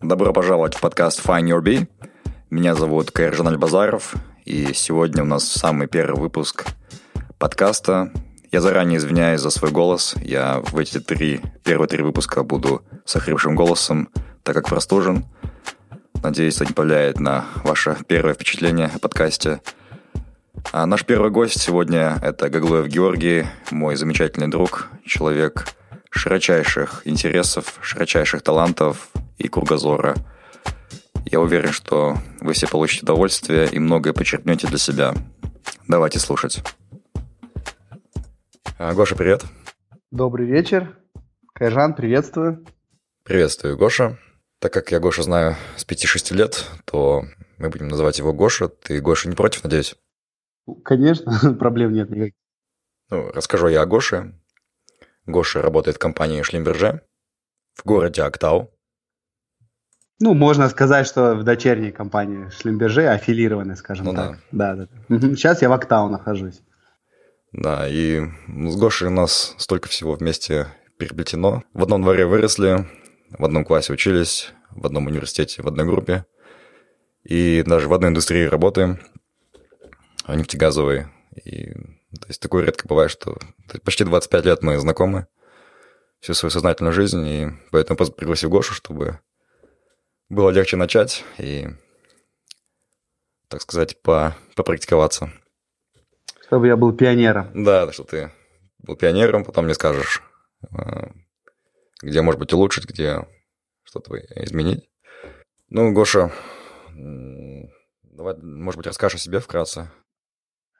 Добро 0.00 0.32
пожаловать 0.32 0.76
в 0.76 0.80
подкаст 0.80 1.26
Find 1.26 1.48
Your 1.48 1.60
Bee. 1.60 1.88
Меня 2.50 2.76
зовут 2.76 3.10
Кайржан 3.10 3.48
Альбазаров, 3.48 4.14
и 4.44 4.72
сегодня 4.72 5.24
у 5.24 5.26
нас 5.26 5.44
самый 5.44 5.88
первый 5.88 6.20
выпуск 6.20 6.66
подкаста. 7.36 8.12
Я 8.52 8.60
заранее 8.60 8.98
извиняюсь 8.98 9.40
за 9.40 9.50
свой 9.50 9.72
голос. 9.72 10.14
Я 10.22 10.60
в 10.60 10.78
эти 10.78 11.00
три, 11.00 11.40
первые 11.64 11.88
три 11.88 12.04
выпуска 12.04 12.44
буду 12.44 12.84
с 13.04 13.16
охрипшим 13.16 13.56
голосом, 13.56 14.08
так 14.44 14.54
как 14.54 14.68
простужен. 14.68 15.24
Надеюсь, 16.22 16.56
это 16.56 16.66
не 16.66 16.74
повлияет 16.74 17.18
на 17.18 17.46
ваше 17.64 17.96
первое 18.06 18.34
впечатление 18.34 18.92
о 18.94 19.00
подкасте. 19.00 19.60
А 20.70 20.86
наш 20.86 21.04
первый 21.04 21.32
гость 21.32 21.60
сегодня– 21.60 22.20
это 22.22 22.48
Гаглоев 22.48 22.86
Георгий, 22.86 23.46
мой 23.72 23.96
замечательный 23.96 24.48
друг, 24.48 24.90
человек 25.04 25.66
широчайших 26.10 27.02
интересов, 27.04 27.78
широчайших 27.82 28.42
талантов 28.42 29.10
и 29.38 29.48
кругозора– 29.48 30.14
я 31.30 31.40
уверен, 31.40 31.72
что 31.72 32.16
вы 32.40 32.54
все 32.54 32.66
получите 32.66 33.02
удовольствие 33.02 33.68
и 33.70 33.78
многое 33.78 34.14
почерпнете 34.14 34.66
для 34.66 34.78
себя. 34.78 35.14
Давайте 35.86 36.18
слушать. 36.18 36.62
А, 38.78 38.94
Гоша, 38.94 39.14
привет. 39.14 39.44
Добрый 40.10 40.46
вечер. 40.46 40.98
Кайжан, 41.52 41.94
приветствую. 41.94 42.64
Приветствую, 43.24 43.76
Гоша. 43.76 44.18
Так 44.58 44.72
как 44.72 44.90
я 44.90 45.00
Гоша 45.00 45.22
знаю 45.22 45.56
с 45.76 45.86
5-6 45.86 46.34
лет, 46.34 46.66
то 46.86 47.24
мы 47.58 47.68
будем 47.68 47.88
называть 47.88 48.18
его 48.18 48.32
Гоша. 48.32 48.68
Ты, 48.68 48.98
Гоша, 49.02 49.28
не 49.28 49.36
против, 49.36 49.64
надеюсь? 49.64 49.96
Конечно, 50.82 51.54
проблем 51.58 51.92
нет 51.92 52.08
никаких. 52.08 52.34
Ну, 53.10 53.30
расскажу 53.32 53.68
я 53.68 53.82
о 53.82 53.86
Гоше. 53.86 54.34
Гоша 55.26 55.60
работает 55.60 55.96
в 55.96 56.00
компании 56.00 56.40
Шлимберже 56.40 57.02
в 57.74 57.84
городе 57.84 58.22
Актау. 58.22 58.72
Ну, 60.20 60.34
можно 60.34 60.68
сказать, 60.68 61.06
что 61.06 61.34
в 61.34 61.44
дочерней 61.44 61.92
компании 61.92 62.50
Шлемберже 62.50 63.08
аффилированы, 63.08 63.76
скажем 63.76 64.06
ну, 64.06 64.14
так. 64.14 64.38
Да. 64.50 64.74
Да, 64.74 64.88
да. 65.08 65.20
Сейчас 65.36 65.62
я 65.62 65.68
в 65.68 65.72
Октау 65.72 66.08
нахожусь. 66.08 66.60
Да, 67.52 67.88
и 67.88 68.22
с 68.48 68.76
Гошей 68.76 69.08
у 69.08 69.12
нас 69.12 69.54
столько 69.58 69.88
всего 69.88 70.14
вместе 70.14 70.66
переплетено. 70.98 71.62
В 71.72 71.82
одном 71.82 72.02
дворе 72.02 72.26
выросли, 72.26 72.86
в 73.30 73.44
одном 73.44 73.64
классе 73.64 73.92
учились, 73.92 74.52
в 74.70 74.84
одном 74.84 75.06
университете, 75.06 75.62
в 75.62 75.68
одной 75.68 75.86
группе. 75.86 76.26
И 77.22 77.62
даже 77.64 77.88
в 77.88 77.94
одной 77.94 78.10
индустрии 78.10 78.44
работаем, 78.44 78.98
нефтегазовой. 80.26 81.06
И 81.44 81.72
то 82.20 82.26
есть 82.28 82.40
такое 82.40 82.64
редко 82.64 82.88
бывает, 82.88 83.10
что 83.10 83.38
почти 83.84 84.04
25 84.04 84.44
лет 84.44 84.62
мы 84.62 84.78
знакомы 84.78 85.26
всю 86.20 86.34
свою 86.34 86.50
сознательную 86.50 86.92
жизнь, 86.92 87.24
и 87.26 87.48
поэтому 87.70 87.96
пригласил 88.10 88.50
Гошу, 88.50 88.74
чтобы 88.74 89.20
было 90.28 90.50
легче 90.50 90.76
начать 90.76 91.24
и, 91.38 91.68
так 93.48 93.62
сказать, 93.62 94.00
по, 94.02 94.36
попрактиковаться. 94.54 95.32
Чтобы 96.46 96.66
я 96.66 96.76
был 96.76 96.92
пионером. 96.92 97.50
Да, 97.64 97.90
что 97.92 98.04
ты 98.04 98.32
был 98.78 98.96
пионером, 98.96 99.44
потом 99.44 99.64
мне 99.64 99.74
скажешь, 99.74 100.22
э, 100.70 101.10
где, 102.02 102.22
может 102.22 102.38
быть, 102.38 102.52
улучшить, 102.52 102.88
где 102.88 103.26
что-то 103.82 104.16
изменить. 104.16 104.88
Ну, 105.68 105.92
Гоша, 105.92 106.32
давай, 108.02 108.36
может 108.36 108.78
быть, 108.78 108.86
расскажешь 108.86 109.20
о 109.20 109.22
себе 109.22 109.40
вкратце. 109.40 109.90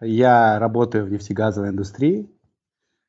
Я 0.00 0.58
работаю 0.58 1.04
в 1.04 1.10
нефтегазовой 1.10 1.70
индустрии. 1.70 2.30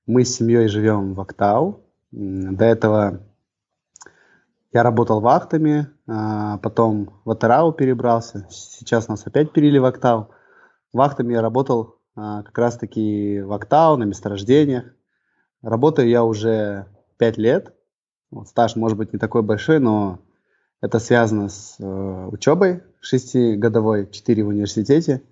Мы 0.06 0.26
с 0.26 0.36
семьей 0.36 0.68
живем 0.68 1.14
в 1.14 1.22
Актау. 1.22 1.86
До 2.12 2.66
этого 2.66 3.29
я 4.72 4.84
работал 4.84 5.20
вахтами, 5.20 5.88
а, 6.08 6.58
потом 6.60 7.22
в 7.26 7.32
Атарау 7.32 7.72
перебрался. 7.72 8.48
Сейчас 8.50 9.08
нас 9.08 9.26
опять 9.26 9.52
перели 9.52 9.80
в 9.80 9.86
Октау. 9.86 10.30
Вахтами 10.94 11.34
я 11.34 11.42
работал 11.42 11.96
а, 12.16 12.44
как 12.44 12.58
раз-таки 12.58 13.42
в 13.42 13.52
Октау, 13.52 13.98
на 13.98 14.04
месторождениях. 14.04 14.86
Работаю 15.62 16.08
я 16.08 16.24
уже 16.24 16.86
5 17.18 17.38
лет. 17.38 17.74
Вот, 18.32 18.48
стаж 18.48 18.76
может 18.76 18.98
быть 18.98 19.12
не 19.12 19.20
такой 19.20 19.42
большой, 19.42 19.80
но 19.80 20.20
это 20.82 21.00
связано 21.00 21.50
с 21.50 21.76
э, 21.80 22.28
учебой 22.32 22.84
шестигодовой, 23.02 24.10
4 24.10 24.44
в 24.44 24.48
университете, 24.50 25.24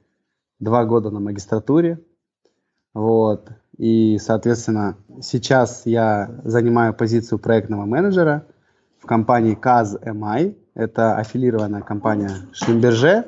2 0.60 0.86
года 0.86 1.12
на 1.12 1.20
магистратуре. 1.20 2.04
Вот. 2.96 3.50
И, 3.78 4.18
соответственно, 4.20 4.98
сейчас 5.22 5.86
я 5.86 6.42
занимаю 6.44 6.96
позицию 6.96 7.38
проектного 7.38 7.86
менеджера– 7.86 8.48
компании 9.08 9.56
КАЗ-МИ. 9.56 10.56
Это 10.76 11.16
аффилированная 11.18 11.82
компания 11.82 12.30
Шлимберже. 12.54 13.26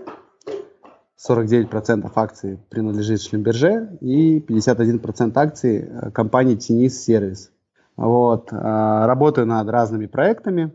49% 1.27 2.11
акций 2.15 2.59
принадлежит 2.69 3.21
Шлимберже 3.21 3.97
и 3.99 4.39
51% 4.39 5.31
акций 5.35 5.79
э, 5.79 6.11
компании 6.11 6.55
Тенис 6.55 7.03
Сервис. 7.03 7.51
Вот. 7.97 8.53
Э, 8.53 9.05
работаю 9.05 9.47
над 9.47 9.67
разными 9.67 10.05
проектами, 10.05 10.71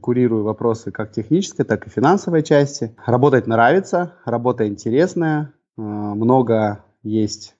курирую 0.00 0.42
вопросы 0.42 0.90
как 0.90 1.12
технической, 1.12 1.64
так 1.64 1.86
и 1.86 1.90
финансовой 1.90 2.42
части. 2.42 2.96
Работать 3.06 3.46
нравится, 3.46 4.14
работа 4.24 4.66
интересная, 4.66 5.52
э, 5.76 5.80
много 5.82 6.84
есть 7.02 7.54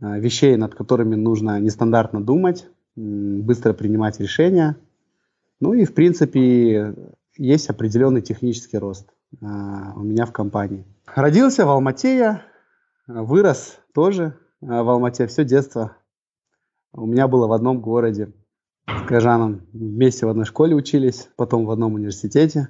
вещей, 0.00 0.56
над 0.56 0.76
которыми 0.76 1.16
нужно 1.16 1.58
нестандартно 1.58 2.22
думать, 2.22 2.68
быстро 2.94 3.72
принимать 3.72 4.20
решения– 4.20 4.76
ну 5.60 5.74
и, 5.74 5.84
в 5.84 5.94
принципе, 5.94 6.94
есть 7.36 7.68
определенный 7.68 8.22
технический 8.22 8.78
рост 8.78 9.10
а, 9.42 9.92
у 9.94 10.00
меня 10.00 10.26
в 10.26 10.32
компании. 10.32 10.86
Родился 11.06 11.66
в 11.66 11.68
Алмате 11.68 12.16
я, 12.16 12.42
вырос 13.06 13.78
тоже 13.94 14.38
а, 14.62 14.82
в 14.82 14.88
Алмате, 14.88 15.26
все 15.26 15.44
детство. 15.44 15.96
У 16.92 17.06
меня 17.06 17.28
было 17.28 17.46
в 17.46 17.52
одном 17.52 17.80
городе 17.80 18.32
с 18.88 19.06
Кажаном. 19.06 19.66
Вместе 19.72 20.26
в 20.26 20.28
одной 20.28 20.44
школе 20.44 20.74
учились, 20.74 21.28
потом 21.36 21.66
в 21.66 21.70
одном 21.70 21.94
университете. 21.94 22.68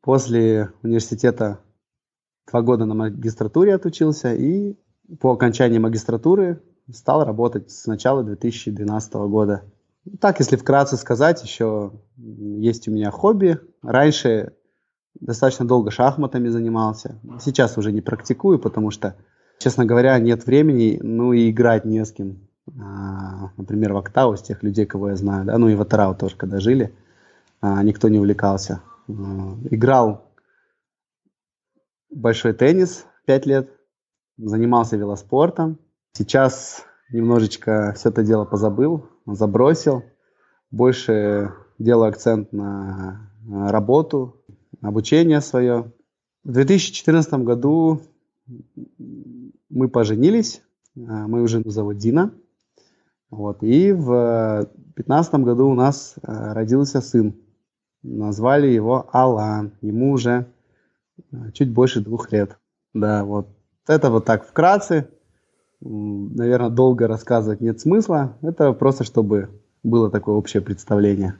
После 0.00 0.72
университета 0.82 1.60
два 2.50 2.62
года 2.62 2.84
на 2.84 2.94
магистратуре 2.94 3.74
отучился 3.74 4.34
и 4.34 4.78
по 5.20 5.32
окончании 5.32 5.78
магистратуры 5.78 6.62
стал 6.92 7.24
работать 7.24 7.70
с 7.70 7.86
начала 7.86 8.22
2012 8.22 9.14
года. 9.14 9.64
Так, 10.20 10.38
если 10.40 10.56
вкратце 10.56 10.96
сказать, 10.96 11.42
еще 11.42 11.92
есть 12.16 12.88
у 12.88 12.92
меня 12.92 13.10
хобби. 13.10 13.58
Раньше 13.82 14.54
достаточно 15.20 15.66
долго 15.66 15.90
шахматами 15.90 16.48
занимался. 16.48 17.20
Сейчас 17.40 17.76
уже 17.78 17.92
не 17.92 18.00
практикую, 18.00 18.58
потому 18.58 18.90
что, 18.90 19.16
честно 19.58 19.84
говоря, 19.84 20.18
нет 20.18 20.46
времени, 20.46 20.98
ну 21.02 21.32
и 21.32 21.50
играть 21.50 21.84
не 21.84 22.04
с 22.04 22.12
кем. 22.12 22.48
А, 22.80 23.50
например, 23.56 23.94
в 23.94 23.96
Октау, 23.96 24.36
с 24.36 24.42
тех 24.42 24.62
людей, 24.62 24.86
кого 24.86 25.10
я 25.10 25.16
знаю, 25.16 25.44
да, 25.46 25.56
ну 25.58 25.68
и 25.68 25.74
в 25.74 25.80
Атарау 25.80 26.14
тоже, 26.14 26.36
когда 26.36 26.60
жили, 26.60 26.94
а, 27.60 27.82
никто 27.82 28.08
не 28.08 28.18
увлекался. 28.18 28.82
А, 29.08 29.12
играл 29.70 30.30
большой 32.10 32.52
теннис 32.52 33.06
5 33.26 33.46
лет, 33.46 33.70
занимался 34.36 34.96
велоспортом. 34.96 35.78
Сейчас 36.12 36.84
немножечко 37.10 37.94
все 37.96 38.10
это 38.10 38.22
дело 38.22 38.44
позабыл, 38.44 39.06
забросил. 39.26 40.04
Больше 40.70 41.54
делаю 41.78 42.08
акцент 42.08 42.52
на 42.52 43.30
работу. 43.48 44.42
обучение 44.80 45.40
свое. 45.40 45.92
В 46.44 46.52
2014 46.52 47.32
году 47.44 48.00
мы 49.68 49.88
поженились, 49.88 50.62
а, 50.96 51.26
мы 51.26 51.42
уже 51.42 51.62
зовут 51.64 51.98
Дина. 51.98 52.32
Вот, 53.30 53.62
и 53.62 53.92
в 53.92 54.68
2015 54.96 55.34
году 55.34 55.68
у 55.68 55.74
нас 55.74 56.14
а, 56.22 56.54
родился 56.54 57.00
сын. 57.00 57.34
Назвали 58.02 58.68
его 58.68 59.08
Алан. 59.12 59.72
Ему 59.82 60.12
уже 60.12 60.46
чуть 61.52 61.72
больше 61.72 62.00
двух 62.00 62.32
лет. 62.32 62.58
Да, 62.94 63.24
вот. 63.24 63.48
Это 63.86 64.10
вот 64.10 64.24
так 64.24 64.46
вкратце. 64.46 65.08
Наверное, 65.80 66.70
долго 66.70 67.06
рассказывать 67.06 67.60
нет 67.60 67.80
смысла. 67.80 68.36
Это 68.42 68.72
просто, 68.72 69.04
чтобы 69.04 69.50
было 69.82 70.10
такое 70.10 70.34
общее 70.34 70.62
представление. 70.62 71.38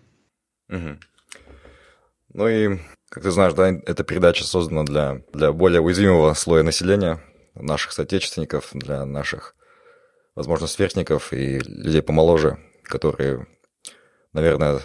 Угу. 0.69 0.99
Ну 2.35 2.49
и, 2.49 2.79
как 3.09 3.23
ты 3.23 3.31
знаешь, 3.31 3.55
да, 3.55 3.69
эта 3.69 4.05
передача 4.05 4.45
создана 4.45 4.85
для, 4.85 5.23
для 5.33 5.53
более 5.53 5.81
уязвимого 5.81 6.35
слоя 6.35 6.63
населения, 6.63 7.21
наших 7.55 7.93
соотечественников, 7.93 8.71
для 8.73 9.05
наших, 9.05 9.57
возможно, 10.35 10.67
сверстников 10.67 11.33
и 11.33 11.59
людей 11.59 12.03
помоложе, 12.03 12.59
которые, 12.85 13.47
наверное, 14.33 14.81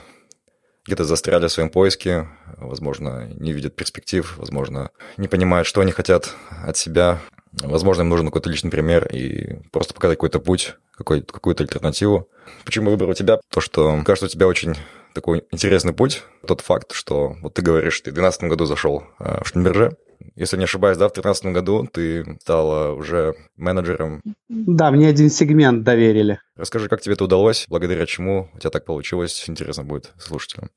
где-то 0.86 1.04
застряли 1.04 1.48
в 1.48 1.52
своем 1.52 1.70
поиске, 1.70 2.28
возможно, 2.58 3.28
не 3.34 3.54
видят 3.54 3.76
перспектив, 3.76 4.38
возможно, 4.38 4.92
не 5.18 5.28
понимают, 5.28 5.68
что 5.68 5.82
они 5.82 5.92
хотят 5.92 6.34
от 6.50 6.76
себя. 6.76 7.20
Возможно, 7.62 8.02
им 8.02 8.10
нужен 8.10 8.28
какой-то 8.28 8.50
личный 8.50 8.72
пример 8.72 9.08
и 9.08 9.60
просто 9.72 9.94
показать 9.94 10.18
какой-то 10.18 10.40
путь, 10.40 10.76
какой, 10.96 11.22
какую-то 11.22 11.64
альтернативу. 11.64 12.28
Почему 12.66 12.90
выбрал 12.92 13.14
тебя? 13.14 13.40
То, 13.50 13.62
что, 13.62 14.02
кажется, 14.06 14.26
у 14.26 14.30
тебя 14.30 14.48
очень 14.48 14.76
такой 15.14 15.44
интересный 15.52 15.94
путь. 15.94 16.24
Тот 16.48 16.62
факт, 16.62 16.94
что 16.94 17.36
вот 17.42 17.54
ты 17.54 17.62
говоришь, 17.62 18.02
ты 18.02 18.12
в 18.12 18.16
2012 18.16 18.44
году 18.44 18.66
зашел 18.66 19.04
э, 19.20 19.44
в 19.44 19.48
Штенберже, 19.48 19.98
если 20.36 20.58
не 20.58 20.64
ошибаюсь, 20.64 20.98
да, 20.98 21.08
в 21.08 21.14
2013 21.14 21.46
году 21.54 21.88
ты 21.92 22.38
стала 22.42 22.94
уже 22.94 23.36
менеджером. 23.56 24.22
Да, 24.50 24.92
мне 24.92 25.08
один 25.08 25.30
сегмент 25.30 25.84
доверили. 25.84 26.40
Расскажи, 26.56 26.90
как 26.90 27.02
тебе 27.02 27.14
это 27.14 27.26
удалось, 27.26 27.66
благодаря 27.70 28.06
чему 28.06 28.50
у 28.54 28.60
тебя 28.60 28.70
так 28.70 28.86
получилось, 28.86 29.44
интересно 29.48 29.84
будет 29.84 30.12
слушателям. 30.18 30.70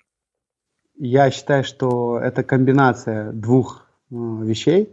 Я 0.98 1.30
считаю, 1.30 1.64
что 1.64 2.18
это 2.18 2.42
комбинация 2.42 3.32
двух 3.32 3.86
э, 4.10 4.14
вещей. 4.14 4.90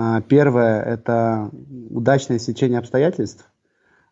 А, 0.00 0.20
первое– 0.20 0.80
это 0.84 1.50
удачное 1.90 2.38
сечение 2.38 2.78
обстоятельств, 2.78 3.50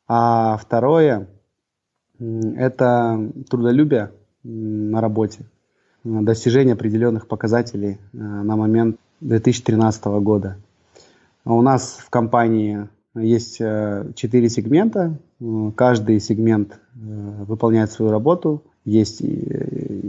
а 0.08 0.56
второе– 0.56 1.28
это 2.18 3.30
трудолюбие 3.48 4.10
на 4.42 5.00
работе, 5.00 5.46
достижение 6.02 6.72
определенных 6.74 7.28
показателей 7.28 7.98
э, 8.12 8.16
на 8.16 8.56
момент 8.56 8.96
2013 9.20 10.04
года. 10.06 10.56
У 11.44 11.62
нас 11.62 11.98
в 12.04 12.10
компании 12.10 12.88
есть 13.14 13.60
э, 13.60 14.10
четыре 14.16 14.48
сегмента. 14.48 15.16
Каждый 15.76 16.18
сегмент 16.18 16.72
э, 16.72 17.44
выполняет 17.46 17.92
свою 17.92 18.10
работу. 18.10 18.64
Есть 18.84 19.22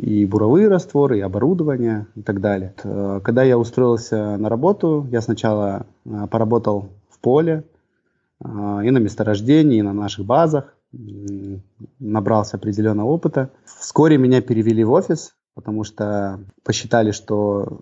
и, 0.07 0.25
буровые 0.25 0.69
растворы, 0.69 1.17
и 1.17 1.21
оборудование 1.21 2.07
и 2.15 2.21
так 2.21 2.39
далее. 2.39 2.73
Э, 2.83 3.19
когда 3.21 3.43
я 3.43 3.57
устроился 3.57 4.37
на 4.37 4.47
работу, 4.47 5.05
я 5.11 5.19
сначала 5.21 5.85
поработал 6.31 6.89
в 7.09 7.19
поле, 7.19 7.63
и 8.39 8.91
на 8.91 8.99
месторождении, 8.99 9.79
и 9.79 9.81
на 9.81 9.93
наших 9.93 10.25
базах. 10.25 10.75
Набрался 11.99 12.57
определенного 12.57 13.07
опыта. 13.07 13.49
Вскоре 13.65 14.17
меня 14.17 14.41
перевели 14.41 14.83
в 14.83 14.91
офис, 14.91 15.33
потому 15.55 15.83
что 15.83 16.39
посчитали, 16.63 17.11
что 17.11 17.81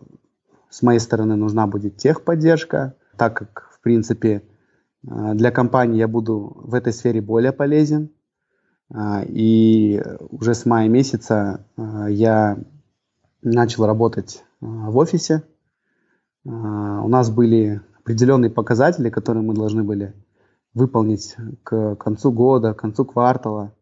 с 0.70 0.82
моей 0.82 1.00
стороны 1.00 1.36
нужна 1.36 1.68
будет 1.68 1.98
техподдержка, 1.98 2.96
так 3.18 3.38
как, 3.38 3.70
в 3.74 3.82
принципе, 3.82 4.42
э, 5.08 5.34
для 5.34 5.52
компании 5.52 6.00
я 6.00 6.08
буду 6.08 6.54
в 6.56 6.74
этой 6.74 6.94
сфере 6.94 7.22
более 7.22 7.52
полезен. 7.52 8.10
Э, 8.94 9.26
и 9.28 10.02
уже 10.30 10.54
с 10.54 10.66
мая 10.66 10.88
месяца 10.90 11.66
э, 11.78 12.08
я 12.10 12.58
начал 13.42 13.86
работать 13.86 14.44
в 14.60 14.98
офисе. 14.98 15.44
У 16.44 17.08
нас 17.08 17.30
были 17.30 17.82
определенные 18.00 18.50
показатели, 18.50 19.10
которые 19.10 19.44
мы 19.44 19.54
должны 19.54 19.84
были 19.84 20.14
выполнить 20.74 21.36
к 21.64 21.96
концу 21.96 22.32
года, 22.32 22.74
к 22.74 22.80
концу 22.80 23.06
квартала. 23.06 23.74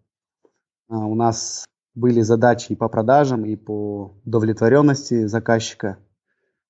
У 0.90 1.16
нас 1.16 1.66
были 1.96 2.22
задачи 2.22 2.74
и 2.74 2.76
по 2.76 2.90
продажам, 2.90 3.46
и 3.46 3.56
по 3.56 4.16
удовлетворенности 4.26 5.28
заказчика– 5.28 5.98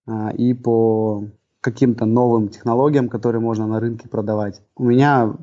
а, 0.06 0.32
и 0.32 0.54
по 0.54 1.26
каким-то 1.62 2.06
новым 2.06 2.50
технологиям, 2.50 3.08
которые 3.08 3.42
можно 3.42 3.68
на 3.68 3.80
рынке 3.80 4.10
продавать. 4.10 4.62
У 4.76 4.84
меня 4.84 5.34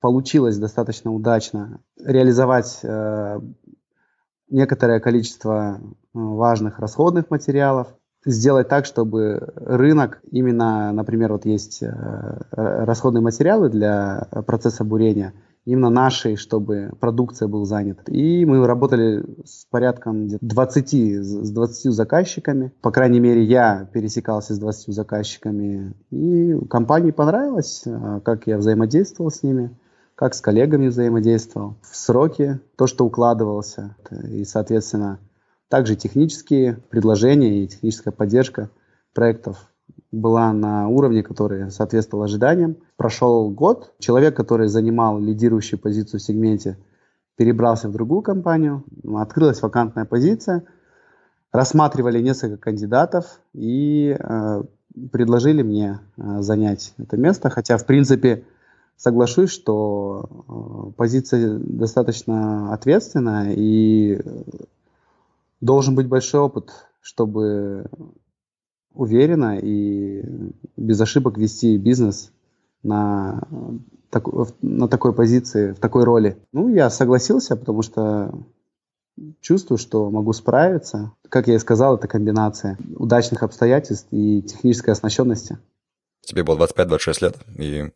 получилось 0.00 0.58
достаточно 0.58 1.12
удачно 1.12 1.80
реализовать 2.02 2.80
э, 2.82 3.40
некоторое 4.48 5.00
количество 5.00 5.80
э, 5.80 5.88
важных 6.12 6.78
расходных 6.78 7.30
материалов, 7.30 7.88
сделать 8.24 8.68
так, 8.68 8.86
чтобы 8.86 9.52
рынок, 9.56 10.20
именно, 10.30 10.92
например, 10.92 11.32
вот 11.32 11.44
есть 11.44 11.82
э, 11.82 11.88
расходные 12.50 13.22
материалы 13.22 13.68
для 13.68 14.28
процесса 14.46 14.84
бурения– 14.84 15.32
именно 15.66 15.90
нашей, 15.90 16.36
чтобы 16.36 16.92
продукция 16.98 17.48
был 17.48 17.64
занят. 17.66 18.08
И 18.08 18.46
мы 18.46 18.66
работали 18.66 19.24
с 19.44 19.66
порядком 19.66 20.28
20, 20.28 20.94
с 21.22 21.50
20 21.50 21.92
заказчиками. 21.92 22.72
По 22.80 22.90
крайней 22.90 23.20
мере, 23.20 23.42
я 23.42 23.88
пересекался 23.92 24.54
с 24.54 24.58
20 24.58 24.94
заказчиками. 24.94 25.94
И 26.10 26.56
компании 26.70 27.10
понравилось, 27.10 27.82
а, 27.84 28.20
как 28.20 28.46
я 28.46 28.56
взаимодействовал 28.56 29.30
с 29.30 29.42
ними, 29.42 29.76
как 30.16 30.34
с 30.34 30.40
коллегами 30.40 30.88
взаимодействовал. 30.88 31.76
В 31.82 31.94
сроки 31.94 32.58
то, 32.76 32.86
что 32.86 33.04
укладывался. 33.04 33.94
И, 34.28 34.44
соответственно, 34.44 35.20
также 35.68 35.94
технические 35.94 36.78
предложения 36.90 37.62
и 37.62 37.68
техническая 37.68 38.12
поддержка 38.12 38.70
проектов 39.14 39.70
была 40.10 40.52
на 40.52 40.88
уровне, 40.88 41.22
который 41.22 41.70
соответствовал 41.70 42.24
ожиданиям. 42.24 42.76
Прошел 42.96 43.50
год, 43.50 43.92
человек, 43.98 44.34
который 44.34 44.68
занимал 44.68 45.20
лидирующую 45.20 45.78
позицию 45.78 46.18
в 46.18 46.22
сегменте, 46.22 46.78
перебрался 47.36 47.88
в 47.88 47.92
другую 47.92 48.22
компанию, 48.22 48.84
открылась 49.14 49.60
вакантная 49.60 50.06
позиция, 50.06 50.64
рассматривали 51.52 52.22
несколько 52.22 52.56
кандидатов 52.56 53.40
и 53.52 54.16
э, 54.18 54.62
предложили 55.12 55.60
мне 55.60 56.00
э, 56.16 56.40
занять 56.40 56.94
это 56.96 57.18
место, 57.18 57.50
хотя, 57.50 57.76
в 57.76 57.84
принципе, 57.84 58.44
соглашусь, 58.96 59.50
что 59.50 60.28
э, 60.88 60.92
позиция 60.96 61.58
достаточно 61.58 62.72
ответственная 62.72 63.54
и 63.54 64.20
должен 65.60 65.94
быть 65.94 66.08
большой 66.08 66.40
опыт, 66.40 66.70
чтобы 67.00 67.86
уверенно 68.92 69.58
и 69.58 70.24
без 70.76 71.00
ошибок 71.00 71.36
вести 71.38 71.76
бизнес 71.76 72.32
на, 72.82 73.42
так, 74.10 74.24
на 74.62 74.88
такой 74.88 75.12
позиции, 75.12 75.72
в 75.72 75.78
такой 75.78 76.04
роли. 76.04 76.38
Ну, 76.52 76.68
я 76.68 76.88
согласился, 76.88 77.56
потому 77.56 77.82
что 77.82 78.32
чувствую, 79.40 79.78
что 79.78 80.10
могу 80.10 80.32
справиться. 80.32 81.12
Как 81.28 81.48
я 81.48 81.54
и 81.54 81.58
сказал, 81.58 81.96
это 81.96 82.08
комбинация 82.08 82.78
удачных 82.96 83.42
обстоятельств 83.42 84.08
и 84.10 84.42
технической 84.42 84.92
оснащенности. 84.92 85.58
Тебе 86.22 86.42
было 86.42 86.66
25-26 86.66 87.14
лет, 87.20 87.36
и 87.56 87.92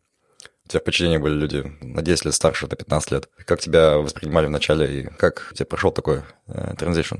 у 0.65 0.69
тебя 0.69 0.79
в 0.79 0.83
подчинении 0.83 1.17
были 1.17 1.33
люди 1.33 1.63
на 1.81 2.01
10 2.01 2.25
лет 2.25 2.33
старше, 2.33 2.65
это 2.65 2.75
15 2.75 3.11
лет. 3.11 3.29
Как 3.45 3.59
тебя 3.59 3.97
воспринимали 3.97 4.47
вначале, 4.47 5.01
и 5.01 5.03
как 5.05 5.51
тебе 5.53 5.65
прошел 5.65 5.91
такой 5.91 6.21
э, 6.47 6.75
транзишн? 6.77 7.17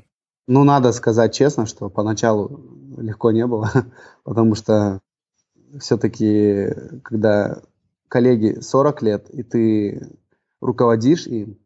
Ну, 0.47 0.63
надо 0.63 0.91
сказать 0.91 1.33
честно, 1.33 1.65
что 1.65 1.89
поначалу 1.89 2.61
легко 2.97 3.31
не 3.31 3.45
было, 3.45 3.71
потому 4.23 4.55
что 4.55 5.01
все-таки, 5.79 6.67
когда 7.03 7.61
коллеги 8.07 8.59
40 8.59 9.01
лет, 9.03 9.29
и 9.29 9.43
ты 9.43 10.17
руководишь 10.59 11.27
им, 11.27 11.57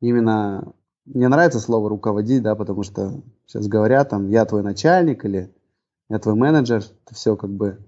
именно 0.00 0.72
мне 1.04 1.28
нравится 1.28 1.60
слово 1.60 1.88
руководить, 1.88 2.42
да, 2.42 2.54
потому 2.54 2.82
что 2.82 3.22
сейчас 3.46 3.66
говорят 3.66 4.10
там, 4.10 4.28
я 4.28 4.44
твой 4.44 4.62
начальник 4.62 5.24
или 5.24 5.54
я 6.08 6.18
твой 6.18 6.34
менеджер, 6.34 6.78
это 6.78 7.14
все 7.14 7.36
как 7.36 7.50
бы 7.50 7.78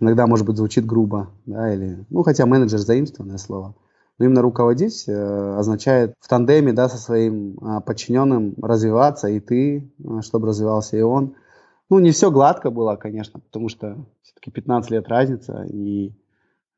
иногда, 0.00 0.26
может 0.26 0.46
быть, 0.46 0.56
звучит 0.56 0.86
грубо, 0.86 1.30
да, 1.46 1.72
или, 1.72 2.04
ну, 2.10 2.22
хотя 2.22 2.46
менеджер 2.46 2.78
заимствованное 2.78 3.38
слово. 3.38 3.74
Но 4.18 4.26
именно 4.26 4.42
руководить 4.42 5.04
э, 5.08 5.54
означает 5.58 6.14
в 6.20 6.28
тандеме, 6.28 6.72
да, 6.72 6.88
со 6.88 6.98
своим 6.98 7.58
э, 7.58 7.80
подчиненным 7.80 8.54
развиваться, 8.60 9.28
и 9.28 9.40
ты, 9.40 9.90
э, 9.98 10.20
чтобы 10.22 10.48
развивался 10.48 10.96
и 10.96 11.00
он. 11.02 11.34
Ну, 11.88 11.98
не 11.98 12.10
все 12.10 12.30
гладко 12.30 12.70
было, 12.70 12.96
конечно, 12.96 13.40
потому 13.40 13.68
что 13.68 13.96
все-таки 14.22 14.50
15 14.50 14.90
лет 14.90 15.08
разница, 15.08 15.64
и 15.68 16.12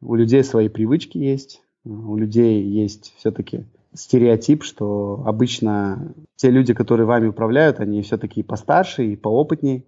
у 0.00 0.14
людей 0.14 0.44
свои 0.44 0.68
привычки 0.68 1.18
есть, 1.18 1.62
у 1.84 2.16
людей 2.16 2.62
есть 2.62 3.14
все-таки 3.16 3.66
стереотип, 3.94 4.62
что 4.62 5.22
обычно 5.26 6.14
те 6.36 6.50
люди, 6.50 6.74
которые 6.74 7.06
вами 7.06 7.28
управляют, 7.28 7.80
они 7.80 8.02
все-таки 8.02 8.42
постарше 8.42 9.04
и 9.06 9.16
поопытнее. 9.16 9.84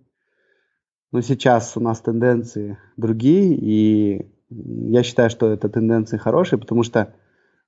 Но 1.15 1.21
сейчас 1.21 1.77
у 1.77 1.81
нас 1.81 2.01
тенденции 2.01 2.77
другие, 2.97 3.55
и 3.55 4.33
я 4.51 5.05
считаю, 5.05 5.31
что 5.31 5.47
это 5.53 5.69
тенденции 5.69 6.17
хорошие, 6.17 6.59
потому 6.59 6.83
что 6.83 7.15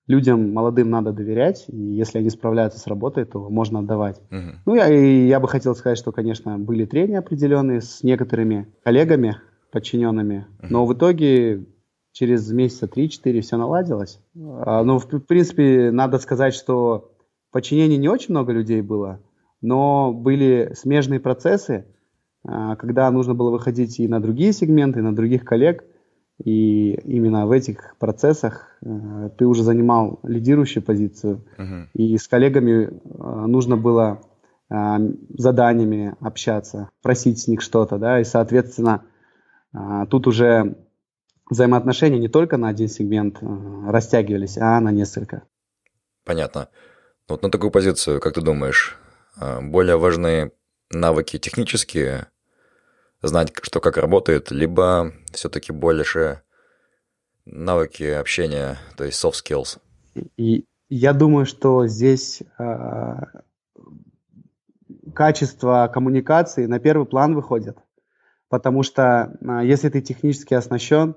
людям 0.08 0.52
молодым 0.52 0.90
надо 0.90 1.12
доверять, 1.12 1.66
и 1.68 1.76
если 1.76 2.18
они 2.18 2.28
справляются 2.28 2.80
с 2.80 2.88
работой, 2.88 3.24
то 3.24 3.48
можно 3.48 3.78
отдавать. 3.78 4.20
Uh-huh. 4.32 4.54
Ну, 4.66 4.74
я, 4.74 4.92
и 4.92 5.28
я 5.28 5.38
бы 5.38 5.46
хотел 5.46 5.76
сказать, 5.76 5.96
что, 5.96 6.10
конечно, 6.10 6.58
были 6.58 6.86
трения 6.86 7.20
определенные 7.20 7.82
с 7.82 8.02
некоторыми 8.02 8.66
коллегами, 8.82 9.36
подчиненными, 9.70 10.48
uh-huh. 10.58 10.66
но 10.68 10.84
в 10.84 10.92
итоге 10.94 11.66
через 12.10 12.50
месяца 12.50 12.86
3-4 12.86 13.42
все 13.42 13.56
наладилось. 13.56 14.20
А, 14.34 14.82
ну, 14.82 14.98
в, 14.98 15.04
в 15.04 15.20
принципе, 15.20 15.92
надо 15.92 16.18
сказать, 16.18 16.54
что 16.54 17.12
в 17.50 17.52
подчинении 17.52 17.96
не 17.96 18.08
очень 18.08 18.32
много 18.32 18.50
людей 18.50 18.80
было, 18.80 19.20
но 19.60 20.12
были 20.12 20.72
смежные 20.74 21.20
процессы, 21.20 21.86
когда 22.78 23.10
нужно 23.10 23.34
было 23.34 23.50
выходить 23.50 23.98
и 23.98 24.06
на 24.06 24.20
другие 24.20 24.52
сегменты, 24.52 25.00
и 25.00 25.02
на 25.02 25.14
других 25.14 25.44
коллег– 25.44 25.84
и 26.44 26.92
именно 26.92 27.46
в 27.46 27.50
этих 27.50 27.96
процессах 27.98 28.76
э, 28.82 29.30
ты 29.38 29.46
уже 29.46 29.62
занимал 29.62 30.20
лидирующую 30.22 30.82
позицию, 30.82 31.46
uh-huh. 31.56 31.86
и 31.94 32.18
с 32.18 32.28
коллегами 32.28 32.84
э, 32.84 33.46
нужно 33.46 33.78
было 33.78 34.20
э, 34.70 34.74
заданиями 35.30 36.14
общаться, 36.20 36.90
просить 37.00 37.40
с 37.40 37.48
них 37.48 37.62
что-то, 37.62 37.96
да, 37.96 38.20
и, 38.20 38.24
соответственно, 38.24 39.04
э, 39.72 40.04
тут 40.10 40.26
уже 40.26 40.76
взаимоотношения 41.48 42.18
не 42.18 42.28
только 42.28 42.58
на 42.58 42.68
один 42.68 42.88
сегмент 42.88 43.38
э, 43.40 43.90
растягивались, 43.90 44.58
а 44.58 44.78
на 44.80 44.92
несколько. 44.92 45.44
Понятно. 46.24 46.68
Вот 47.28 47.42
на 47.42 47.50
такую 47.50 47.70
позицию, 47.70 48.20
как 48.20 48.34
ты 48.34 48.40
думаешь, 48.40 48.98
более 49.36 49.96
важны 49.96 50.52
навыки 50.90 51.38
технические 51.38 52.28
знать, 53.23 53.52
что 53.62 53.80
как 53.80 53.96
работает, 53.96 54.50
либо 54.50 55.12
все-таки 55.32 55.73
больше 55.73 56.42
навыки 57.44 58.04
общения, 58.04 58.78
то 58.96 59.04
есть 59.04 59.23
soft 59.23 59.35
skills? 59.44 59.78
И 60.37 60.64
я 60.88 61.12
думаю, 61.12 61.46
что 61.46 61.87
здесь 61.87 62.42
э, 62.58 63.14
качество 65.14 65.90
коммуникации 65.92 66.66
на 66.66 66.78
первый 66.78 67.06
план 67.06 67.35
выходит, 67.35 67.78
потому 68.49 68.82
что 68.82 69.37
э, 69.40 69.61
если 69.64 69.88
ты 69.88 70.00
технически 70.00 70.54
оснащен 70.54 71.14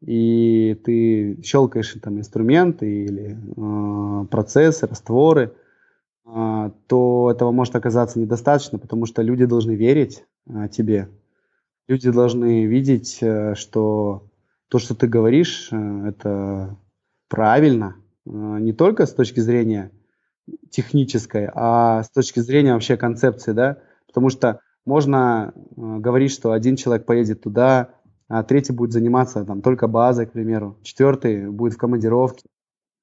и 0.00 0.80
ты 0.84 1.42
щелкаешь 1.42 1.94
там 2.02 2.18
инструменты 2.18 3.04
или 3.04 3.36
э, 3.36 4.26
процессы, 4.26 4.86
растворы, 4.86 5.54
э, 6.24 6.70
то 6.86 7.30
этого 7.30 7.50
может 7.52 7.76
оказаться 7.76 8.18
недостаточно, 8.18 8.78
потому 8.78 9.06
что 9.06 9.22
люди 9.22 9.44
должны 9.44 9.72
верить 9.72 10.24
э, 10.46 10.68
тебе, 10.72 11.08
люди 11.90 12.10
должны 12.10 12.66
видеть, 12.66 13.18
э, 13.20 13.54
что 13.56 14.28
то, 14.68 14.78
что 14.78 14.94
ты 14.94 15.08
говоришь, 15.08 15.68
э, 15.72 16.08
это 16.08 16.76
правильно, 17.28 17.96
э, 18.26 18.30
не 18.30 18.72
только 18.72 19.06
с 19.06 19.12
точки 19.12 19.40
зрения 19.40 19.90
технической, 20.70 21.48
а 21.52 22.04
с 22.04 22.10
точки 22.10 22.38
зрения 22.40 22.74
вообще 22.74 22.96
концепции, 22.96 23.52
да, 23.52 23.78
потому 24.06 24.30
что 24.30 24.60
можно 24.86 25.52
говорить, 25.76 26.32
что 26.32 26.52
один 26.52 26.76
человек 26.76 27.06
поедет 27.06 27.42
туда, 27.42 27.90
а 28.28 28.42
третий 28.44 28.72
будет 28.72 28.92
заниматься 28.92 29.44
там 29.44 29.60
только 29.60 29.88
базой, 29.88 30.26
к 30.26 30.32
примеру, 30.32 30.78
четвертый 30.82 31.50
будет 31.50 31.74
в 31.74 31.78
командировке 31.78 32.46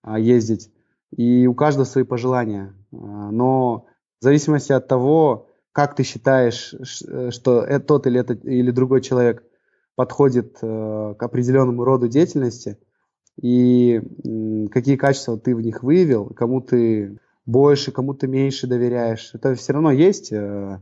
а, 0.02 0.18
ездить, 0.18 0.72
и 1.16 1.46
у 1.48 1.54
каждого 1.54 1.86
свои 1.86 2.04
пожелания, 2.04 2.74
но 2.92 3.86
в 4.20 4.24
зависимости 4.24 4.72
от 4.72 4.88
того, 4.88 5.48
как 5.78 5.94
ты 5.94 6.02
считаешь, 6.02 6.74
э, 7.08 7.30
что 7.30 7.80
тот 7.82 8.08
или, 8.08 8.20
этот, 8.20 8.44
или 8.44 8.72
другой 8.72 9.00
человек 9.00 9.44
подходит 9.94 10.58
э, 10.64 11.14
к 11.16 11.22
определенному 11.22 11.84
роду 11.84 12.08
деятельности, 12.08 12.80
и 13.40 14.02
какие 14.72 14.96
качества 14.96 15.38
ты 15.38 15.56
в 15.56 15.62
них 15.62 15.84
выявил, 15.84 16.34
кому 16.36 16.62
ты 16.62 17.20
больше, 17.46 17.92
кому 17.92 18.16
ты 18.16 18.26
меньше 18.26 18.66
доверяешь. 18.66 19.30
Это 19.36 19.54
все 19.54 19.74
равно 19.74 19.92
есть. 19.92 20.32
Э, 20.32 20.80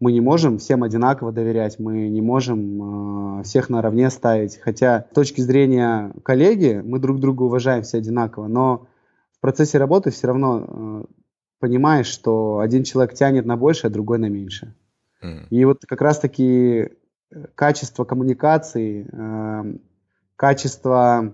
мы 0.00 0.12
не 0.12 0.22
можем 0.22 0.56
всем 0.56 0.82
одинаково 0.82 1.30
доверять, 1.30 1.78
мы 1.78 2.08
не 2.08 2.22
можем 2.22 3.42
всех 3.44 3.68
наравне 3.68 4.08
ставить. 4.08 4.56
Хотя 4.56 5.04
с 5.10 5.14
точки 5.14 5.42
зрения 5.42 6.10
коллеги 6.22 6.80
мы 6.82 7.00
друг 7.00 7.20
друга 7.20 7.42
уважаем 7.42 7.82
все 7.82 7.98
одинаково, 7.98 8.48
но 8.48 8.86
в 9.36 9.40
процессе 9.42 9.76
работы 9.76 10.10
все 10.10 10.28
равно 10.28 11.04
понимаешь, 11.62 12.08
что 12.08 12.58
один 12.58 12.82
человек 12.82 13.14
тянет 13.14 13.46
на 13.46 13.56
больше, 13.56 13.86
а 13.86 13.90
другой 13.90 14.18
на 14.18 14.28
меньше. 14.28 14.74
Mm. 15.22 15.46
И 15.50 15.64
вот 15.64 15.84
как 15.86 16.02
раз-таки 16.02 16.44
э, 16.48 16.88
качество 17.54 18.04
коммуникации, 18.04 19.06
э, 19.12 19.74
качество 20.34 21.22
э, 21.24 21.30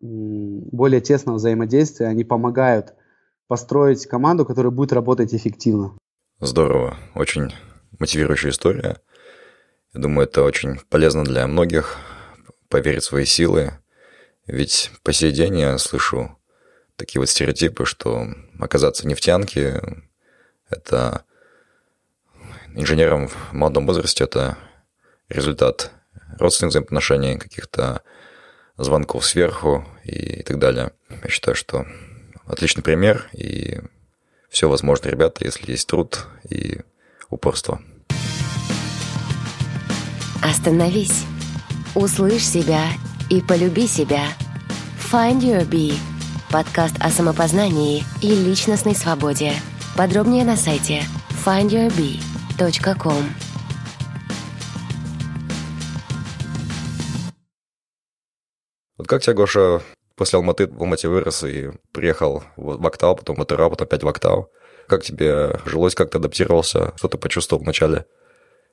более 0.00 1.00
тесного 1.00 1.38
взаимодействия, 1.38 2.06
они 2.06 2.22
помогают 2.22 2.94
построить 3.48 4.06
команду, 4.06 4.46
которая 4.46 4.70
будет 4.70 4.92
работать 4.92 5.34
эффективно. 5.34 5.98
Здорово, 6.38 6.96
очень 7.16 7.52
мотивирующая 7.98 8.50
история. 8.50 8.98
Я 9.92 10.00
думаю, 10.00 10.28
это 10.28 10.44
очень 10.44 10.78
полезно 10.88 11.24
для 11.24 11.48
многих 11.48 11.98
поверить 12.68 13.02
в 13.02 13.06
свои 13.06 13.24
силы. 13.24 13.72
Ведь 14.46 14.92
по 15.02 15.12
сей 15.12 15.32
день 15.32 15.58
я 15.58 15.78
слышу 15.78 16.37
такие 16.98 17.20
вот 17.20 17.30
стереотипы, 17.30 17.86
что 17.86 18.26
оказаться 18.58 19.04
в 19.04 19.06
нефтянке– 19.06 19.80
это 20.68 21.24
инженером 22.74 23.28
в 23.28 23.52
молодом 23.52 23.86
возрасте– 23.86 24.24
это 24.24 24.58
результат 25.28 25.92
родственных 26.38 26.70
взаимоотношений, 26.70 27.38
каких-то 27.38 28.02
звонков 28.76 29.24
сверху 29.24 29.86
и 30.04 30.42
так 30.42 30.58
далее. 30.58 30.90
Я 31.22 31.30
считаю, 31.30 31.54
что 31.54 31.86
отличный 32.46 32.82
пример, 32.82 33.28
и 33.32 33.80
все 34.50 34.68
возможно, 34.68 35.08
ребята, 35.08 35.44
если 35.44 35.70
есть 35.70 35.86
труд 35.86 36.26
и 36.48 36.80
упорство. 37.30 37.80
Остановись, 40.42 41.24
услышь 41.94 42.46
себя 42.46 42.88
и 43.30 43.40
полюби 43.40 43.86
себя. 43.86 44.24
Find 45.10 45.40
your 45.40 45.64
bee– 45.68 45.94
Подкаст 46.50 46.96
о 47.00 47.10
самопознании 47.10 48.04
и 48.22 48.30
личностной 48.30 48.94
свободе. 48.94 49.52
Подробнее 49.98 50.46
на 50.46 50.56
сайте 50.56 51.02
findyourbee.com. 51.44 53.22
Вот 58.96 59.06
как 59.06 59.20
тебя, 59.20 59.34
Гоша, 59.34 59.82
после 60.16 60.38
Алматы 60.38 60.68
в 60.68 60.80
Алмате 60.80 61.08
вырос 61.08 61.44
и 61.44 61.68
приехал 61.92 62.42
в 62.56 62.86
Актау, 62.86 63.14
потом 63.14 63.36
в 63.36 63.42
Атырау, 63.42 63.68
потом 63.68 63.86
опять 63.86 64.02
в 64.02 64.08
Актау? 64.08 64.50
Как 64.86 65.02
тебе 65.02 65.60
жилось, 65.66 65.94
как 65.94 66.10
ты 66.10 66.16
адаптировался, 66.16 66.94
что 66.96 67.08
ты 67.08 67.18
почувствовал 67.18 67.62
вначале? 67.62 68.06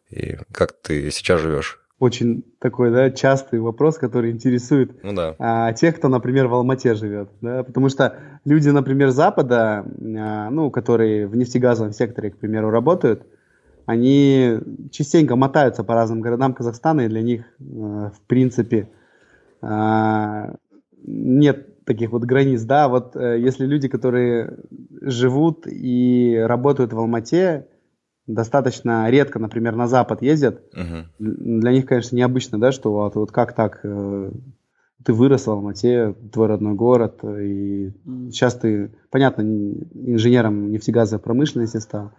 И 0.09 0.37
как 0.53 0.71
ты 0.81 1.11
сейчас 1.11 1.41
живешь? 1.41 1.84
Очень 1.99 2.43
такой, 2.59 2.91
да, 2.91 3.09
частый 3.09 3.59
вопрос, 3.59 3.97
который 3.97 4.31
интересует 4.31 5.01
ну, 5.03 5.13
да. 5.13 5.35
а, 5.39 5.73
тех, 5.73 5.95
кто, 5.95 6.09
например, 6.09 6.47
в 6.47 6.53
Алмате 6.53 6.93
живет, 6.93 7.29
да, 7.41 7.63
потому 7.63 7.89
что 7.89 8.17
люди, 8.43 8.69
например, 8.69 9.11
Запада, 9.11 9.85
а, 9.85 10.49
ну, 10.49 10.71
которые 10.71 11.27
в 11.27 11.35
нефтегазовом 11.35 11.93
секторе, 11.93 12.31
к 12.31 12.37
примеру, 12.37 12.69
работают, 12.69 13.25
они 13.85 14.59
частенько 14.91 15.35
мотаются 15.35 15.83
по 15.83 15.93
разным 15.93 16.19
городам 16.19 16.53
Казахстана, 16.53 17.01
и 17.01 17.07
для 17.07 17.21
них, 17.21 17.45
а, 17.59 18.11
в 18.11 18.19
принципе, 18.27 18.89
а, 19.61 20.53
нет 21.05 21.85
таких 21.85 22.11
вот 22.11 22.23
границ, 22.23 22.63
да, 22.63 22.89
вот 22.89 23.15
а, 23.15 23.35
если 23.35 23.65
люди, 23.65 23.87
которые 23.87 24.57
живут 25.01 25.65
и 25.65 26.43
работают 26.45 26.91
в 26.91 26.99
Алмате, 26.99 27.67
достаточно 28.27 29.09
редко, 29.09 29.39
например, 29.39 29.75
на 29.75 29.87
Запад 29.87 30.21
ездят. 30.21 30.61
Uh-huh. 30.73 31.05
Для 31.19 31.71
них, 31.71 31.85
конечно, 31.85 32.15
необычно, 32.15 32.59
да, 32.59 32.71
что 32.71 32.91
вот, 32.91 33.15
вот 33.15 33.31
как 33.31 33.53
так, 33.53 33.81
э, 33.83 34.31
ты 35.03 35.13
вырос 35.13 35.45
в 35.45 35.51
Алмате, 35.51 36.15
твой 36.31 36.47
родной 36.47 36.73
город, 36.73 37.23
и 37.23 37.91
сейчас 38.31 38.55
ты, 38.55 38.91
понятно, 39.11 39.41
инженером 39.41 40.71
нефтегазовой 40.71 41.21
промышленности 41.21 41.77
стал, 41.77 42.11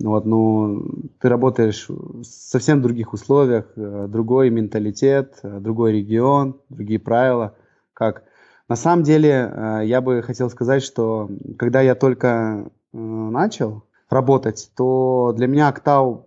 вот, 0.00 0.24
но 0.24 0.82
ты 1.20 1.28
работаешь 1.28 1.86
в 1.88 2.24
совсем 2.24 2.82
других 2.82 3.12
условиях, 3.12 3.66
э, 3.76 4.08
другой 4.08 4.50
менталитет, 4.50 5.38
э, 5.44 5.60
другой 5.60 5.92
регион, 5.92 6.60
другие 6.68 6.98
правила, 6.98 7.54
как 7.92 8.24
на 8.66 8.76
самом 8.76 9.04
деле 9.04 9.82
я 9.84 10.00
бы 10.00 10.22
хотел 10.22 10.48
сказать, 10.48 10.82
что 10.82 11.28
когда 11.58 11.82
я 11.82 11.94
только 11.94 12.70
начал, 12.92 13.84
работать, 14.08 14.70
то 14.76 15.32
для 15.36 15.46
меня 15.46 15.68
Октау, 15.68 16.24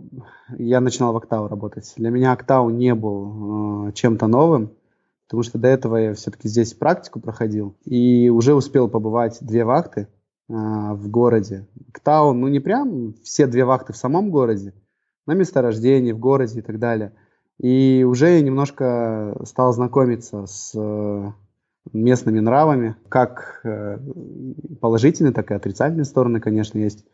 я 0.58 0.82
начинал 0.82 1.14
в 1.14 1.18
Октау 1.18 1.48
работать, 1.48 1.94
для 1.98 2.10
меня 2.10 2.32
Октау 2.32 2.70
не 2.70 2.96
был 2.96 3.88
э, 3.88 3.92
чем-то 3.94 4.28
новым, 4.28 4.72
потому 5.28 5.44
что 5.44 5.58
до 5.58 5.68
этого 5.68 5.98
я 5.98 6.14
все-таки 6.14 6.48
здесь 6.48 6.74
практику 6.74 7.20
проходил 7.20 7.76
и 7.86 8.30
уже 8.30 8.54
успел 8.54 8.88
побывать 8.88 9.38
две 9.42 9.66
вахты 9.66 10.02
э, 10.02 10.08
в 10.48 11.10
городе. 11.10 11.68
Октау, 11.90 12.34
ну 12.34 12.48
не 12.48 12.60
прям 12.60 13.14
все 13.24 13.48
две 13.48 13.66
вахты 13.66 13.94
в 13.94 13.98
самом 13.98 14.32
городе, 14.32 14.74
на 15.26 15.34
месторождении, 15.34 16.14
в 16.14 16.20
городе 16.20 16.60
и 16.60 16.62
так 16.62 16.80
далее. 16.80 17.14
и 17.60 18.06
уже 18.08 18.40
немножко 18.42 19.38
стал 19.46 19.74
знакомиться 19.74 20.46
с 20.46 20.72
э, 20.76 21.32
местными 21.94 22.40
нравами, 22.40 22.96
как 23.10 23.62
э, 23.64 24.00
положительные, 24.82 25.34
так 25.34 25.52
и 25.52 25.54
отрицательные 25.54 26.06
стороны, 26.06 26.40
конечно, 26.40 26.78
есть. 26.78 27.06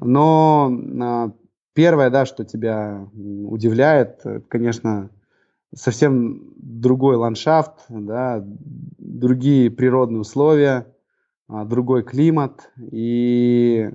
Но 0.00 0.72
а, 1.00 1.32
первое, 1.74 2.10
да, 2.10 2.26
что 2.26 2.44
тебя 2.44 3.08
удивляет, 3.14 4.22
конечно, 4.48 5.10
совсем 5.74 6.52
другой 6.56 7.16
ландшафт, 7.16 7.86
да, 7.88 8.42
другие 8.98 9.70
природные 9.70 10.20
условия, 10.20 10.86
а, 11.48 11.64
другой 11.64 12.02
климат 12.02 12.70
и 12.78 13.90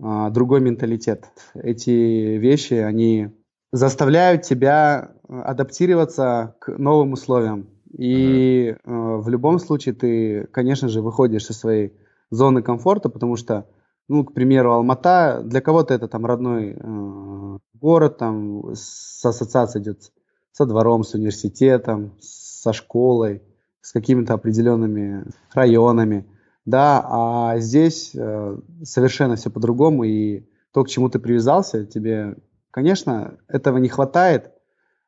а, 0.00 0.30
другой 0.30 0.60
менталитет. 0.60 1.26
Эти 1.54 2.36
вещи, 2.36 2.74
они 2.74 3.30
заставляют 3.72 4.42
тебя 4.42 5.12
адаптироваться 5.28 6.56
к 6.60 6.76
новым 6.78 7.12
условиям. 7.12 7.68
И 7.92 8.74
mm-hmm. 8.84 9.20
в 9.20 9.28
любом 9.28 9.58
случае 9.58 9.94
ты, 9.94 10.46
конечно 10.52 10.88
же, 10.88 11.02
выходишь 11.02 11.46
со 11.46 11.54
своей 11.54 11.92
зоны 12.30 12.62
комфорта, 12.62 13.08
потому 13.08 13.36
что, 13.36 13.66
ну, 14.08 14.24
к 14.24 14.32
примеру, 14.32 14.72
Алмата, 14.72 15.42
для 15.44 15.60
кого-то 15.60 15.94
это 15.94 16.08
там 16.08 16.24
родной 16.24 16.76
э, 16.78 17.58
город, 17.74 18.18
там 18.18 18.74
с 18.74 19.24
ассоциацией 19.24 19.82
идет 19.84 20.12
со 20.52 20.64
двором, 20.66 21.04
с 21.04 21.14
университетом, 21.14 22.16
со 22.20 22.72
школой, 22.72 23.42
с 23.82 23.92
какими-то 23.92 24.34
определенными 24.34 25.26
районами, 25.52 26.26
да, 26.64 27.04
а 27.06 27.58
здесь 27.58 28.12
э, 28.14 28.58
совершенно 28.82 29.36
все 29.36 29.50
по-другому, 29.50 30.04
и 30.04 30.44
то, 30.72 30.84
к 30.84 30.88
чему 30.88 31.08
ты 31.08 31.18
привязался, 31.18 31.86
тебе, 31.86 32.36
конечно, 32.70 33.38
этого 33.46 33.78
не 33.78 33.88
хватает, 33.88 34.52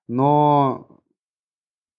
но 0.09 1.03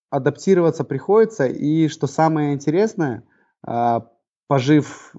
адаптироваться 0.09 0.83
приходится, 0.83 1.45
и 1.47 1.87
что 1.87 2.07
самое 2.07 2.53
интересное, 2.53 3.23
э, 3.67 3.99
пожив 4.47 5.15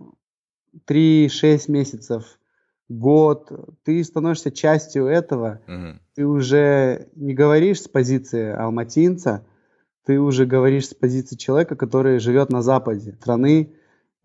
3-6 0.87 1.71
месяцев 1.71 2.39
год, 2.89 3.51
ты 3.85 4.03
становишься 4.05 4.51
частью 4.51 5.07
этого, 5.07 5.61
угу. 5.67 5.99
ты 6.15 6.27
уже 6.27 7.09
не 7.15 7.35
говоришь 7.35 7.83
с 7.83 7.89
позиции 7.89 8.53
алматинца, 8.53 9.45
ты 10.05 10.19
уже 10.19 10.47
говоришь 10.47 10.89
с 10.89 10.95
позиции 10.95 11.37
человека, 11.37 11.77
который 11.77 12.19
живет 12.19 12.51
на 12.51 12.63
западе 12.63 13.13
страны, 13.13 13.73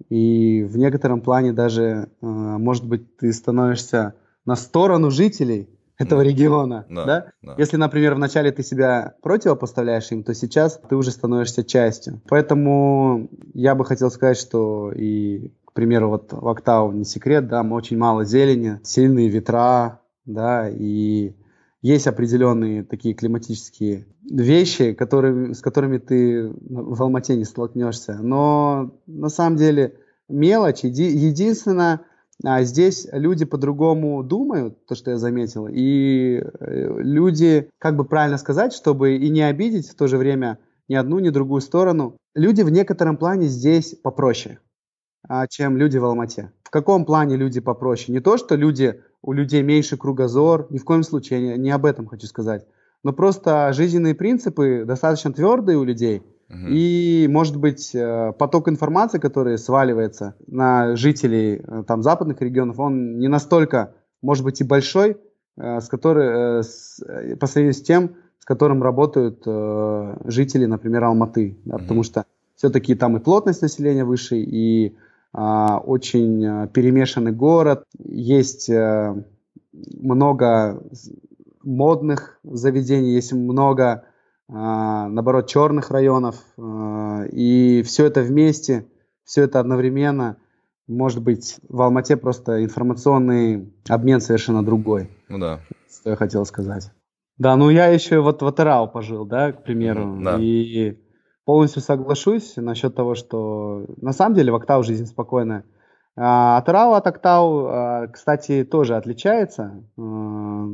и 0.10 0.64
в 0.64 0.78
некотором 0.78 1.22
плане 1.22 1.54
даже, 1.54 1.82
э, 1.82 2.06
может 2.22 2.86
быть, 2.86 3.18
ты 3.18 3.34
становишься 3.34 4.14
на 4.46 4.56
сторону 4.56 5.12
жителей 5.12 5.70
этого 5.98 6.22
региона, 6.22 6.86
да, 6.90 7.06
да? 7.06 7.26
да? 7.42 7.56
Если, 7.58 7.78
например, 7.78 8.14
вначале 8.14 8.52
ты 8.52 8.62
себя 8.62 9.16
противопоставляешь 9.24 10.12
им, 10.12 10.24
то 10.24 10.36
сейчас 10.36 10.80
ты 10.88 10.96
уже 10.96 11.10
становишься 11.10 11.64
частью. 11.64 12.22
Поэтому 12.30 13.30
я 13.54 13.74
бы 13.74 13.84
хотел 13.84 14.12
сказать, 14.12 14.38
что 14.38 14.92
и 14.92 15.52
примеру, 15.78 16.10
вот 16.10 16.34
в 16.34 16.48
Октау 16.48 16.92
не 16.92 17.06
секрет, 17.06 17.48
да, 17.48 17.62
очень 17.62 18.00
мало 18.00 18.26
зелени, 18.26 18.80
сильные 18.84 19.30
ветра, 19.30 20.02
да, 20.26 20.68
и 20.68 21.36
есть 21.84 22.08
определенные 22.08 22.84
такие 22.84 23.14
климатические 23.14 24.08
вещи, 24.24 24.94
которые, 24.94 25.54
с 25.54 25.62
которыми 25.62 26.00
ты 26.00 26.50
в 26.50 27.00
Алмате 27.04 27.36
не 27.36 27.46
столкнешься. 27.46 28.18
Но 28.20 29.00
на 29.06 29.30
самом 29.30 29.58
деле 29.58 30.00
мелочь. 30.28 30.84
Единственное, 30.84 32.02
а 32.44 32.64
здесь 32.64 33.08
люди 33.12 33.46
по-другому 33.46 34.24
думают, 34.24 34.84
то, 34.88 34.96
что 34.96 35.12
я 35.12 35.18
заметил, 35.18 35.68
и 35.68 36.42
э, 36.42 37.02
люди, 37.04 37.70
как 37.78 37.96
бы 37.96 38.04
правильно 38.04 38.40
сказать, 38.40 38.74
чтобы 38.74 39.16
и 39.16 39.30
не 39.30 39.44
обидеть 39.44 39.90
в 39.90 39.96
то 39.96 40.08
же 40.08 40.18
время 40.18 40.58
ни 40.88 40.96
одну, 40.96 41.20
ни 41.20 41.30
другую 41.30 41.62
сторону, 41.62 42.18
люди 42.34 42.64
в 42.64 42.72
некотором 42.72 43.18
плане 43.18 43.46
здесь 43.46 43.94
попроще. 43.94 44.58
А, 45.28 45.48
чем 45.48 45.78
люди 45.78 45.98
в 45.98 46.06
Алмате. 46.06 46.52
В 46.64 46.70
каком 46.70 47.06
плане 47.06 47.36
люди 47.36 47.60
попроще? 47.60 48.14
Не 48.14 48.22
то, 48.22 48.38
что 48.38 48.56
люди, 48.56 49.02
у 49.22 49.34
людей 49.34 49.62
меньше 49.62 49.98
кругозор, 49.98 50.68
ни 50.70 50.78
в 50.78 50.86
коем 50.86 51.04
случае, 51.04 51.42
не, 51.42 51.58
не 51.58 51.72
об 51.72 51.86
этом 51.86 52.08
хочу 52.08 52.28
сказать. 52.28 52.66
Но 53.04 53.14
просто 53.14 53.72
жизненные 53.74 54.16
принципы 54.16 54.84
достаточно 54.86 55.32
твердые 55.32 55.78
у 55.78 55.84
людей. 55.84 56.24
Угу. 56.50 56.68
И, 56.70 57.28
может 57.30 57.58
быть, 57.58 57.94
э, 57.94 58.32
поток 58.38 58.70
информации, 58.70 59.20
который 59.20 59.58
сваливается 59.58 60.36
на 60.48 60.96
жителей 60.96 61.62
э, 61.62 61.84
там, 61.86 62.04
западных 62.04 62.42
регионов, 62.42 62.80
он 62.80 63.20
не 63.20 63.28
настолько, 63.28 63.94
может 64.22 64.46
быть, 64.46 64.62
и 64.62 64.64
большой, 64.64 65.18
э, 65.58 65.82
с 65.82 65.90
которой, 65.90 66.64
с, 66.64 67.02
по 67.40 67.48
сравнению 67.48 67.74
с 67.74 67.82
тем, 67.82 68.16
с 68.40 68.46
которым 68.46 68.82
работают 68.82 69.44
жители, 70.26 70.66
например, 70.66 71.04
Алматы. 71.04 71.58
Да, 71.66 71.76
угу. 71.76 71.84
Потому 71.84 72.04
что 72.04 72.26
все-таки 72.56 72.96
там 72.96 73.18
и 73.18 73.20
плотность 73.20 73.62
населения 73.62 74.06
выше, 74.06 74.38
и 74.38 74.96
очень 75.34 76.46
а, 76.46 76.68
перемешанный 76.68 77.32
город, 77.32 77.84
есть 77.98 78.70
э, 78.70 79.24
много 79.72 80.82
модных 81.64 82.40
заведений, 82.44 83.14
есть 83.14 83.34
много, 83.34 84.06
а, 84.50 85.08
наоборот, 85.08 85.48
черных 85.48 85.92
районов, 85.92 86.44
и 87.32 87.84
все 87.86 88.06
это 88.06 88.22
вместе, 88.22 88.88
все 89.24 89.44
это 89.44 89.60
одновременно, 89.60 90.38
может 90.88 91.22
быть, 91.22 91.58
в 91.68 91.82
Алмате 91.82 92.16
просто 92.16 92.64
информационный 92.64 93.74
обмен 93.90 94.22
совершенно 94.22 94.64
другой. 94.64 95.10
Ну 95.28 95.40
да. 95.40 95.60
Что 95.92 96.12
я 96.12 96.16
хотел 96.16 96.46
сказать. 96.46 96.92
Да, 97.38 97.56
ну 97.56 97.70
я 97.70 97.88
еще 97.88 98.20
вот 98.22 98.42
в 98.42 98.48
Атырау 98.48 98.88
пожил, 98.88 99.26
да, 99.26 99.52
к 99.52 99.64
примеру, 99.64 100.18
да. 100.24 100.38
и 100.40 100.98
полностью 101.48 101.82
соглашусь 101.82 102.58
насчет 102.58 102.94
того, 102.94 103.16
что 103.16 103.86
на 104.02 104.12
самом 104.12 104.36
деле 104.36 104.52
в 104.52 104.56
Октау 104.56 104.84
жизнь 104.84 105.06
спокойная. 105.06 105.64
А, 106.18 106.58
Атырау 106.58 106.92
от 106.92 107.08
Октау, 107.08 107.68
а, 107.68 108.08
кстати, 108.08 108.68
тоже 108.70 108.98
отличается 108.98 109.82
а, 109.98 110.68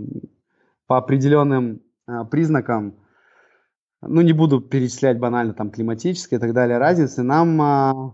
по 0.87 0.97
определенным 0.97 1.83
а, 2.07 2.25
признакам. 2.25 2.95
Ну, 4.01 4.21
не 4.21 4.33
буду 4.33 4.61
перечислять 4.61 5.19
банально 5.19 5.53
там 5.53 5.69
климатические 5.69 6.39
и 6.39 6.41
так 6.41 6.53
далее 6.53 6.79
разницы. 6.79 7.21
Нам 7.21 7.61
а, 7.61 8.13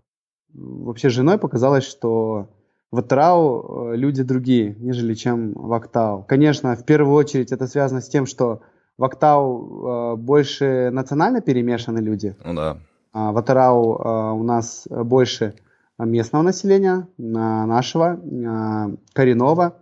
вообще 0.53 1.09
с 1.09 1.13
женой 1.13 1.37
показалось, 1.37 1.85
что 1.85 2.49
в 2.91 2.99
Атырау 2.99 3.93
люди 3.93 4.21
другие, 4.21 4.75
нежели 4.79 5.13
чем 5.13 5.53
в 5.53 5.71
Октау. 5.71 6.25
Конечно, 6.27 6.75
в 6.75 6.83
первую 6.83 7.15
очередь 7.15 7.53
это 7.53 7.67
связано 7.67 8.01
с 8.01 8.09
тем, 8.09 8.25
что 8.25 8.63
в 8.99 9.03
Актау 9.05 10.13
э, 10.13 10.15
больше 10.17 10.89
национально 10.91 11.39
перемешаны 11.39 11.99
люди. 11.99 12.35
Ну 12.43 12.53
да. 12.53 12.77
А 13.13 13.31
в 13.31 13.37
Атарау 13.37 13.95
э, 13.95 14.31
у 14.33 14.43
нас 14.43 14.87
больше 14.89 15.55
местного 15.97 16.43
населения, 16.43 17.07
э, 17.17 17.21
нашего, 17.21 18.19
э, 18.21 18.95
коренного. 19.13 19.77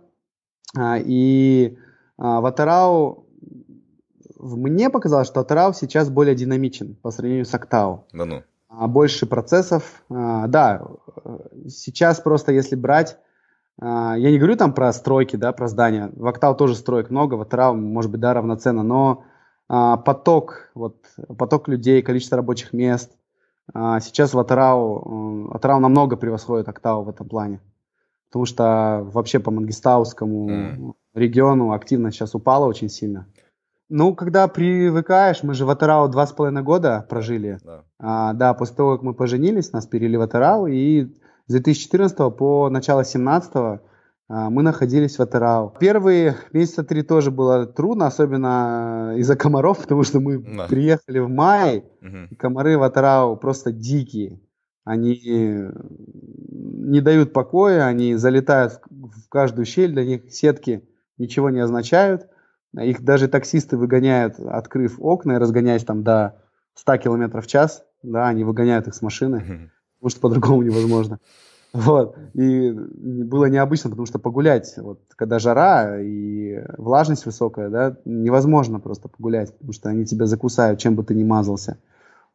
Э, 0.78 1.00
и 1.04 1.76
э, 1.76 2.22
в 2.22 2.46
Атарау 2.46 3.26
мне 4.38 4.88
показалось, 4.88 5.26
что 5.26 5.40
Атарау 5.40 5.72
сейчас 5.74 6.10
более 6.10 6.36
динамичен 6.36 6.94
по 7.02 7.10
сравнению 7.10 7.44
с 7.44 7.52
Актау. 7.52 8.04
Да 8.12 8.24
ну. 8.24 8.42
Больше 8.70 9.26
процессов. 9.26 10.04
Э, 10.10 10.44
да, 10.46 10.86
сейчас 11.66 12.20
просто 12.20 12.52
если 12.52 12.76
брать 12.76 13.14
а, 13.14 13.27
я 13.80 14.16
не 14.16 14.38
говорю 14.38 14.56
там 14.56 14.72
про 14.72 14.92
стройки, 14.92 15.36
да, 15.36 15.52
про 15.52 15.68
здания. 15.68 16.10
В 16.14 16.26
Октау 16.26 16.54
тоже 16.54 16.74
строек 16.74 17.10
много, 17.10 17.34
в 17.34 17.42
Атырау, 17.42 17.76
может 17.76 18.10
быть, 18.10 18.20
да, 18.20 18.34
равноценно, 18.34 18.82
но 18.82 19.24
а, 19.68 19.98
поток, 19.98 20.70
вот, 20.74 21.04
поток 21.36 21.68
людей, 21.68 22.02
количество 22.02 22.36
рабочих 22.36 22.72
мест, 22.72 23.12
а, 23.74 24.00
сейчас 24.00 24.32
в 24.32 24.38
Атырау, 24.38 25.50
Атырау 25.52 25.78
намного 25.78 26.16
превосходит 26.16 26.68
Октау 26.68 27.02
в 27.02 27.08
этом 27.08 27.28
плане. 27.28 27.60
Потому 28.30 28.46
что 28.46 29.06
вообще 29.12 29.38
по 29.40 29.50
Мангистаускому 29.50 30.50
mm. 30.50 30.92
региону 31.14 31.72
активность 31.72 32.16
сейчас 32.16 32.34
упала 32.34 32.66
очень 32.66 32.88
сильно. 32.88 33.26
Ну, 33.90 34.14
когда 34.14 34.48
привыкаешь, 34.48 35.42
мы 35.42 35.54
же 35.54 35.64
в 35.64 35.70
Атырау 35.70 36.08
два 36.08 36.26
с 36.26 36.32
половиной 36.32 36.62
года 36.62 37.06
прожили. 37.08 37.58
Да. 37.64 37.84
А, 37.98 38.32
да, 38.34 38.52
после 38.54 38.76
того, 38.76 38.92
как 38.94 39.02
мы 39.02 39.14
поженились, 39.14 39.72
нас 39.72 39.86
перевели 39.86 40.16
в 40.16 40.22
Атырау, 40.22 40.66
и 40.66 41.08
с 41.48 41.52
2014 41.52 42.16
по 42.36 42.68
начало 42.70 43.02
2017 43.02 43.80
а, 44.30 44.50
мы 44.50 44.62
находились 44.62 45.18
в 45.18 45.22
Атырау. 45.22 45.74
Первые 45.80 46.36
месяца 46.52 46.84
три 46.84 47.02
тоже 47.02 47.30
было 47.30 47.66
трудно, 47.66 48.06
особенно 48.06 49.14
из-за 49.16 49.36
комаров, 49.36 49.78
потому 49.82 50.02
что 50.04 50.20
мы 50.20 50.38
да. 50.38 50.66
приехали 50.66 51.18
в 51.18 51.30
мае, 51.30 51.84
угу. 52.02 52.16
и 52.30 52.34
комары 52.34 52.76
в 52.76 52.82
Атырау 52.82 53.36
просто 53.36 53.72
дикие. 53.72 54.40
Они 54.84 55.20
не 55.20 57.00
дают 57.00 57.32
покоя, 57.32 57.84
они 57.84 58.14
залетают 58.14 58.80
в 58.90 59.28
каждую 59.28 59.66
щель, 59.66 59.92
для 59.92 60.04
них 60.04 60.30
сетки 60.32 60.88
ничего 61.18 61.50
не 61.50 61.60
означают. 61.60 62.28
Их 62.78 63.02
даже 63.02 63.28
таксисты 63.28 63.76
выгоняют, 63.76 64.38
открыв 64.38 64.96
окна 64.98 65.32
и 65.32 65.38
разгоняясь 65.38 65.84
там 65.84 66.04
до 66.04 66.42
100 66.74 66.98
км 66.98 67.40
в 67.40 67.46
час. 67.46 67.84
Да, 68.02 68.28
они 68.28 68.44
выгоняют 68.44 68.86
их 68.86 68.94
с 68.94 69.02
машины, 69.02 69.38
угу. 69.38 69.70
Потому 70.00 70.10
что 70.10 70.20
по-другому 70.20 70.62
невозможно. 70.62 71.18
Вот. 71.72 72.16
И 72.34 72.70
было 72.70 73.46
необычно, 73.46 73.90
потому 73.90 74.06
что 74.06 74.18
погулять, 74.18 74.74
вот, 74.78 75.00
когда 75.16 75.38
жара 75.38 76.00
и 76.00 76.62
влажность 76.78 77.26
высокая, 77.26 77.68
да, 77.68 77.96
невозможно 78.04 78.80
просто 78.80 79.08
погулять, 79.08 79.52
потому 79.52 79.72
что 79.72 79.90
они 79.90 80.06
тебя 80.06 80.26
закусают, 80.26 80.80
чем 80.80 80.94
бы 80.94 81.04
ты 81.04 81.14
ни 81.14 81.24
мазался. 81.24 81.78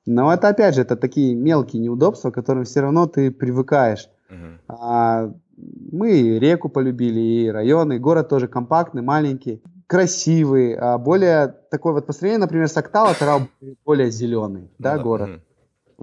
Но 0.06 0.32
это, 0.34 0.50
опять 0.50 0.76
же, 0.76 0.82
это 0.82 0.96
такие 0.96 1.34
мелкие 1.34 1.82
неудобства, 1.82 2.30
к 2.30 2.36
которым 2.36 2.66
все 2.66 2.82
равно 2.82 3.08
ты 3.08 3.32
привыкаешь. 3.32 4.10
Uh-huh. 4.30 4.58
А, 4.68 5.34
мы 5.58 6.40
реку 6.40 6.70
полюбили, 6.70 7.20
и 7.20 7.48
район, 7.50 7.94
и 7.94 8.00
город 8.00 8.30
тоже 8.30 8.48
компактный, 8.48 9.02
маленький, 9.02 9.64
красивый, 9.88 10.76
а 10.76 10.98
более 10.98 11.56
такой 11.72 11.94
вот 11.94 12.06
по 12.06 12.14
например, 12.38 12.68
с 12.68 12.78
Октава, 12.78 13.14
Тарау 13.14 13.48
более 13.86 14.12
зеленый, 14.12 14.70
да, 14.78 14.98
да, 14.98 15.04
город. 15.04 15.30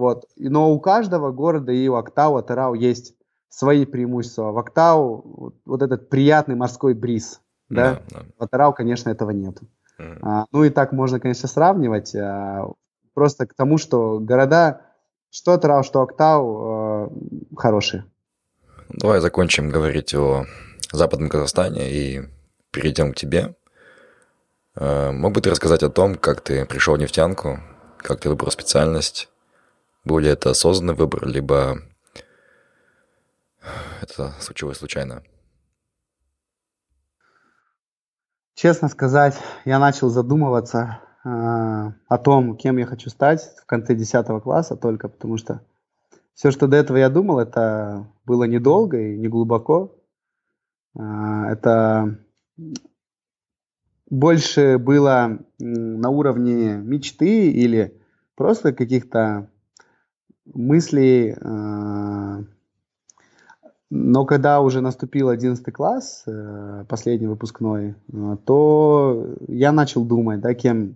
Вот. 0.01 0.25
Но 0.35 0.71
у 0.71 0.79
каждого 0.79 1.31
города 1.31 1.71
и 1.71 1.87
у 1.87 1.93
Октау, 1.93 2.41
Тарау 2.41 2.73
есть 2.73 3.13
свои 3.49 3.85
преимущества. 3.85 4.51
В 4.51 4.57
Октау 4.57 5.21
вот, 5.23 5.55
вот 5.63 5.83
этот 5.83 6.09
приятный 6.09 6.55
морской 6.55 6.95
бриз, 6.95 7.39
да, 7.69 8.01
да, 8.09 8.19
да. 8.21 8.25
в 8.39 8.43
Атарау, 8.43 8.73
конечно, 8.73 9.11
этого 9.11 9.29
нет. 9.29 9.59
Mm. 9.99 10.17
А, 10.23 10.45
ну 10.51 10.63
и 10.63 10.71
так 10.71 10.91
можно, 10.91 11.19
конечно, 11.19 11.47
сравнивать, 11.47 12.15
а, 12.15 12.71
просто 13.13 13.45
к 13.45 13.53
тому, 13.53 13.77
что 13.77 14.17
города, 14.17 14.81
что 15.29 15.53
Атарау, 15.53 15.83
что 15.83 16.01
Октау, 16.01 16.57
а, 16.63 17.11
хорошие. 17.55 18.05
Давай 18.89 19.19
закончим 19.19 19.69
говорить 19.69 20.15
о 20.15 20.45
Западном 20.91 21.29
Казахстане 21.29 21.91
и 21.91 22.21
перейдем 22.71 23.13
к 23.13 23.17
тебе. 23.17 23.53
А, 24.73 25.11
мог 25.11 25.33
бы 25.33 25.41
ты 25.41 25.51
рассказать 25.51 25.83
о 25.83 25.89
том, 25.89 26.15
как 26.15 26.41
ты 26.41 26.65
пришел 26.65 26.95
в 26.95 26.99
нефтянку, 26.99 27.59
как 27.99 28.19
ты 28.19 28.29
выбрал 28.29 28.49
специальность? 28.49 29.30
Ли 30.05 30.27
это 30.27 30.49
осознанный 30.49 30.95
выбор, 30.95 31.27
либо 31.27 31.77
это 34.01 34.33
случилось 34.39 34.77
случайно? 34.77 35.23
Честно 38.55 38.89
сказать, 38.89 39.37
я 39.65 39.79
начал 39.79 40.09
задумываться 40.09 40.99
э, 41.23 41.29
о 41.29 42.17
том, 42.17 42.57
кем 42.57 42.77
я 42.77 42.85
хочу 42.85 43.09
стать 43.09 43.41
в 43.61 43.65
конце 43.65 43.95
10 43.95 44.41
класса 44.43 44.75
только, 44.75 45.07
потому 45.07 45.37
что 45.37 45.61
все, 46.33 46.51
что 46.51 46.67
до 46.67 46.77
этого 46.77 46.97
я 46.97 47.09
думал, 47.09 47.39
это 47.39 48.07
было 48.25 48.43
недолго 48.45 48.99
и 48.99 49.17
не 49.17 49.27
глубоко. 49.27 49.95
Э, 50.95 51.45
это 51.49 52.19
больше 54.09 54.77
было 54.77 55.39
на 55.59 56.09
уровне 56.09 56.75
мечты 56.75 57.51
или 57.51 58.01
просто 58.35 58.73
каких-то 58.73 59.50
мыслей, 60.45 61.35
э, 61.39 62.43
но 63.89 64.25
когда 64.25 64.61
уже 64.61 64.81
наступил 64.81 65.29
11 65.29 65.71
класс, 65.71 66.23
э, 66.25 66.85
последний 66.87 67.27
выпускной, 67.27 67.95
э, 68.11 68.37
то 68.45 69.35
я 69.47 69.71
начал 69.71 70.05
думать, 70.05 70.41
да, 70.41 70.53
кем 70.53 70.95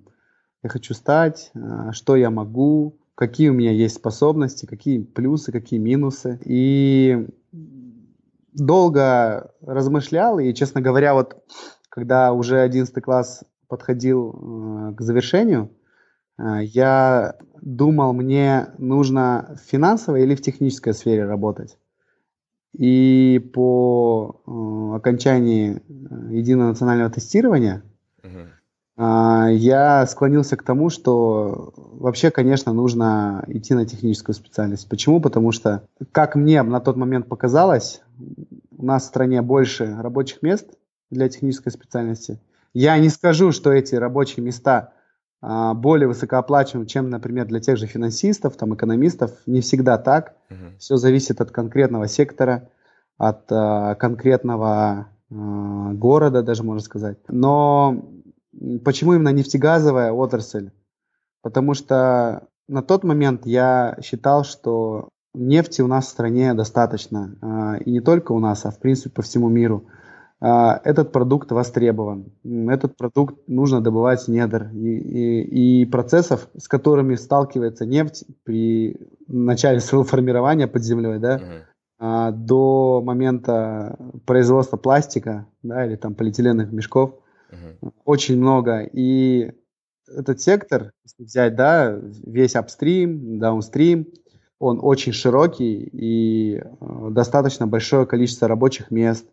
я 0.63 0.69
хочу 0.69 0.95
стать, 0.95 1.51
что 1.91 2.15
я 2.15 2.31
могу, 2.31 2.97
какие 3.13 3.49
у 3.49 3.53
меня 3.53 3.71
есть 3.71 3.97
способности, 3.97 4.65
какие 4.65 5.03
плюсы, 5.03 5.51
какие 5.51 5.79
минусы. 5.79 6.39
И 6.43 7.27
долго 8.51 9.51
размышлял, 9.61 10.39
и, 10.39 10.53
честно 10.55 10.81
говоря, 10.81 11.13
вот 11.13 11.37
когда 11.89 12.33
уже 12.33 12.61
11 12.61 12.99
класс 13.03 13.43
подходил 13.67 14.93
к 14.97 15.01
завершению, 15.01 15.69
я 16.37 17.35
думал, 17.61 18.13
мне 18.13 18.67
нужно 18.77 19.57
в 19.57 19.69
финансовой 19.69 20.23
или 20.23 20.35
в 20.35 20.41
технической 20.41 20.93
сфере 20.93 21.25
работать. 21.25 21.77
И 22.77 23.39
по 23.53 24.41
э, 24.45 24.95
окончании 24.97 25.77
э, 25.77 26.33
единого 26.35 26.69
национального 26.69 27.09
тестирования 27.09 27.83
uh-huh. 28.21 29.53
я 29.53 30.05
склонился 30.05 30.57
к 30.57 30.63
тому, 30.63 30.89
что 30.89 31.73
вообще, 31.77 32.31
конечно, 32.31 32.73
нужно 32.73 33.45
идти 33.47 33.73
на 33.73 33.85
техническую 33.85 34.35
специальность. 34.35 34.89
Почему? 34.89 35.21
Потому 35.21 35.53
что, 35.53 35.87
как 36.11 36.35
мне 36.35 36.61
на 36.63 36.81
тот 36.81 36.97
момент 36.97 37.27
показалось, 37.29 38.01
у 38.77 38.85
нас 38.85 39.03
в 39.03 39.07
стране 39.07 39.41
больше 39.41 39.95
рабочих 39.97 40.41
мест 40.41 40.67
для 41.09 41.29
технической 41.29 41.71
специальности. 41.71 42.41
Я 42.73 42.97
не 42.97 43.07
скажу, 43.07 43.53
что 43.53 43.71
эти 43.71 43.95
рабочие 43.95 44.43
места 44.45 44.91
а, 44.91 44.94
более 45.41 46.07
высокооплачиваемым, 46.07 46.87
чем, 46.87 47.09
например, 47.09 47.45
для 47.45 47.59
тех 47.59 47.77
же 47.77 47.85
финансистов, 47.85 48.55
там, 48.55 48.73
экономистов. 48.73 49.31
Не 49.45 49.61
всегда 49.61 49.97
так. 49.97 50.35
Uh-huh. 50.49 50.77
Все 50.79 50.97
зависит 50.97 51.39
от 51.41 51.51
конкретного 51.51 52.07
сектора, 52.07 52.69
от 53.17 53.51
uh, 53.51 53.95
конкретного 53.95 55.09
uh, 55.31 55.93
города, 55.93 56.41
даже 56.41 56.63
можно 56.63 56.81
сказать. 56.81 57.19
Но 57.27 58.03
почему 58.83 59.13
именно 59.13 59.29
нефтегазовая 59.29 60.11
отрасль? 60.11 60.71
Потому 61.43 61.75
что 61.75 62.47
на 62.67 62.81
тот 62.81 63.03
момент 63.03 63.45
я 63.45 63.97
считал, 64.01 64.43
что 64.43 65.09
нефти 65.35 65.81
у 65.81 65.87
нас 65.87 66.07
в 66.07 66.09
стране 66.09 66.53
достаточно. 66.55 67.77
И 67.85 67.91
не 67.91 67.99
только 67.99 68.31
у 68.31 68.39
нас, 68.39 68.65
а 68.65 68.71
в 68.71 68.79
принципе 68.79 69.11
по 69.11 69.21
всему 69.21 69.49
миру. 69.49 69.85
А, 69.85 69.91
этот 70.41 71.11
продукт 71.11 71.51
востребован. 71.51 72.33
Этот 72.43 72.97
продукт 72.97 73.35
нужно 73.47 73.81
добывать 73.81 74.21
с 74.21 74.27
недр. 74.27 74.69
И, 74.73 74.97
и, 74.97 75.81
и 75.81 75.85
процессов, 75.85 76.49
с 76.57 76.67
которыми 76.67 77.15
сталкивается 77.15 77.85
нефть 77.85 78.25
при 78.43 78.97
начале 79.27 79.79
своего 79.79 80.03
формирования 80.03 80.67
под 80.67 80.83
землей, 80.83 81.19
да, 81.19 81.65
uh-huh. 81.99 82.31
до 82.31 83.01
момента 83.03 83.97
производства 84.25 84.77
пластика, 84.77 85.47
да, 85.63 85.85
или 85.85 85.95
там 85.95 86.15
полиэтиленовых 86.15 86.71
мешков, 86.71 87.15
uh-huh. 87.51 87.91
очень 88.03 88.37
много. 88.37 88.81
И 88.81 89.53
этот 90.07 90.41
сектор, 90.41 90.91
если 91.03 91.23
взять, 91.23 91.55
да, 91.55 91.97
весь 92.25 92.55
апстрим, 92.55 93.39
даунстрим, 93.39 94.07
он 94.59 94.79
очень 94.81 95.11
широкий 95.11 95.89
и 95.91 96.57
э, 96.57 97.07
достаточно 97.11 97.67
большое 97.67 98.05
количество 98.05 98.47
рабочих 98.47 98.89
мест, 98.89 99.27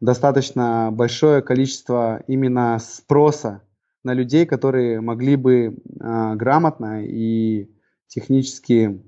достаточно 0.00 0.90
большое 0.92 1.42
количество 1.42 2.22
именно 2.26 2.78
спроса 2.78 3.62
на 4.04 4.14
людей, 4.14 4.46
которые 4.46 5.00
могли 5.00 5.36
бы 5.36 5.66
э, 5.66 6.34
грамотно 6.34 7.04
и 7.04 7.70
технически 8.06 9.02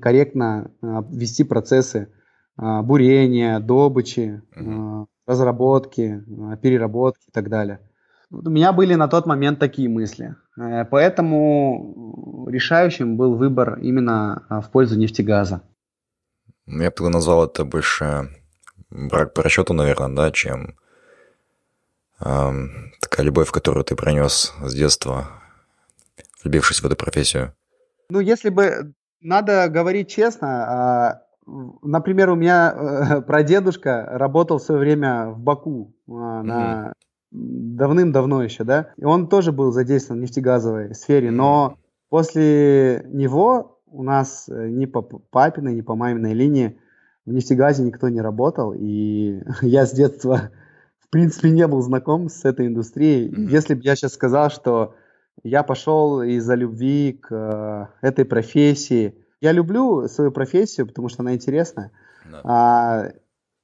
корректно 0.00 0.70
э, 0.82 1.02
вести 1.10 1.44
процессы 1.44 2.08
э, 2.58 2.82
бурения, 2.82 3.60
добычи, 3.60 4.42
э, 4.54 5.04
разработки, 5.26 6.24
э, 6.26 6.56
переработки 6.56 7.28
и 7.28 7.32
так 7.32 7.48
далее. 7.48 7.80
У 8.30 8.50
меня 8.50 8.72
были 8.72 8.94
на 8.94 9.06
тот 9.06 9.26
момент 9.26 9.60
такие 9.60 9.88
мысли. 9.88 10.34
Поэтому 10.56 12.48
решающим 12.50 13.16
был 13.16 13.36
выбор 13.36 13.78
именно 13.78 14.46
в 14.50 14.68
пользу 14.72 14.98
нефтегаза. 14.98 15.62
Я 16.66 16.90
бы 16.90 17.08
назвал 17.08 17.44
это 17.44 17.64
больше 17.64 18.30
брак 18.90 19.34
по 19.34 19.42
расчету, 19.42 19.74
наверное, 19.74 20.14
да, 20.14 20.30
чем 20.30 20.76
эм, 22.20 22.92
такая 23.00 23.26
любовь, 23.26 23.50
которую 23.50 23.84
ты 23.84 23.96
пронес 23.96 24.54
с 24.62 24.74
детства, 24.74 25.28
влюбившись 26.42 26.80
в 26.80 26.86
эту 26.86 26.96
профессию? 26.96 27.54
Ну, 28.08 28.20
если 28.20 28.50
бы 28.50 28.94
надо 29.20 29.68
говорить 29.68 30.08
честно, 30.08 31.20
э, 31.46 31.52
например, 31.82 32.30
у 32.30 32.36
меня 32.36 32.72
э, 32.74 33.20
прадедушка 33.26 34.06
работал 34.10 34.58
в 34.58 34.62
свое 34.62 34.80
время 34.80 35.30
в 35.30 35.38
Баку 35.38 35.94
э, 36.08 36.12
на 36.12 36.92
давным-давно 37.30 38.42
еще, 38.42 38.64
да, 38.64 38.92
и 38.96 39.04
он 39.04 39.28
тоже 39.28 39.52
был 39.52 39.72
задействован 39.72 40.20
в 40.20 40.22
нефтегазовой 40.22 40.94
сфере, 40.94 41.30
но 41.30 41.76
после 42.08 43.02
него 43.06 43.80
у 43.86 44.02
нас 44.02 44.48
э, 44.48 44.68
ни 44.68 44.86
по 44.86 45.02
папиной, 45.02 45.74
ни 45.74 45.80
по 45.80 45.94
маминой 45.94 46.34
линии 46.34 46.78
в 47.26 47.32
нефтегазе 47.32 47.82
никто 47.82 48.08
не 48.08 48.20
работал, 48.20 48.72
и 48.72 49.42
я 49.62 49.84
с 49.84 49.92
детства, 49.92 50.50
в 51.00 51.10
принципе, 51.10 51.50
не 51.50 51.66
был 51.66 51.82
знаком 51.82 52.28
с 52.28 52.44
этой 52.44 52.68
индустрией. 52.68 53.28
Mm-hmm. 53.28 53.50
Если 53.50 53.74
бы 53.74 53.82
я 53.82 53.96
сейчас 53.96 54.14
сказал, 54.14 54.50
что 54.50 54.94
я 55.42 55.62
пошел 55.62 56.22
из-за 56.22 56.54
любви 56.54 57.12
к 57.12 57.28
э, 57.30 58.06
этой 58.06 58.24
профессии, 58.24 59.14
я 59.40 59.52
люблю 59.52 60.08
свою 60.08 60.30
профессию, 60.32 60.86
потому 60.86 61.08
что 61.08 61.22
она 61.22 61.34
интересная. 61.34 61.90
No. 62.30 62.40
А, 62.44 63.12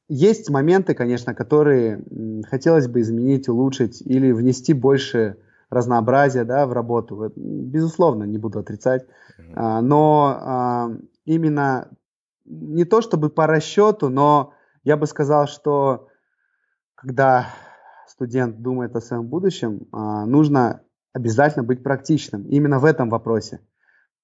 есть 0.09 0.51
моменты, 0.51 0.95
конечно, 0.95 1.35
которые 1.35 2.03
хотелось 2.49 2.89
бы 2.89 3.01
изменить, 3.01 3.49
улучшить 3.49 4.03
или 4.03 4.33
внести 4.33 4.75
больше 4.75 5.39
разнообразия 5.71 6.45
да, 6.45 6.67
в 6.67 6.73
работу. 6.73 7.33
Безусловно, 7.35 8.25
не 8.25 8.37
буду 8.37 8.59
отрицать. 8.59 9.05
Mm-hmm. 9.05 9.53
А, 9.55 9.81
но 9.81 10.39
а, 10.39 10.91
именно 11.25 11.89
не 12.45 12.85
то 12.85 13.01
чтобы 13.01 13.31
по 13.31 13.47
расчету, 13.47 14.09
но 14.09 14.55
я 14.85 14.97
бы 14.97 15.07
сказал, 15.07 15.47
что 15.47 16.09
когда 16.95 17.49
студент 18.07 18.61
думает 18.61 18.95
о 18.97 19.01
своем 19.01 19.27
будущем, 19.27 19.89
а, 19.93 20.27
нужно 20.27 20.83
обязательно 21.13 21.65
быть 21.65 21.83
практичным 21.83 22.45
именно 22.49 22.79
в 22.79 22.85
этом 22.85 23.11
вопросе. 23.11 23.61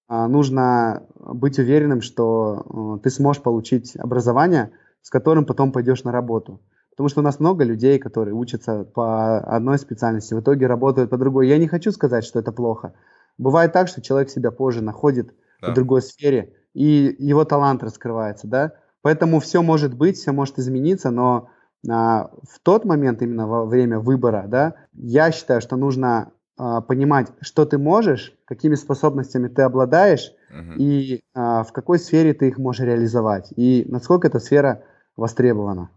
нужно 0.09 1.07
быть 1.17 1.59
уверенным, 1.59 2.01
что 2.01 2.99
ты 3.03 3.11
сможешь 3.11 3.43
получить 3.43 3.95
образование, 3.95 4.73
с 5.03 5.11
которым 5.11 5.45
потом 5.45 5.71
пойдешь 5.71 6.03
на 6.05 6.13
работу. 6.13 6.63
Потому 6.91 7.11
что 7.11 7.21
у 7.21 7.23
нас 7.23 7.39
много 7.39 7.63
людей, 7.63 7.99
которые 7.99 8.35
учатся 8.35 8.85
по 8.85 9.39
одной 9.39 9.79
специальности, 9.79 10.35
в 10.35 10.41
итоге 10.41 10.67
работают 10.67 11.11
по 11.11 11.19
другой. 11.19 11.47
Я 11.47 11.59
не 11.59 11.69
хочу 11.69 11.93
сказать, 11.93 12.25
что 12.25 12.41
это 12.41 12.53
плохо. 12.53 12.95
Бывает 13.37 13.73
так, 13.73 13.87
что 13.87 14.03
человек 14.03 14.31
себя 14.31 14.51
позже 14.51 14.83
находит 14.83 15.33
да. 15.63 15.71
в 15.71 15.75
другой 15.75 16.03
сфере, 16.03 16.55
и 16.75 17.17
его 17.19 17.45
талант 17.45 17.83
раскрывается, 17.83 18.47
да. 18.47 18.73
Поэтому 19.03 19.41
все 19.41 19.63
может 19.63 19.95
быть, 19.95 20.17
все 20.17 20.33
может 20.33 20.59
измениться, 20.59 21.11
но 21.11 21.51
а, 21.89 22.31
в 22.43 22.59
тот 22.63 22.85
момент, 22.85 23.23
именно 23.23 23.47
во 23.47 23.65
время 23.65 24.01
выбора, 24.01 24.45
да, 24.49 24.75
я 24.93 25.31
считаю, 25.31 25.61
что 25.61 25.77
нужно 25.77 26.33
а, 26.57 26.81
понимать, 26.81 27.29
что 27.41 27.65
ты 27.65 27.79
можешь, 27.79 28.35
какими 28.45 28.75
способностями 28.75 29.49
ты 29.49 29.63
обладаешь, 29.63 30.33
uh-huh. 30.51 30.75
и 30.77 31.23
а, 31.35 31.63
в 31.63 31.73
какой 31.73 31.99
сфере 31.99 32.35
ты 32.35 32.49
их 32.49 32.59
можешь 32.59 32.85
реализовать, 32.85 33.53
и 33.57 33.85
насколько 33.89 34.27
эта 34.27 34.41
сфера 34.41 34.83
востребована. 35.17 35.91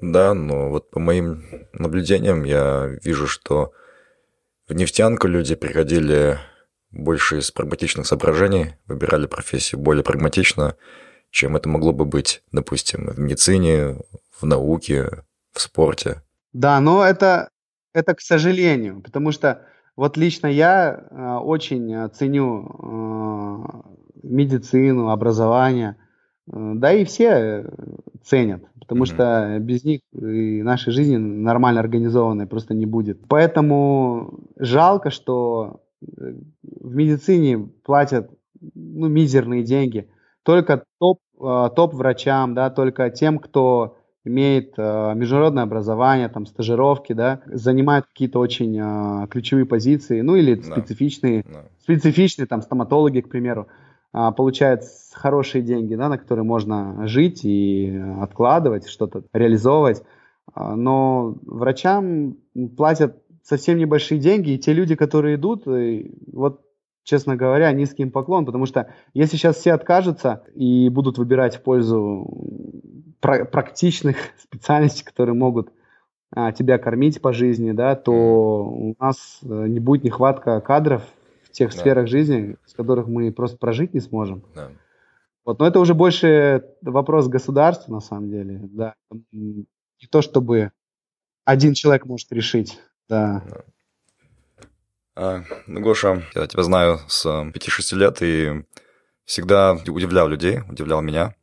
Да, 0.00 0.34
но 0.34 0.70
вот 0.70 0.90
по 0.90 1.00
моим 1.00 1.42
наблюдениям 1.72 2.44
я 2.44 2.86
вижу, 3.02 3.26
что 3.26 3.72
в 4.68 4.74
нефтянку 4.74 5.26
люди 5.26 5.54
приходили 5.54 6.38
больше 6.94 7.38
из 7.38 7.50
прагматичных 7.50 8.06
соображений, 8.06 8.74
выбирали 8.86 9.26
профессию 9.26 9.80
более 9.80 10.04
прагматично, 10.04 10.76
чем 11.30 11.56
это 11.56 11.68
могло 11.68 11.92
бы 11.92 12.04
быть, 12.04 12.42
допустим, 12.52 13.08
в 13.08 13.18
медицине, 13.18 13.96
в 14.40 14.46
науке, 14.46 15.24
в 15.52 15.60
спорте. 15.60 16.22
Да, 16.52 16.80
но 16.80 17.04
это, 17.04 17.48
это 17.92 18.14
к 18.14 18.20
сожалению, 18.20 19.00
потому 19.00 19.32
что 19.32 19.66
вот 19.96 20.16
лично 20.16 20.46
я 20.46 21.04
э, 21.10 21.36
очень 21.36 22.08
ценю 22.10 23.82
э, 24.22 24.26
медицину, 24.26 25.10
образование, 25.10 25.96
э, 26.46 26.72
да 26.74 26.92
и 26.92 27.04
все 27.04 27.66
ценят 28.24 28.62
потому 28.84 29.04
mm-hmm. 29.04 29.14
что 29.14 29.58
без 29.60 29.84
них 29.84 30.00
и 30.12 30.62
нашей 30.62 30.92
жизни 30.92 31.16
нормально 31.16 31.80
организованной 31.80 32.46
просто 32.46 32.74
не 32.74 32.86
будет. 32.86 33.18
Поэтому 33.28 34.40
жалко, 34.58 35.10
что 35.10 35.80
э, 35.80 35.83
в 36.16 36.94
медицине 36.94 37.68
платят 37.84 38.30
ну, 38.74 39.08
мизерные 39.08 39.62
деньги. 39.62 40.08
Только 40.42 40.84
топ, 40.98 41.20
э, 41.40 41.70
топ 41.74 41.94
врачам, 41.94 42.54
да, 42.54 42.70
только 42.70 43.10
тем, 43.10 43.38
кто 43.38 43.96
имеет 44.24 44.74
э, 44.76 45.14
международное 45.14 45.64
образование, 45.64 46.28
там, 46.28 46.46
стажировки, 46.46 47.12
да, 47.12 47.42
занимает 47.46 48.06
какие-то 48.06 48.38
очень 48.38 48.78
э, 48.78 49.26
ключевые 49.28 49.66
позиции, 49.66 50.20
ну, 50.20 50.36
или 50.36 50.54
да. 50.54 50.62
специфичные, 50.62 51.44
да. 51.44 51.64
специфичные, 51.82 52.46
там, 52.46 52.62
стоматологи, 52.62 53.20
к 53.20 53.28
примеру. 53.28 53.68
А, 54.16 54.30
получает 54.30 54.84
хорошие 55.12 55.62
деньги, 55.62 55.96
да, 55.96 56.08
на 56.08 56.18
которые 56.18 56.44
можно 56.44 57.08
жить 57.08 57.44
и 57.44 58.00
откладывать, 58.20 58.86
что-то 58.86 59.24
реализовывать. 59.32 60.04
А, 60.54 60.76
но 60.76 61.36
врачам 61.44 62.36
платят 62.76 63.23
совсем 63.44 63.78
небольшие 63.78 64.18
деньги, 64.18 64.50
и 64.50 64.58
те 64.58 64.72
люди, 64.72 64.96
которые 64.96 65.36
идут, 65.36 65.64
вот, 66.32 66.62
честно 67.04 67.36
говоря, 67.36 67.70
низкий 67.72 68.02
им 68.02 68.10
поклон, 68.10 68.46
потому 68.46 68.66
что 68.66 68.92
если 69.12 69.36
сейчас 69.36 69.56
все 69.58 69.74
откажутся 69.74 70.42
и 70.54 70.88
будут 70.88 71.18
выбирать 71.18 71.56
в 71.56 71.62
пользу 71.62 72.26
практичных 73.20 74.16
специальностей, 74.42 75.04
которые 75.04 75.34
могут 75.34 75.70
а, 76.34 76.52
тебя 76.52 76.78
кормить 76.78 77.20
по 77.20 77.32
жизни, 77.32 77.72
да, 77.72 77.94
то 77.94 78.12
у 78.12 78.96
нас 78.98 79.38
э, 79.42 79.66
не 79.68 79.78
будет 79.78 80.04
нехватка 80.04 80.60
кадров 80.60 81.02
тех 81.54 81.70
да. 81.72 81.78
сферах 81.78 82.08
жизни, 82.08 82.56
с 82.66 82.74
которых 82.74 83.06
мы 83.06 83.32
просто 83.32 83.56
прожить 83.56 83.94
не 83.94 84.00
сможем. 84.00 84.42
Да. 84.54 84.70
Вот, 85.44 85.58
но 85.58 85.66
это 85.66 85.78
уже 85.78 85.94
больше 85.94 86.64
вопрос 86.82 87.28
государства, 87.28 87.92
на 87.92 88.00
самом 88.00 88.30
деле, 88.30 88.60
да. 88.62 88.94
Не 89.32 89.66
то, 90.10 90.22
чтобы 90.22 90.72
один 91.44 91.74
человек 91.74 92.06
может 92.06 92.32
решить, 92.32 92.80
да. 93.08 93.42
А, 95.16 95.44
ну, 95.66 95.80
Гоша, 95.80 96.22
я 96.34 96.46
тебя 96.46 96.62
знаю 96.62 97.00
с 97.08 97.26
5-6 97.26 97.94
лет 97.96 98.22
и 98.22 98.64
всегда 99.24 99.72
удивлял 99.72 100.28
людей, 100.28 100.60
удивлял 100.68 101.02
меня 101.02 101.34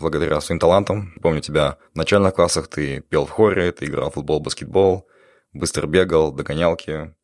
благодаря 0.00 0.40
своим 0.40 0.58
талантам. 0.58 1.12
Помню 1.22 1.40
тебя 1.40 1.78
в 1.92 1.96
начальных 1.96 2.34
классах, 2.34 2.68
ты 2.68 3.00
пел 3.00 3.26
в 3.26 3.30
хоре, 3.30 3.72
ты 3.72 3.84
играл 3.84 4.10
в 4.10 4.14
футбол, 4.14 4.40
баскетбол, 4.40 5.06
быстро 5.52 5.86
бегал, 5.86 6.32
догонялки 6.32 7.14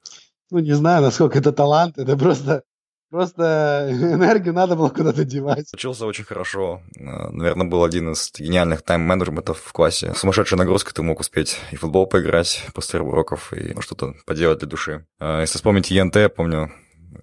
ну, 0.53 0.59
не 0.59 0.75
знаю, 0.75 1.01
насколько 1.01 1.39
это 1.39 1.51
талант, 1.51 1.97
это 1.97 2.15
просто, 2.15 2.63
просто 3.13 3.89
энергию 3.93 4.55
надо 4.55 4.75
было 4.75 4.89
куда-то 4.89 5.25
девать. 5.25 5.73
Учился 5.73 6.07
очень 6.07 6.25
хорошо. 6.25 6.83
Э, 6.97 7.29
наверное, 7.31 7.69
был 7.69 7.85
один 7.85 8.13
из 8.13 8.33
гениальных 8.37 8.83
тайм-менеджментов 8.83 9.61
в 9.61 9.73
классе. 9.73 10.15
Сумасшедшая 10.17 10.59
нагрузка, 10.59 10.93
ты 10.93 11.03
мог 11.03 11.21
успеть 11.21 11.59
и 11.71 11.77
футбол 11.77 12.07
поиграть 12.07 12.65
после 12.75 13.01
уроков, 13.01 13.53
и 13.53 13.75
ну, 13.75 13.83
что-то 13.83 14.15
поделать 14.27 14.59
для 14.59 14.69
души. 14.69 15.07
Э, 15.21 15.41
если 15.43 15.59
вспомнить 15.59 15.91
ЕНТ, 15.91 16.17
я 16.17 16.29
помню, 16.29 16.73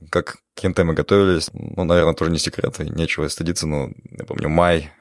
как 0.09 0.37
к 0.55 0.63
ЕНТ 0.63 0.79
мы 0.79 0.93
готовились, 0.93 1.49
ну, 1.53 1.83
наверное, 1.83 2.13
тоже 2.13 2.31
не 2.31 2.39
секрет, 2.39 2.79
и 2.79 2.89
нечего 2.89 3.27
стыдиться, 3.27 3.67
но 3.67 3.89
я 4.11 4.25
помню, 4.25 4.47
май, 4.47 4.91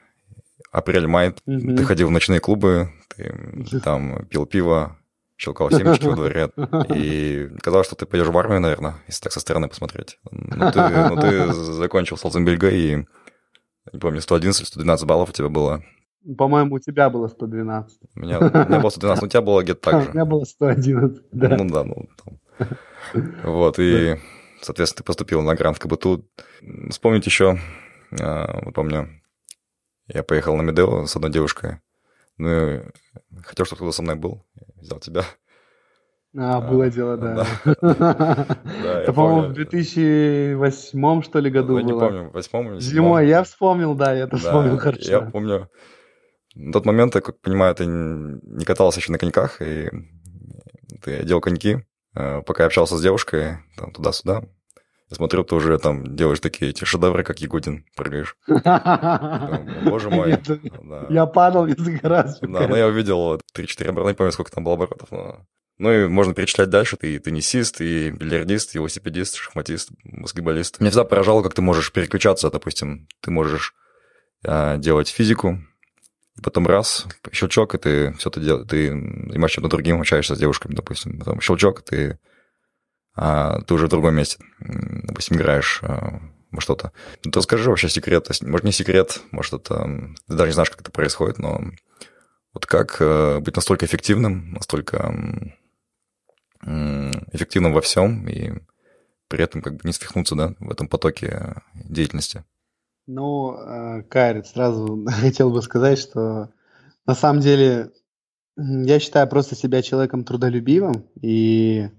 апрель-май, 0.71 1.29
mm-hmm. 1.29 1.77
ты 1.77 1.83
ходил 1.83 2.07
в 2.07 2.11
ночные 2.11 2.39
клубы, 2.39 2.89
ты 3.15 3.79
там 3.83 4.25
пил 4.25 4.45
пиво, 4.45 4.98
щелкал 5.39 5.71
семечки 5.71 6.05
во 6.05 6.15
дворе. 6.15 6.51
И 6.93 7.49
казалось, 7.61 7.87
что 7.87 7.95
ты 7.95 8.05
пойдешь 8.05 8.27
в 8.27 8.37
армию, 8.37 8.59
наверное, 8.59 8.95
если 9.07 9.23
так 9.23 9.31
со 9.31 9.39
стороны 9.39 9.69
посмотреть. 9.69 10.19
Но 10.31 10.71
ты, 10.71 10.81
ну, 10.81 11.15
ты 11.19 11.53
закончил 11.53 12.17
Солзенбельга, 12.17 12.69
и, 12.69 12.97
не 13.93 13.99
помню, 13.99 14.19
111-112 14.19 15.05
баллов 15.05 15.29
у 15.29 15.33
тебя 15.33 15.49
было. 15.49 15.83
По-моему, 16.37 16.75
у 16.75 16.79
тебя 16.79 17.09
было 17.09 17.29
112. 17.29 17.99
У 18.15 18.19
меня, 18.19 18.39
у 18.39 18.43
меня 18.43 18.79
было 18.81 18.89
112, 18.89 19.21
но 19.21 19.25
у 19.25 19.29
тебя 19.29 19.41
было 19.41 19.63
где-то 19.63 19.91
так 19.91 20.01
же. 20.03 20.09
У 20.09 20.13
меня 20.13 20.25
было 20.25 20.43
111, 20.43 21.23
да. 21.31 21.57
Ну 21.57 21.69
да, 21.69 21.83
ну 21.85 22.09
там. 22.23 22.39
Вот, 23.43 23.79
и, 23.79 24.19
соответственно, 24.61 24.97
ты 24.97 25.03
поступил 25.05 25.41
на 25.41 25.55
грант 25.55 25.79
КБТУ. 25.79 26.25
Вспомнить 26.89 27.25
еще, 27.25 27.57
а, 28.19 28.59
вот 28.65 28.73
помню, 28.73 29.07
я 30.07 30.23
поехал 30.23 30.57
на 30.57 30.63
Медео 30.63 31.05
с 31.05 31.15
одной 31.15 31.31
девушкой, 31.31 31.79
ну, 32.37 32.83
хотел, 33.43 33.65
чтобы 33.65 33.79
кто-то 33.79 33.91
со 33.91 34.01
мной 34.01 34.15
был, 34.15 34.45
взял 34.81 34.99
тебя. 34.99 35.23
А, 36.37 36.61
было 36.61 36.85
а, 36.85 36.89
дело, 36.89 37.17
да. 37.17 37.47
Это, 37.65 39.13
по-моему, 39.13 39.47
в 39.49 39.53
2008 39.53 41.21
что 41.23 41.39
ли 41.39 41.49
году 41.49 41.73
было. 41.73 41.79
Я 41.79 41.83
не 41.83 41.91
помню, 41.91 42.29
в 42.29 42.33
восьмом 42.33 42.79
Зимой, 42.79 43.27
я 43.27 43.43
вспомнил, 43.43 43.95
да, 43.95 44.13
я 44.13 44.25
это 44.25 44.37
вспомнил 44.37 44.77
хорошо. 44.77 45.09
Я 45.09 45.21
помню, 45.21 45.69
на 46.53 46.71
тот 46.71 46.85
момент, 46.85 47.15
я, 47.15 47.21
как 47.21 47.41
понимаю, 47.41 47.73
ты 47.73 47.85
не 47.87 48.63
катался 48.63 48.99
еще 48.99 49.11
на 49.11 49.17
коньках, 49.17 49.59
и 49.61 49.89
ты 51.03 51.17
одел 51.17 51.41
коньки, 51.41 51.83
э, 52.15 52.41
пока 52.43 52.63
я 52.63 52.67
общался 52.67 52.97
с 52.97 53.01
девушкой, 53.01 53.57
там, 53.75 53.91
туда-сюда, 53.91 54.43
я 55.09 55.15
смотрю, 55.15 55.43
ты 55.43 55.55
уже 55.55 55.79
там 55.79 56.15
делаешь 56.15 56.39
такие 56.39 56.69
эти 56.69 56.83
шедевры, 56.83 57.23
как 57.23 57.39
Ягудин, 57.39 57.85
прыгаешь. 57.95 58.35
Боже 58.47 60.09
мой. 60.11 60.37
Я 61.09 61.25
падал 61.25 61.65
несколько 61.65 62.07
раз. 62.07 62.39
Да, 62.41 62.67
но 62.67 62.77
я 62.77 62.87
увидел 62.87 63.41
3-4 63.55 63.89
оборота, 63.89 64.11
не 64.11 64.15
помню, 64.15 64.31
сколько 64.31 64.51
там 64.51 64.63
было 64.63 64.75
оборотов, 64.75 65.11
но... 65.11 65.45
Ну 65.79 65.93
и 65.93 66.07
можно 66.07 66.33
перечислять 66.33 66.69
дальше. 66.69 66.97
Ты 66.97 67.15
и 67.15 67.19
теннисист, 67.19 67.79
и 67.79 68.11
бильярдист, 68.11 68.75
и 68.75 68.77
велосипедист, 68.77 69.35
шахматист, 69.35 69.91
баскетболист. 70.03 70.79
Меня 70.81 70.91
всегда 70.91 71.05
поражало, 71.05 71.41
как 71.41 71.53
ты 71.53 71.61
можешь 71.61 71.93
переключаться, 71.93 72.51
допустим. 72.51 73.07
Ты 73.21 73.31
можешь 73.31 73.73
а, 74.45 74.77
делать 74.77 75.07
физику, 75.07 75.59
потом 76.43 76.67
раз, 76.67 77.07
щелчок, 77.31 77.75
и 77.75 77.77
ты 77.77 78.13
все 78.13 78.29
это 78.29 78.41
делаешь, 78.41 78.67
ты 78.69 78.89
занимаешься 78.89 79.55
чем-то 79.55 79.69
другим, 79.69 80.01
общаешься 80.01 80.35
с 80.35 80.39
девушками, 80.39 80.75
допустим. 80.75 81.17
Потом 81.17 81.41
щелчок, 81.41 81.81
ты 81.81 82.19
а 83.15 83.61
ты 83.61 83.73
уже 83.73 83.87
в 83.87 83.89
другом 83.89 84.15
месте, 84.15 84.43
допустим, 84.59 85.37
играешь 85.37 85.81
а, 85.83 86.21
во 86.51 86.61
что-то. 86.61 86.91
Ну, 87.23 87.31
то 87.31 87.41
скажи 87.41 87.69
вообще 87.69 87.89
секрет, 87.89 88.27
может, 88.41 88.63
не 88.63 88.71
секрет, 88.71 89.21
может, 89.31 89.53
это... 89.53 89.83
Ты 90.27 90.35
даже 90.35 90.49
не 90.49 90.53
знаешь, 90.53 90.69
как 90.69 90.81
это 90.81 90.91
происходит, 90.91 91.39
но 91.39 91.61
вот 92.53 92.65
как 92.65 92.97
э, 92.99 93.39
быть 93.39 93.55
настолько 93.55 93.85
эффективным, 93.85 94.53
настолько 94.53 95.13
эффективным 97.31 97.71
во 97.71 97.79
всем 97.79 98.27
и 98.27 98.51
при 99.29 99.43
этом 99.43 99.61
как 99.61 99.75
бы 99.75 99.79
не 99.83 99.93
свихнуться, 99.93 100.35
да, 100.35 100.55
в 100.59 100.71
этом 100.71 100.87
потоке 100.87 101.61
деятельности? 101.73 102.43
Ну, 103.07 103.55
э, 103.55 104.03
Кайр, 104.03 104.45
сразу 104.45 105.05
хотел 105.21 105.51
бы 105.51 105.61
сказать, 105.61 105.99
что 105.99 106.49
на 107.05 107.15
самом 107.15 107.41
деле 107.41 107.91
я 108.57 108.99
считаю 108.99 109.27
просто 109.27 109.55
себя 109.55 109.81
человеком 109.81 110.23
трудолюбивым, 110.23 111.05
и 111.21 111.89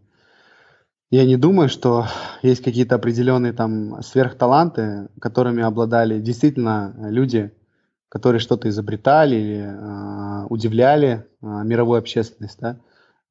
я 1.10 1.24
не 1.24 1.36
думаю, 1.36 1.68
что 1.68 2.06
есть 2.42 2.62
какие-то 2.62 2.94
определенные 2.94 3.52
там 3.52 4.00
сверхталанты, 4.02 5.08
которыми 5.20 5.62
обладали 5.62 6.20
действительно 6.20 6.94
люди, 6.98 7.52
которые 8.08 8.38
что-то 8.40 8.68
изобретали 8.68 9.36
или 9.36 9.64
э, 9.64 10.46
удивляли 10.48 11.26
э, 11.42 11.46
мировую 11.64 11.98
общественность. 11.98 12.60
Да? 12.60 12.78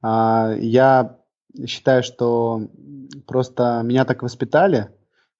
А, 0.01 0.53
я 0.57 1.17
считаю, 1.65 2.03
что 2.03 2.67
просто 3.25 3.81
меня 3.83 4.03
так 4.05 4.23
воспитали, 4.23 4.89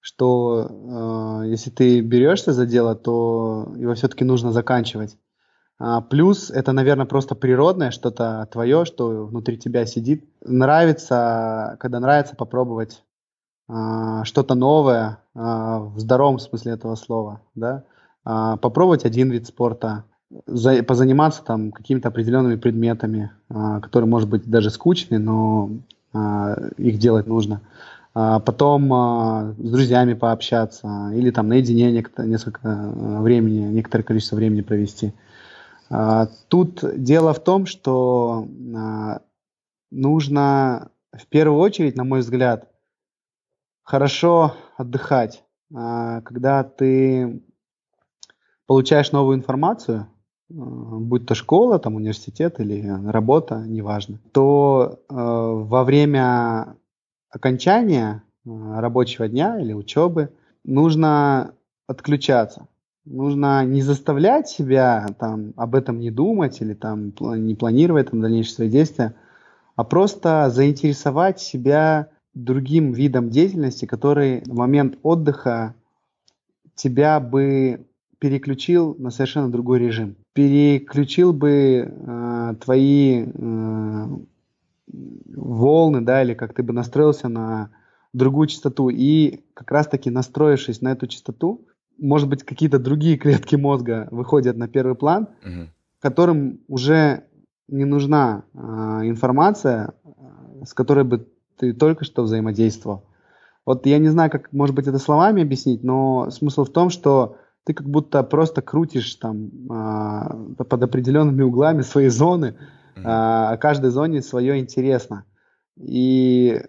что 0.00 1.42
э, 1.44 1.48
если 1.48 1.70
ты 1.70 2.00
берешься 2.00 2.52
за 2.54 2.64
дело, 2.64 2.94
то 2.94 3.72
его 3.76 3.94
все-таки 3.94 4.24
нужно 4.24 4.50
заканчивать. 4.52 5.16
А, 5.80 6.02
плюс 6.02 6.50
это, 6.50 6.72
наверное, 6.72 7.06
просто 7.06 7.34
природное, 7.34 7.90
что-то 7.90 8.46
твое, 8.52 8.84
что 8.84 9.24
внутри 9.24 9.56
тебя 9.56 9.86
сидит. 9.86 10.24
Нравится, 10.44 11.76
когда 11.80 12.00
нравится 12.00 12.36
попробовать 12.36 13.02
а, 13.66 14.24
что-то 14.24 14.54
новое 14.54 15.20
а, 15.34 15.80
в 15.80 15.98
здоровом 15.98 16.38
смысле 16.38 16.72
этого 16.72 16.94
слова, 16.96 17.40
да, 17.54 17.84
попробовать 18.22 19.06
один 19.06 19.30
вид 19.30 19.46
спорта, 19.46 20.04
за, 20.46 20.82
позаниматься 20.82 21.42
там 21.42 21.72
какими-то 21.72 22.08
определенными 22.08 22.56
предметами, 22.56 23.30
которые, 23.48 24.06
может 24.06 24.28
быть, 24.28 24.44
даже 24.44 24.68
скучные, 24.68 25.18
но 25.18 25.70
их 26.76 26.98
делать 26.98 27.26
нужно. 27.26 27.62
Потом 28.12 29.54
с 29.58 29.70
друзьями 29.70 30.12
пообщаться 30.12 31.10
или 31.14 31.30
там 31.30 31.48
наедине 31.48 31.90
несколько 32.18 32.92
времени, 32.94 33.72
некоторое 33.72 34.04
количество 34.04 34.36
времени 34.36 34.60
провести. 34.60 35.14
Тут 36.48 36.84
дело 37.02 37.34
в 37.34 37.42
том, 37.42 37.66
что 37.66 38.46
нужно 39.90 40.90
в 41.12 41.26
первую 41.26 41.58
очередь, 41.58 41.96
на 41.96 42.04
мой 42.04 42.20
взгляд, 42.20 42.68
хорошо 43.82 44.54
отдыхать. 44.76 45.44
Когда 45.72 46.62
ты 46.62 47.42
получаешь 48.66 49.10
новую 49.10 49.36
информацию, 49.36 50.06
будь 50.48 51.26
то 51.26 51.34
школа, 51.34 51.78
там, 51.78 51.96
университет 51.96 52.60
или 52.60 52.86
работа, 53.10 53.64
неважно, 53.66 54.20
то 54.32 55.00
во 55.08 55.84
время 55.84 56.76
окончания 57.30 58.24
э, 58.44 58.50
рабочего 58.50 59.28
дня 59.28 59.60
или 59.60 59.72
учебы 59.72 60.32
нужно 60.64 61.54
отключаться. 61.86 62.66
Нужно 63.06 63.64
не 63.64 63.82
заставлять 63.82 64.48
себя 64.48 65.06
там 65.18 65.54
об 65.56 65.74
этом 65.74 65.98
не 65.98 66.10
думать 66.10 66.60
или 66.60 66.74
там 66.74 67.12
не 67.20 67.54
планировать 67.54 68.10
там 68.10 68.20
дальнейшие 68.20 68.54
свои 68.54 68.68
действия, 68.68 69.14
а 69.74 69.84
просто 69.84 70.50
заинтересовать 70.50 71.40
себя 71.40 72.08
другим 72.34 72.92
видом 72.92 73.30
деятельности, 73.30 73.86
который 73.86 74.42
в 74.44 74.54
момент 74.54 74.98
отдыха 75.02 75.74
тебя 76.74 77.20
бы 77.20 77.86
переключил 78.18 78.94
на 78.98 79.10
совершенно 79.10 79.50
другой 79.50 79.78
режим, 79.78 80.16
переключил 80.34 81.32
бы 81.32 81.90
э, 81.90 82.54
твои 82.60 83.24
э, 83.24 84.06
волны, 85.34 86.00
да, 86.02 86.22
или 86.22 86.34
как 86.34 86.54
ты 86.54 86.62
бы 86.62 86.74
настроился 86.74 87.28
на 87.28 87.70
другую 88.12 88.48
частоту. 88.48 88.90
И 88.90 89.40
как 89.54 89.70
раз-таки 89.70 90.10
настроившись 90.10 90.82
на 90.82 90.92
эту 90.92 91.06
частоту, 91.06 91.66
может 92.00 92.28
быть, 92.28 92.42
какие-то 92.42 92.78
другие 92.78 93.16
клетки 93.16 93.56
мозга 93.56 94.08
выходят 94.10 94.56
на 94.56 94.68
первый 94.68 94.94
план, 94.94 95.28
угу. 95.44 95.68
которым 96.00 96.60
уже 96.68 97.24
не 97.68 97.84
нужна 97.84 98.44
э, 98.52 98.58
информация, 99.04 99.94
с 100.64 100.74
которой 100.74 101.04
бы 101.04 101.28
ты 101.56 101.72
только 101.72 102.04
что 102.04 102.22
взаимодействовал. 102.22 103.04
Вот 103.66 103.86
я 103.86 103.98
не 103.98 104.08
знаю, 104.08 104.30
как, 104.30 104.52
может 104.52 104.74
быть, 104.74 104.86
это 104.86 104.98
словами 104.98 105.42
объяснить, 105.42 105.84
но 105.84 106.30
смысл 106.30 106.64
в 106.64 106.70
том, 106.70 106.90
что 106.90 107.36
ты 107.64 107.74
как 107.74 107.88
будто 107.88 108.22
просто 108.22 108.62
крутишь 108.62 109.14
там 109.16 109.50
э, 109.70 110.54
под 110.64 110.82
определенными 110.82 111.42
углами 111.42 111.82
свои 111.82 112.08
зоны, 112.08 112.56
а, 113.02 113.56
каждой 113.56 113.90
зоне 113.90 114.22
свое 114.22 114.58
интересно. 114.58 115.24
И, 115.76 116.60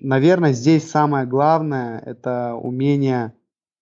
наверное, 0.00 0.52
здесь 0.52 0.90
самое 0.90 1.26
главное– 1.26 2.02
это 2.06 2.54
умение 2.54 3.34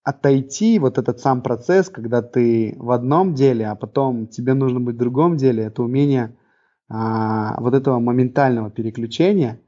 отойти, 0.07 0.79
вот 0.79 0.99
этот 0.99 1.19
сам 1.19 1.43
процесс, 1.43 1.91
когда 1.91 2.23
ты 2.23 2.77
в 2.79 2.93
одном 2.93 3.35
деле, 3.35 3.67
а 3.67 3.75
потом 3.75 4.29
тебе 4.29 4.55
нужно 4.55 4.79
быть 4.79 4.95
в 4.95 4.99
другом 4.99 5.37
деле, 5.37 5.65
это 5.65 5.83
умение 5.83 6.37
а, 6.89 7.61
вот 7.61 7.75
этого 7.75 7.99
моментального 7.99 8.71
переключения. 8.71 9.61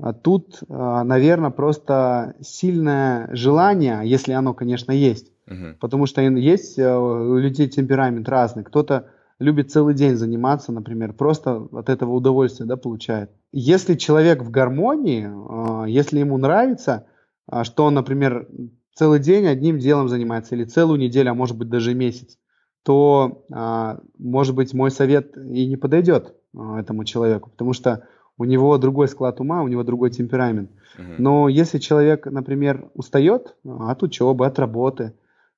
А 0.00 0.12
тут, 0.12 0.60
а, 0.68 1.02
наверное, 1.02 1.50
просто 1.50 2.36
сильное 2.40 3.34
желание, 3.34 4.02
если 4.04 4.32
оно, 4.32 4.54
конечно, 4.54 4.92
есть, 4.92 5.32
uh-huh. 5.48 5.74
потому 5.80 6.06
что 6.06 6.22
есть 6.22 6.78
э, 6.78 6.96
у 6.96 7.36
людей 7.38 7.68
темперамент 7.68 8.28
разный. 8.28 8.62
Кто-то 8.62 9.08
любит 9.40 9.72
целый 9.72 9.94
день 9.94 10.14
заниматься, 10.14 10.70
например, 10.70 11.14
просто 11.14 11.66
от 11.72 11.88
этого 11.88 12.12
удовольствие 12.12 12.68
да, 12.68 12.76
получает. 12.76 13.32
Если 13.50 13.96
человек 13.96 14.40
в 14.40 14.52
гармонии, 14.52 15.28
а, 15.28 15.84
если 15.86 16.20
ему 16.20 16.38
нравится, 16.38 17.06
а, 17.48 17.64
что 17.64 17.86
он, 17.86 17.94
например, 17.94 18.46
целый 19.00 19.18
день 19.18 19.46
одним 19.46 19.78
делом 19.78 20.10
занимается, 20.10 20.54
или 20.54 20.64
целую 20.64 20.98
неделю, 21.00 21.30
а 21.30 21.34
может 21.34 21.56
быть 21.56 21.70
даже 21.70 21.94
месяц, 21.94 22.36
то, 22.82 23.46
а, 23.50 23.98
может 24.18 24.54
быть, 24.54 24.74
мой 24.74 24.90
совет 24.90 25.38
и 25.38 25.66
не 25.66 25.76
подойдет 25.76 26.34
этому 26.54 27.06
человеку, 27.06 27.48
потому 27.48 27.72
что 27.72 28.06
у 28.36 28.44
него 28.44 28.76
другой 28.76 29.08
склад 29.08 29.40
ума, 29.40 29.62
у 29.62 29.68
него 29.68 29.84
другой 29.84 30.10
темперамент. 30.10 30.70
Но 31.16 31.48
если 31.48 31.78
человек, 31.78 32.26
например, 32.26 32.90
устает 32.92 33.56
от 33.64 34.02
учебы, 34.02 34.44
от 34.44 34.58
работы, 34.58 35.14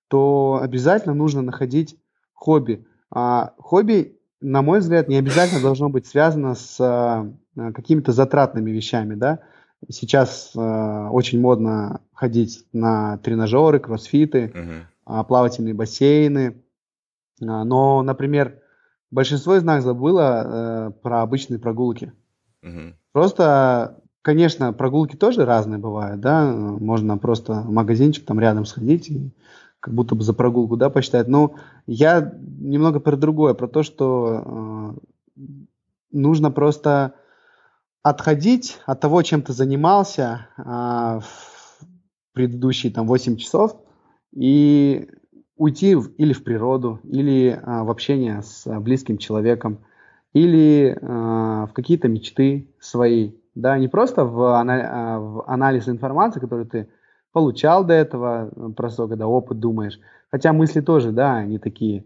то 0.06 0.60
обязательно 0.62 1.14
нужно 1.14 1.42
находить 1.42 1.96
хобби. 2.34 2.86
А 3.10 3.54
хобби, 3.58 4.20
на 4.40 4.62
мой 4.62 4.78
взгляд, 4.78 5.08
не 5.08 5.16
обязательно 5.16 5.60
должно 5.60 5.88
быть 5.88 6.06
связано 6.06 6.54
с 6.54 6.76
а, 6.80 7.28
какими-то 7.74 8.12
затратными 8.12 8.70
вещами, 8.70 9.16
да. 9.16 9.40
Сейчас 9.88 10.52
а, 10.56 11.10
очень 11.10 11.40
модно 11.40 12.00
ходить 12.12 12.64
на 12.72 13.18
тренажеры, 13.18 13.80
кроссфиты, 13.80 14.52
uh-huh. 14.54 15.24
плавательные 15.24 15.74
бассейны. 15.74 16.62
но, 17.40 18.02
например, 18.02 18.60
большинство 19.10 19.56
из 19.56 19.64
нас 19.64 19.82
забыло 19.82 20.44
э, 20.44 20.90
про 21.02 21.22
обычные 21.22 21.58
прогулки. 21.58 22.12
Uh-huh. 22.62 22.94
Просто, 23.12 23.98
конечно, 24.22 24.72
прогулки 24.72 25.16
тоже 25.16 25.44
разные 25.44 25.78
бывают, 25.78 26.20
да. 26.20 26.44
Можно 26.52 27.18
просто 27.18 27.54
в 27.54 27.70
магазинчик 27.70 28.24
там 28.24 28.38
рядом 28.38 28.64
сходить 28.64 29.10
и 29.10 29.32
как 29.80 29.94
будто 29.94 30.14
бы 30.14 30.22
за 30.22 30.32
прогулку, 30.32 30.76
да, 30.76 30.90
посчитать. 30.90 31.26
Но 31.26 31.56
я 31.86 32.32
немного 32.40 33.00
про 33.00 33.16
другое, 33.16 33.54
про 33.54 33.66
то, 33.66 33.82
что 33.82 34.96
э, 35.36 35.42
нужно 36.12 36.52
просто 36.52 37.14
отходить 38.02 38.80
от 38.86 39.00
того, 39.00 39.22
чем 39.22 39.42
ты 39.42 39.52
занимался 39.52 40.48
э, 40.56 40.62
в 40.62 41.84
предыдущие 42.32 42.92
там 42.92 43.06
8 43.06 43.36
часов 43.36 43.76
и 44.32 45.08
уйти 45.56 45.94
в, 45.94 46.08
или 46.16 46.32
в 46.32 46.42
природу, 46.42 47.00
или 47.04 47.50
э, 47.50 47.82
в 47.82 47.90
общение 47.90 48.42
с 48.42 48.66
близким 48.80 49.18
человеком, 49.18 49.78
или 50.32 50.98
э, 51.00 51.06
в 51.06 51.70
какие-то 51.72 52.08
мечты 52.08 52.68
свои, 52.80 53.32
да, 53.54 53.78
не 53.78 53.88
просто 53.88 54.24
в, 54.24 54.60
ана- 54.60 55.20
в 55.20 55.44
анализ 55.46 55.88
информации, 55.88 56.40
которую 56.40 56.66
ты 56.66 56.88
получал 57.32 57.84
до 57.84 57.94
этого, 57.94 58.50
э, 58.54 58.70
просто 58.76 59.06
когда 59.06 59.28
опыт 59.28 59.60
думаешь. 59.60 60.00
Хотя 60.30 60.52
мысли 60.52 60.80
тоже, 60.80 61.12
да, 61.12 61.36
они 61.36 61.58
такие 61.58 62.04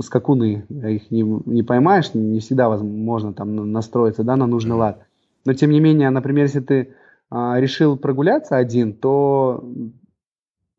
скакуны, 0.00 0.64
их 0.68 1.10
не, 1.10 1.22
не 1.22 1.62
поймаешь, 1.62 2.14
не 2.14 2.40
всегда 2.40 2.68
возможно 2.68 3.32
там 3.32 3.72
настроиться, 3.72 4.22
да, 4.22 4.36
на 4.36 4.46
нужный 4.46 4.76
лад. 4.76 5.04
Но 5.44 5.54
тем 5.54 5.70
не 5.70 5.80
менее, 5.80 6.10
например, 6.10 6.44
если 6.44 6.60
ты 6.60 6.74
э, 7.30 7.54
решил 7.56 7.96
прогуляться 7.96 8.56
один, 8.56 8.94
то 8.94 9.64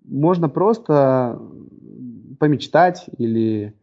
можно 0.04 0.50
просто 0.50 1.42
помечтать 2.40 3.06
или 3.18 3.74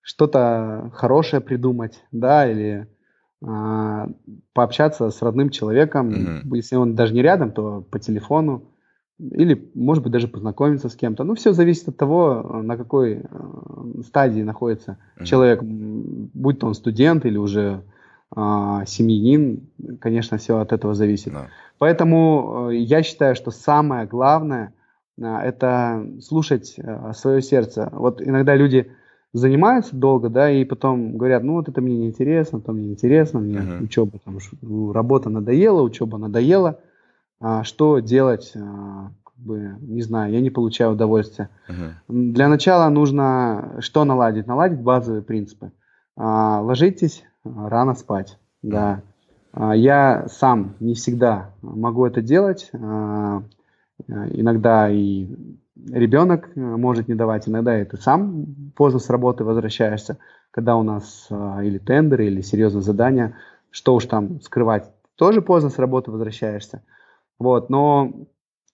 что-то 0.00 0.90
хорошее 0.94 1.40
придумать, 1.40 2.02
да, 2.10 2.50
или 2.50 2.88
а, 3.44 4.08
пообщаться 4.52 5.10
с 5.10 5.22
родным 5.22 5.50
человеком, 5.50 6.10
mm-hmm. 6.10 6.56
если 6.56 6.76
он 6.76 6.94
даже 6.94 7.14
не 7.14 7.22
рядом, 7.22 7.52
то 7.52 7.82
по 7.90 7.98
телефону, 7.98 8.71
или, 9.18 9.70
может 9.74 10.02
быть, 10.02 10.12
даже 10.12 10.28
познакомиться 10.28 10.88
с 10.88 10.96
кем-то. 10.96 11.24
Ну, 11.24 11.34
все 11.34 11.52
зависит 11.52 11.88
от 11.88 11.96
того, 11.96 12.60
на 12.62 12.76
какой 12.76 13.22
э, 13.22 13.22
стадии 14.06 14.42
находится 14.42 14.98
mm-hmm. 15.16 15.24
человек, 15.24 15.62
будь 15.62 16.58
то 16.58 16.66
он 16.66 16.74
студент 16.74 17.24
или 17.24 17.36
уже 17.36 17.82
э, 18.34 18.40
семьянин, 18.86 19.68
конечно, 20.00 20.38
все 20.38 20.58
от 20.58 20.72
этого 20.72 20.94
зависит. 20.94 21.32
No. 21.32 21.44
Поэтому 21.78 22.70
э, 22.70 22.76
я 22.76 23.02
считаю, 23.02 23.34
что 23.36 23.50
самое 23.50 24.06
главное 24.06 24.72
э, 25.18 25.24
это 25.24 26.06
слушать 26.20 26.74
э, 26.78 27.12
свое 27.14 27.42
сердце. 27.42 27.88
Вот 27.92 28.20
иногда 28.20 28.56
люди 28.56 28.90
занимаются 29.32 29.96
долго, 29.96 30.28
да, 30.28 30.50
и 30.50 30.64
потом 30.64 31.16
говорят, 31.16 31.42
ну 31.42 31.54
вот 31.54 31.68
это 31.68 31.80
мне 31.80 31.96
неинтересно, 31.96 32.60
то 32.60 32.72
мне 32.72 32.90
интересно, 32.90 33.40
мне 33.40 33.58
uh-huh. 33.58 33.84
учеба, 33.84 34.18
там, 34.24 34.38
работа 34.92 35.30
надоела, 35.30 35.82
учеба 35.82 36.18
надоела, 36.18 36.80
что 37.64 37.98
делать, 37.98 38.52
а, 38.54 39.10
как 39.24 39.36
бы, 39.36 39.76
не 39.80 40.02
знаю, 40.02 40.32
я 40.32 40.40
не 40.40 40.50
получаю 40.50 40.92
удовольствия. 40.92 41.48
Uh-huh. 41.68 41.92
Для 42.08 42.48
начала 42.48 42.88
нужно 42.88 43.76
что 43.80 44.04
наладить? 44.04 44.46
Наладить 44.46 44.80
базовые 44.80 45.22
принципы. 45.22 45.72
А, 46.16 46.60
ложитесь 46.60 47.24
рано 47.44 47.94
спать, 47.94 48.38
uh-huh. 48.62 48.70
да. 48.70 49.02
А, 49.52 49.74
я 49.74 50.26
сам 50.28 50.74
не 50.80 50.94
всегда 50.94 51.50
могу 51.62 52.06
это 52.06 52.22
делать, 52.22 52.70
а, 52.72 53.42
Иногда 54.08 54.90
и 54.90 55.28
ребенок 55.88 56.50
может 56.56 57.06
не 57.06 57.14
давать, 57.14 57.48
иногда 57.48 57.80
и 57.80 57.84
ты 57.84 57.96
сам 57.98 58.72
поздно 58.74 58.98
с 58.98 59.08
работы 59.08 59.44
возвращаешься, 59.44 60.18
когда 60.50 60.76
у 60.76 60.82
нас 60.82 61.28
или 61.30 61.78
тендеры, 61.78 62.26
или 62.26 62.40
серьезные 62.40 62.82
задания, 62.82 63.36
что 63.70 63.94
уж 63.94 64.06
там 64.06 64.40
скрывать, 64.40 64.90
тоже 65.14 65.40
поздно 65.40 65.70
с 65.70 65.78
работы 65.78 66.10
возвращаешься. 66.10 66.82
Вот, 67.42 67.70
но 67.70 68.12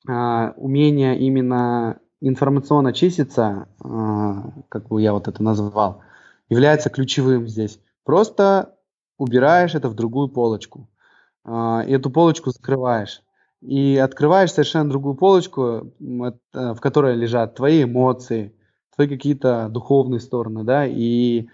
а, 0.06 0.52
умение 0.56 1.18
именно 1.18 1.98
информационно 2.20 2.92
чиститься, 2.92 3.68
а, 3.82 4.52
как 4.68 4.88
бы 4.88 5.00
я 5.00 5.14
вот 5.14 5.26
это 5.26 5.42
назвал, 5.42 6.02
является 6.50 6.90
ключевым 6.90 7.48
здесь. 7.48 7.80
Просто 8.04 8.74
убираешь 9.16 9.74
это 9.74 9.88
в 9.88 9.94
другую 9.94 10.28
полочку. 10.28 10.88
А, 11.44 11.82
и 11.86 11.92
эту 11.92 12.10
полочку 12.10 12.50
закрываешь. 12.50 13.22
И 13.62 13.96
открываешь 13.96 14.52
совершенно 14.52 14.90
другую 14.90 15.14
полочку, 15.14 15.92
в 15.98 16.76
которой 16.76 17.16
лежат 17.16 17.56
твои 17.56 17.82
эмоции, 17.84 18.54
твои 18.94 19.08
какие-то 19.08 19.68
духовные 19.70 20.20
стороны, 20.20 20.62
да, 20.62 20.86
и 20.86 21.48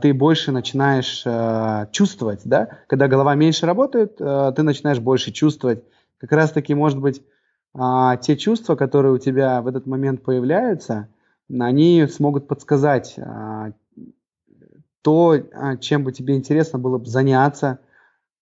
ты 0.00 0.14
больше 0.14 0.52
начинаешь 0.52 1.24
а, 1.26 1.86
чувствовать, 1.86 2.42
да, 2.44 2.78
когда 2.86 3.08
голова 3.08 3.34
меньше 3.34 3.66
работает, 3.66 4.16
а, 4.20 4.52
ты 4.52 4.62
начинаешь 4.62 5.00
больше 5.00 5.32
чувствовать. 5.32 5.82
Как 6.18 6.32
раз-таки, 6.32 6.74
может 6.74 6.98
быть, 6.98 7.22
а, 7.74 8.16
те 8.16 8.36
чувства, 8.36 8.76
которые 8.76 9.12
у 9.12 9.18
тебя 9.18 9.60
в 9.62 9.66
этот 9.66 9.86
момент 9.86 10.22
появляются, 10.22 11.08
они 11.50 12.06
смогут 12.06 12.46
подсказать 12.46 13.14
а, 13.18 13.72
то, 15.02 15.36
а, 15.52 15.76
чем 15.76 16.04
бы 16.04 16.12
тебе 16.12 16.36
интересно 16.36 16.78
было 16.78 16.98
бы 16.98 17.06
заняться. 17.06 17.78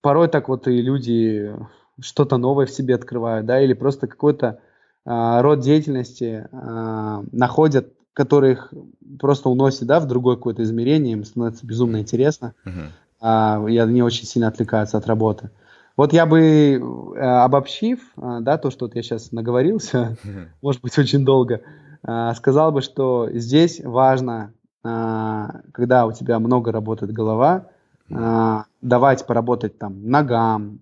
Порой 0.01 0.29
так 0.29 0.49
вот 0.49 0.69
и 0.69 0.81
люди 0.81 1.55
что-то 2.01 2.37
новое 2.37 2.67
в 2.67 2.71
себе 2.71 2.95
открывают, 2.95 3.47
да, 3.47 3.61
или 3.61 3.73
просто 3.73 4.07
какой-то 4.07 4.61
а, 5.05 5.43
род 5.43 5.61
деятельности 5.61 6.49
а, 6.53 7.25
находят, 7.33 7.93
который 8.13 8.53
их 8.53 8.73
просто 9.19 9.49
уносит, 9.49 9.87
да, 9.87 9.99
в 10.01 10.07
другое 10.07 10.37
какое-то 10.37 10.63
измерение, 10.63 11.15
им 11.15 11.25
становится 11.25 11.67
безумно 11.67 11.99
интересно, 11.99 12.55
uh-huh. 12.65 12.89
а, 13.21 13.65
и 13.69 13.77
они 13.79 14.03
очень 14.03 14.27
сильно 14.27 14.49
отвлекаются 14.49 14.99
от 14.99 15.07
работы. 15.07 15.51
Вот 15.97 16.13
я 16.13 16.27
бы, 16.27 16.41
э, 16.41 17.21
обобщив, 17.21 18.01
э, 18.17 18.39
да, 18.41 18.57
то, 18.57 18.71
что 18.71 18.87
вот 18.87 18.95
я 18.95 19.03
сейчас 19.03 19.33
наговорился, 19.33 20.17
может 20.63 20.81
быть, 20.81 20.99
очень 20.99 21.25
долго, 21.25 21.61
э, 22.07 22.33
сказал 22.35 22.73
бы, 22.73 22.81
что 22.81 23.29
здесь 23.33 23.81
важно, 23.83 24.55
когда 24.85 26.07
у 26.07 26.13
тебя 26.13 26.41
много 26.41 26.73
работает 26.73 27.13
голова, 27.13 27.69
давать 28.09 29.25
поработать 29.29 29.79
там 29.79 30.09
ногам, 30.09 30.81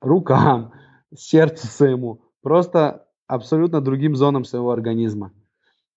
рукам, 0.00 0.72
сердцу 1.14 1.68
своему, 1.68 2.22
просто 2.42 3.06
абсолютно 3.28 3.80
другим 3.80 4.16
зонам 4.16 4.44
своего 4.44 4.72
организма, 4.72 5.30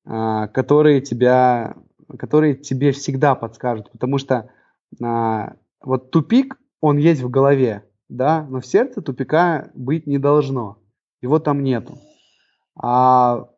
которые 0.05 1.01
тебя, 1.01 1.77
которые 2.19 2.53
тебе 2.53 2.91
всегда 2.91 3.33
подскажут, 3.33 3.89
потому 3.89 4.19
что 4.19 4.51
вот 4.99 6.11
тупик 6.11 6.59
он 6.81 6.97
есть 6.97 7.21
в 7.21 7.29
голове, 7.29 7.83
да, 8.09 8.45
но 8.49 8.61
в 8.61 8.65
сердце 8.65 9.01
тупика 9.01 9.69
быть 9.73 10.07
не 10.07 10.17
должно. 10.17 10.77
Его 11.21 11.39
там 11.39 11.63
нету. 11.63 11.97
А 12.75 13.49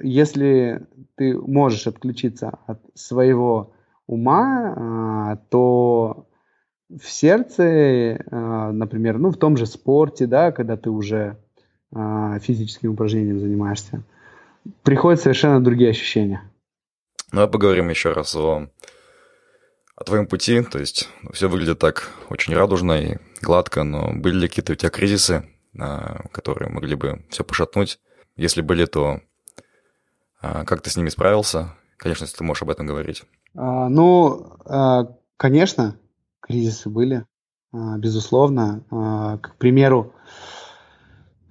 если 0.00 0.86
ты 1.16 1.38
можешь 1.38 1.86
отключиться 1.86 2.58
от 2.66 2.80
своего 2.94 3.72
ума, 4.06 4.74
а, 4.76 5.36
то 5.50 6.26
в 6.88 7.08
сердце, 7.08 8.24
а, 8.30 8.72
например, 8.72 9.18
ну, 9.18 9.30
в 9.30 9.36
том 9.36 9.56
же 9.56 9.66
спорте, 9.66 10.26
да, 10.26 10.50
когда 10.50 10.76
ты 10.76 10.90
уже 10.90 11.36
а, 11.92 12.38
физическим 12.40 12.92
упражнением 12.92 13.38
занимаешься, 13.38 14.02
приходят 14.82 15.20
совершенно 15.20 15.62
другие 15.62 15.90
ощущения. 15.90 16.42
А 17.32 17.46
поговорим 17.46 17.88
еще 17.88 18.12
раз 18.12 18.34
о 18.34 18.68
о 20.00 20.04
твоем 20.04 20.26
пути, 20.26 20.62
то 20.62 20.78
есть 20.78 21.10
ну, 21.22 21.30
все 21.32 21.48
выглядит 21.48 21.78
так 21.78 22.10
очень 22.30 22.54
радужно 22.54 22.92
и 22.94 23.18
гладко, 23.42 23.84
но 23.84 24.12
были 24.14 24.38
ли 24.38 24.48
какие-то 24.48 24.72
у 24.72 24.76
тебя 24.76 24.88
кризисы, 24.88 25.46
а, 25.78 26.22
которые 26.32 26.70
могли 26.70 26.94
бы 26.94 27.22
все 27.28 27.44
пошатнуть? 27.44 28.00
Если 28.34 28.62
были, 28.62 28.86
то 28.86 29.20
а, 30.40 30.64
как 30.64 30.80
ты 30.80 30.88
с 30.88 30.96
ними 30.96 31.10
справился? 31.10 31.74
Конечно, 31.98 32.24
если 32.24 32.38
ты 32.38 32.44
можешь 32.44 32.62
об 32.62 32.70
этом 32.70 32.86
говорить. 32.86 33.24
А, 33.54 33.90
ну, 33.90 34.56
конечно, 35.36 35.98
кризисы 36.40 36.88
были, 36.88 37.26
безусловно. 37.70 38.82
К 39.42 39.54
примеру, 39.58 40.14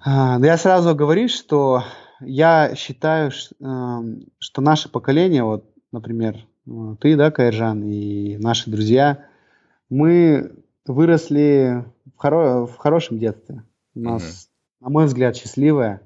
я 0.04 0.58
сразу 0.58 0.96
говорю, 0.96 1.28
что 1.28 1.84
я 2.20 2.74
считаю, 2.76 3.30
что 3.32 4.62
наше 4.62 4.90
поколение, 4.90 5.44
вот, 5.44 5.66
например, 5.92 6.48
ты, 7.00 7.16
да, 7.16 7.32
Кайржан, 7.32 7.84
и 7.84 8.38
наши 8.38 8.70
друзья, 8.70 9.26
мы 9.90 10.52
выросли 10.86 11.86
в, 12.06 12.18
хоро 12.18 12.66
в 12.66 12.78
хорошем 12.78 13.20
детстве. 13.20 13.64
У 13.96 14.00
нас, 14.00 14.24
mm-hmm. 14.24 14.84
на 14.86 14.90
мой 14.90 15.06
взгляд, 15.06 15.36
счастливое. 15.36 16.02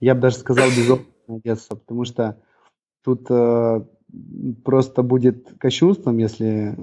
Я 0.00 0.14
бы 0.14 0.20
даже 0.20 0.36
сказал 0.36 0.68
безопасное 0.68 1.40
детство, 1.42 1.76
потому 1.76 2.04
что 2.04 2.40
тут 3.02 3.26
э, 3.28 3.80
просто 4.64 5.02
будет 5.02 5.54
кощунством, 5.58 6.18
если 6.18 6.74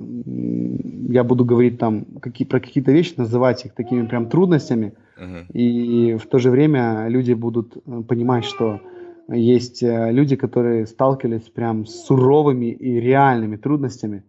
я 1.11 1.23
буду 1.23 1.45
говорить 1.45 1.79
там 1.79 2.05
какие, 2.19 2.47
про 2.47 2.59
какие-то 2.59 2.91
вещи, 2.91 3.13
называть 3.17 3.65
их 3.65 3.73
такими 3.73 4.05
прям 4.05 4.29
трудностями, 4.29 4.93
uh-huh. 5.17 5.51
и 5.53 6.15
в 6.15 6.27
то 6.27 6.39
же 6.39 6.49
время 6.49 7.07
люди 7.07 7.33
будут 7.33 7.77
э, 7.77 8.01
понимать, 8.07 8.43
что 8.43 8.81
есть 9.27 9.81
э, 9.81 10.11
люди, 10.11 10.35
которые 10.35 10.85
сталкивались 10.85 11.49
прям 11.49 11.85
с 11.85 12.05
суровыми 12.05 12.67
и 12.67 12.99
реальными 12.99 13.55
трудностями, 13.55 14.23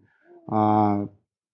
а, 0.48 1.08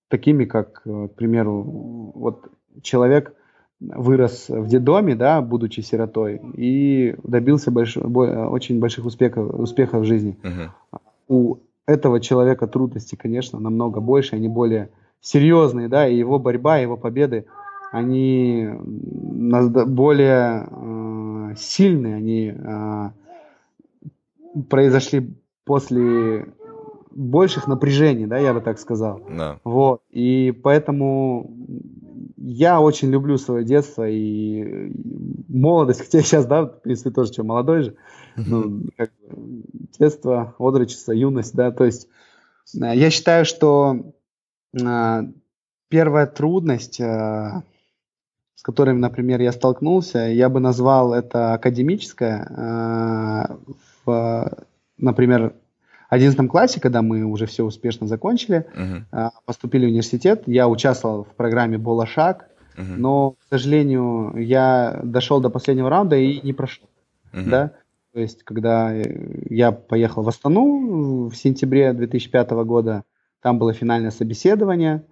такими 0.08 0.44
как, 0.44 0.82
э, 0.84 1.08
к 1.08 1.14
примеру, 1.14 2.12
вот 2.14 2.50
человек 2.82 3.34
вырос 3.80 4.48
в 4.48 4.68
детдоме, 4.68 5.16
да, 5.16 5.40
будучи 5.40 5.80
сиротой, 5.80 6.40
и 6.54 7.16
добился 7.24 7.70
больш... 7.70 7.96
очень 7.96 8.78
больших 8.78 9.04
успехов, 9.06 9.52
успехов 9.58 10.02
в 10.02 10.04
жизни. 10.04 10.38
Uh-huh. 10.42 11.00
У 11.26 11.56
этого 11.86 12.20
человека 12.20 12.68
трудности, 12.68 13.16
конечно, 13.16 13.58
намного 13.58 14.00
больше, 14.00 14.36
они 14.36 14.48
более 14.48 14.90
серьезные, 15.20 15.88
да, 15.88 16.06
и 16.06 16.16
его 16.16 16.38
борьба, 16.38 16.78
его 16.78 16.96
победы, 16.96 17.46
они 17.90 18.68
более 18.80 20.68
э, 20.70 21.54
сильные, 21.56 22.16
они 22.16 22.54
э, 22.56 23.10
произошли 24.68 25.36
после 25.64 26.46
больших 27.10 27.66
напряжений, 27.66 28.26
да, 28.26 28.38
я 28.38 28.54
бы 28.54 28.60
так 28.60 28.78
сказал. 28.78 29.20
Да. 29.28 29.60
Вот. 29.64 30.02
И 30.10 30.52
поэтому 30.62 31.50
я 32.36 32.80
очень 32.80 33.10
люблю 33.10 33.38
свое 33.38 33.64
детство 33.64 34.08
и 34.08 34.92
молодость, 35.48 36.00
хотя 36.00 36.22
сейчас, 36.22 36.46
да, 36.46 36.62
в 36.62 36.82
принципе, 36.82 37.10
тоже 37.10 37.32
что, 37.32 37.44
молодой 37.44 37.82
же. 37.82 37.96
Ну, 38.36 38.84
как 38.96 39.10
бы, 39.20 39.62
детство, 39.98 40.54
отрочество, 40.58 41.12
юность, 41.12 41.54
да, 41.54 41.70
то 41.70 41.84
есть 41.84 42.08
э, 42.74 42.96
я 42.96 43.10
считаю, 43.10 43.44
что 43.44 44.14
э, 44.72 45.22
первая 45.88 46.26
трудность, 46.26 46.98
э, 46.98 47.62
с 48.54 48.62
которой, 48.62 48.94
например, 48.94 49.40
я 49.40 49.52
столкнулся, 49.52 50.20
я 50.20 50.48
бы 50.48 50.60
назвал 50.60 51.12
это 51.12 51.52
академическая, 51.52 53.58
в, 54.04 54.64
например, 54.98 55.54
11 56.08 56.48
классе, 56.50 56.80
когда 56.80 57.00
мы 57.02 57.24
уже 57.24 57.46
все 57.46 57.64
успешно 57.64 58.06
закончили, 58.06 58.66
uh-huh. 58.76 59.30
поступили 59.46 59.86
в 59.86 59.88
университет, 59.88 60.42
я 60.46 60.68
участвовал 60.68 61.24
в 61.24 61.34
программе 61.34 61.78
«Болошаг», 61.78 62.48
uh-huh. 62.76 62.96
но, 62.98 63.30
к 63.30 63.36
сожалению, 63.48 64.34
я 64.36 65.00
дошел 65.02 65.40
до 65.40 65.48
последнего 65.48 65.88
раунда 65.88 66.16
и 66.16 66.40
не 66.42 66.52
прошел. 66.52 66.88
Uh-huh. 67.32 67.48
Да? 67.48 67.72
То 68.12 68.20
есть, 68.20 68.42
когда 68.42 68.92
я 68.92 69.72
поехал 69.72 70.22
в 70.22 70.28
Астану 70.28 71.28
в 71.28 71.34
сентябре 71.34 71.94
2005 71.94 72.50
года, 72.50 73.04
там 73.40 73.58
было 73.58 73.72
финальное 73.72 74.10
собеседование, 74.10 75.04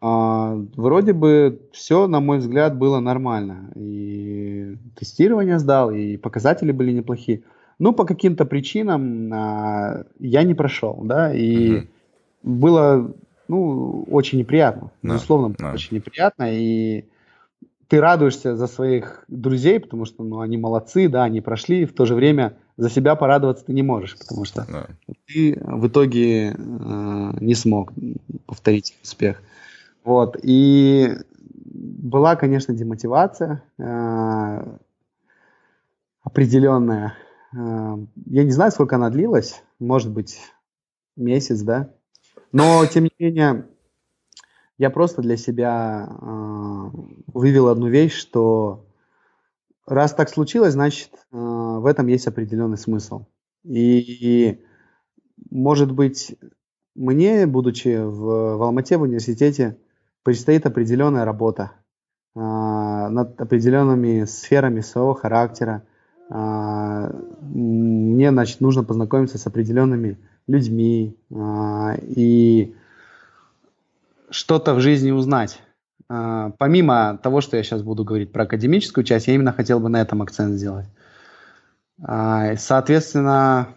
а, 0.00 0.54
вроде 0.76 1.12
бы 1.12 1.60
все, 1.72 2.06
на 2.06 2.20
мой 2.20 2.38
взгляд, 2.38 2.76
было 2.78 3.00
нормально. 3.00 3.70
И 3.76 4.76
тестирование 4.98 5.58
сдал, 5.58 5.90
и 5.90 6.16
показатели 6.16 6.72
были 6.72 6.92
неплохие. 6.92 7.42
Ну, 7.80 7.94
по 7.94 8.04
каким-то 8.04 8.44
причинам 8.44 9.32
а, 9.32 10.04
я 10.18 10.42
не 10.42 10.52
прошел, 10.52 11.00
да, 11.02 11.32
и 11.34 11.78
угу. 11.78 11.86
было, 12.42 13.14
ну, 13.48 14.02
очень 14.10 14.38
неприятно, 14.38 14.90
да, 15.02 15.14
безусловно, 15.14 15.54
да. 15.58 15.72
очень 15.72 15.96
неприятно, 15.96 16.44
и 16.52 17.06
ты 17.88 17.98
радуешься 17.98 18.54
за 18.54 18.66
своих 18.66 19.24
друзей, 19.28 19.80
потому 19.80 20.04
что, 20.04 20.22
ну, 20.22 20.40
они 20.40 20.58
молодцы, 20.58 21.08
да, 21.08 21.24
они 21.24 21.40
прошли, 21.40 21.86
в 21.86 21.94
то 21.94 22.04
же 22.04 22.14
время 22.14 22.54
за 22.76 22.90
себя 22.90 23.16
порадоваться 23.16 23.64
ты 23.64 23.72
не 23.72 23.82
можешь, 23.82 24.16
потому 24.18 24.44
что 24.44 24.66
да. 24.70 24.86
ты 25.26 25.58
в 25.64 25.88
итоге 25.88 26.50
э, 26.50 26.54
не 27.40 27.54
смог 27.54 27.92
повторить 28.44 28.94
успех. 29.02 29.42
Вот, 30.04 30.36
и 30.42 31.16
была, 31.64 32.36
конечно, 32.36 32.74
демотивация, 32.74 33.62
э, 33.78 34.76
определенная. 36.22 37.14
Э, 37.54 37.96
я 38.26 38.44
не 38.44 38.50
знаю, 38.50 38.72
сколько 38.72 38.96
она 38.96 39.10
длилась, 39.10 39.62
может 39.78 40.10
быть, 40.10 40.40
месяц, 41.16 41.60
да. 41.62 41.92
Но, 42.52 42.84
тем 42.86 43.04
не 43.04 43.12
менее, 43.18 43.68
я 44.78 44.90
просто 44.90 45.22
для 45.22 45.36
себя 45.36 46.08
э, 46.08 46.90
вывел 47.26 47.68
одну 47.68 47.88
вещь, 47.88 48.14
что 48.14 48.86
раз 49.86 50.14
так 50.14 50.30
случилось, 50.30 50.72
значит, 50.72 51.10
э, 51.14 51.36
в 51.36 51.84
этом 51.86 52.06
есть 52.06 52.26
определенный 52.26 52.78
смысл. 52.78 53.26
И, 53.62 54.64
может 55.50 55.92
быть, 55.92 56.36
мне, 56.94 57.46
будучи 57.46 58.02
в, 58.02 58.56
в 58.56 58.62
Алмате, 58.62 58.96
в 58.96 59.02
университете, 59.02 59.76
предстоит 60.22 60.66
определенная 60.66 61.24
работа 61.24 61.72
э, 62.34 62.40
над 62.40 63.40
определенными 63.40 64.24
сферами 64.24 64.80
своего 64.80 65.14
характера, 65.14 65.84
мне, 66.30 68.30
значит, 68.30 68.60
нужно 68.60 68.84
познакомиться 68.84 69.36
с 69.36 69.46
определенными 69.46 70.16
людьми 70.46 71.16
а, 71.34 71.96
и 72.00 72.74
что-то 74.30 74.74
в 74.74 74.80
жизни 74.80 75.10
узнать. 75.10 75.60
А, 76.08 76.52
помимо 76.58 77.18
того, 77.22 77.40
что 77.40 77.56
я 77.56 77.64
сейчас 77.64 77.82
буду 77.82 78.04
говорить 78.04 78.32
про 78.32 78.44
академическую 78.44 79.04
часть, 79.04 79.26
я 79.26 79.34
именно 79.34 79.52
хотел 79.52 79.80
бы 79.80 79.88
на 79.88 80.00
этом 80.00 80.22
акцент 80.22 80.54
сделать. 80.54 80.86
Соответственно, 82.56 83.68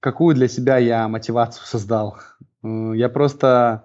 какую 0.00 0.34
для 0.34 0.48
себя 0.48 0.76
я 0.76 1.08
мотивацию 1.08 1.62
создал? 1.66 2.18
Я 2.62 3.08
просто 3.08 3.84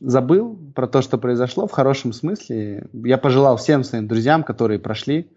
забыл 0.00 0.58
про 0.74 0.86
то, 0.86 1.02
что 1.02 1.18
произошло 1.18 1.66
в 1.66 1.72
хорошем 1.72 2.12
смысле. 2.12 2.88
Я 2.92 3.18
пожелал 3.18 3.56
всем 3.56 3.84
своим 3.84 4.06
друзьям, 4.06 4.42
которые 4.42 4.78
прошли, 4.78 5.30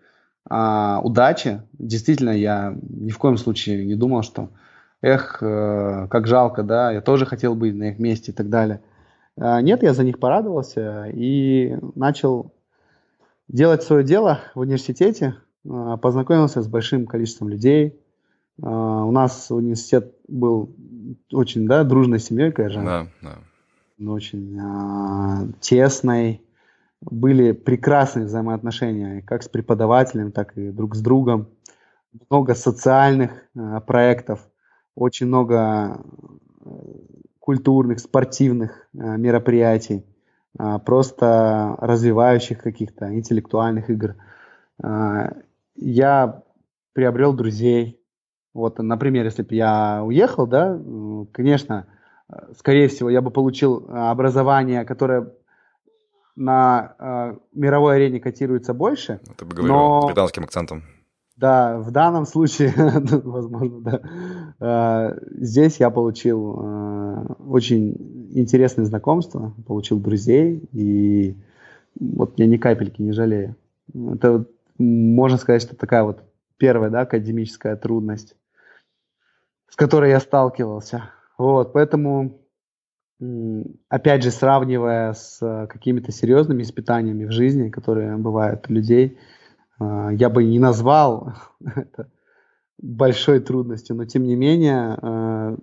а, 0.50 1.00
удачи. 1.04 1.62
Действительно, 1.74 2.32
я 2.32 2.76
ни 2.82 3.12
в 3.12 3.18
коем 3.18 3.38
случае 3.38 3.86
не 3.86 3.96
думал, 3.96 4.24
что 4.24 4.50
эх, 5.02 5.38
э, 5.42 6.08
как 6.10 6.28
жалко, 6.28 6.64
да, 6.64 6.92
я 6.92 7.02
тоже 7.02 7.26
хотел 7.26 7.56
быть 7.56 7.74
на 7.74 7.90
их 7.90 8.00
месте 8.00 8.32
и 8.32 8.36
так 8.36 8.50
далее. 8.50 8.82
А, 9.38 9.62
нет, 9.62 9.84
я 9.84 9.94
за 9.94 10.04
них 10.04 10.20
порадовался 10.20 11.06
и 11.14 11.78
начал 11.96 12.54
делать 13.48 13.84
свое 13.84 14.04
дело 14.04 14.40
в 14.56 14.60
университете, 14.60 15.36
а, 15.68 15.98
познакомился 15.98 16.62
с 16.62 16.68
большим 16.68 17.06
количеством 17.06 17.50
людей. 17.50 18.00
А, 18.62 19.06
у 19.06 19.12
нас 19.12 19.50
университет 19.50 20.14
был 20.28 20.76
очень, 21.32 21.68
да, 21.68 21.84
дружной 21.84 22.20
семьей, 22.20 22.52
конечно. 22.52 22.84
Да, 22.84 23.08
да 23.22 23.38
очень 24.08 24.58
э, 24.60 25.52
тесной. 25.60 26.42
Были 27.02 27.54
прекрасные 27.54 28.26
взаимоотношения 28.26 29.22
как 29.22 29.44
с 29.44 29.50
преподавателем, 29.50 30.32
так 30.32 30.58
и 30.58 30.70
друг 30.70 30.96
с 30.96 31.02
другом. 31.02 31.48
Много 32.30 32.56
социальных 32.56 33.32
э, 33.56 33.82
проектов, 33.86 34.48
очень 34.96 35.28
много 35.28 36.02
э, 36.66 36.70
культурных, 37.40 38.00
спортивных 38.00 38.88
э, 38.94 39.18
мероприятий, 39.18 40.06
э, 40.60 40.80
просто 40.86 41.76
развивающих 41.80 42.62
каких-то 42.62 43.14
интеллектуальных 43.14 43.90
игр. 43.90 44.16
Э, 44.84 45.32
я 45.76 46.44
приобрел 46.94 47.34
друзей. 47.34 48.00
Вот, 48.54 48.80
например, 48.80 49.26
если 49.26 49.44
бы 49.44 49.56
я 49.56 50.04
уехал, 50.04 50.48
да, 50.48 50.80
конечно, 51.32 51.86
скорее 52.58 52.88
всего, 52.88 53.10
я 53.10 53.22
бы 53.22 53.32
получил 53.32 53.86
а, 53.90 54.12
образование, 54.12 54.86
которое 54.86 55.32
на 56.36 56.96
э, 56.98 57.38
мировой 57.54 57.98
арене 57.98 58.22
котируется 58.22 58.74
больше. 58.74 59.20
Ты 59.36 59.46
бы 59.46 59.56
говорил 59.56 59.76
но... 59.76 60.08
британским 60.08 60.44
акцентом. 60.44 60.84
Да, 61.36 61.80
в 61.80 61.92
данном 61.92 62.26
случае, 62.26 62.74
возможно, 63.24 63.82
да. 63.82 64.02
Э, 64.60 65.20
здесь 65.32 65.82
я 65.82 65.90
получил 65.90 66.60
э, 66.62 67.26
очень 67.46 68.30
интересные 68.34 68.86
знакомства, 68.86 69.54
получил 69.68 70.00
друзей, 70.00 70.64
и 70.72 71.38
вот 72.00 72.34
я 72.38 72.46
ни 72.46 72.58
капельки 72.58 73.02
не 73.02 73.12
жалею. 73.12 73.56
Это, 73.94 74.46
можно 74.78 75.38
сказать, 75.38 75.62
что 75.62 75.76
такая 75.76 76.04
вот 76.04 76.24
первая, 76.58 76.90
да, 76.90 77.02
академическая 77.02 77.76
трудность, 77.76 78.36
с 79.70 79.76
которой 79.76 80.12
я 80.12 80.20
сталкивался. 80.20 81.10
Вот, 81.40 81.72
поэтому, 81.72 82.38
опять 83.88 84.24
же, 84.24 84.30
сравнивая 84.30 85.14
с 85.14 85.40
э, 85.42 85.68
какими-то 85.68 86.12
серьезными 86.12 86.64
испытаниями 86.64 87.24
в 87.24 87.32
жизни, 87.32 87.70
которые 87.70 88.18
бывают 88.18 88.66
у 88.70 88.74
людей, 88.74 89.18
э, 89.80 90.10
я 90.12 90.30
бы 90.30 90.44
не 90.44 90.60
назвал 90.60 91.34
это 91.66 92.12
большой 92.78 93.40
трудностью, 93.40 93.96
но 93.96 94.04
тем 94.04 94.24
не 94.24 94.36
менее, 94.36 95.00
э, 95.02 95.58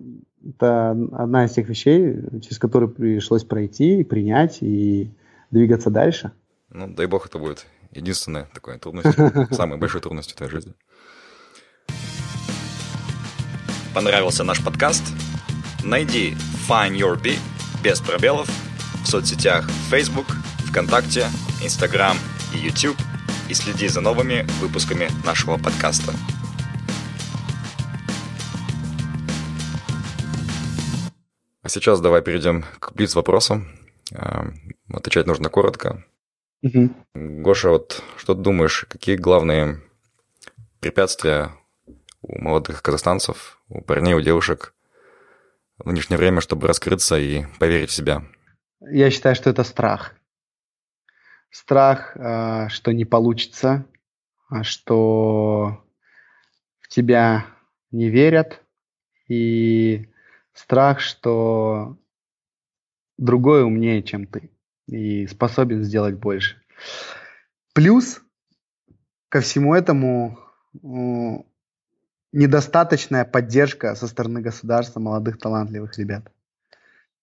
это 0.48 0.92
одна 1.12 1.44
из 1.44 1.52
тех 1.52 1.68
вещей, 1.68 2.22
через 2.40 2.58
которые 2.58 2.88
пришлось 2.88 3.44
пройти, 3.44 4.02
принять 4.02 4.62
и 4.62 5.14
двигаться 5.50 5.90
дальше. 5.90 6.32
Ну, 6.70 6.88
дай 6.88 7.04
бог, 7.04 7.26
это 7.26 7.38
будет 7.38 7.66
единственная 7.92 8.48
такая 8.54 8.78
трудность, 8.78 9.14
самая 9.54 9.78
большая 9.78 10.00
трудность 10.00 10.32
в 10.32 10.36
твоей 10.36 10.50
жизни. 10.50 10.72
Понравился 13.94 14.42
наш 14.42 14.64
подкаст? 14.64 15.02
Найди 15.86 16.36
Find 16.68 16.96
Your 16.96 17.20
Bee 17.20 17.38
без 17.82 18.00
пробелов 18.00 18.48
в 19.04 19.06
соцсетях 19.06 19.68
Facebook, 19.88 20.26
ВКонтакте, 20.68 21.26
Instagram 21.62 22.16
и 22.52 22.58
YouTube 22.58 22.96
и 23.48 23.54
следи 23.54 23.86
за 23.86 24.00
новыми 24.00 24.44
выпусками 24.60 25.08
нашего 25.24 25.56
подкаста. 25.56 26.12
А 31.62 31.68
сейчас 31.68 32.00
давай 32.00 32.22
перейдем 32.22 32.64
к 32.80 32.92
блиц-вопросам. 32.92 33.68
А, 34.14 34.46
отвечать 34.92 35.26
нужно 35.26 35.48
коротко. 35.48 36.04
Угу. 36.62 36.90
Гоша, 37.14 37.70
вот 37.70 38.02
что 38.16 38.34
ты 38.34 38.40
думаешь, 38.40 38.86
какие 38.88 39.16
главные 39.16 39.80
препятствия 40.80 41.52
у 42.22 42.40
молодых 42.40 42.82
казахстанцев, 42.82 43.60
у 43.68 43.80
парней, 43.80 44.14
у 44.14 44.20
девушек 44.20 44.75
в 45.78 45.86
нынешнее 45.86 46.16
время, 46.16 46.40
чтобы 46.40 46.68
раскрыться 46.68 47.18
и 47.18 47.44
поверить 47.58 47.90
в 47.90 47.94
себя? 47.94 48.24
Я 48.80 49.10
считаю, 49.10 49.34
что 49.34 49.50
это 49.50 49.64
страх. 49.64 50.14
Страх, 51.50 52.16
э, 52.16 52.68
что 52.68 52.92
не 52.92 53.04
получится, 53.04 53.86
а 54.48 54.62
что 54.62 55.84
в 56.80 56.88
тебя 56.88 57.46
не 57.90 58.10
верят, 58.10 58.62
и 59.28 60.08
страх, 60.52 61.00
что 61.00 61.98
другой 63.18 63.64
умнее, 63.64 64.02
чем 64.02 64.26
ты, 64.26 64.50
и 64.86 65.26
способен 65.26 65.82
сделать 65.82 66.16
больше. 66.16 66.62
Плюс 67.74 68.20
ко 69.28 69.40
всему 69.40 69.74
этому 69.74 70.38
недостаточная 72.32 73.24
поддержка 73.24 73.94
со 73.94 74.06
стороны 74.06 74.40
государства 74.40 75.00
молодых 75.00 75.38
талантливых 75.38 75.96
ребят. 75.98 76.30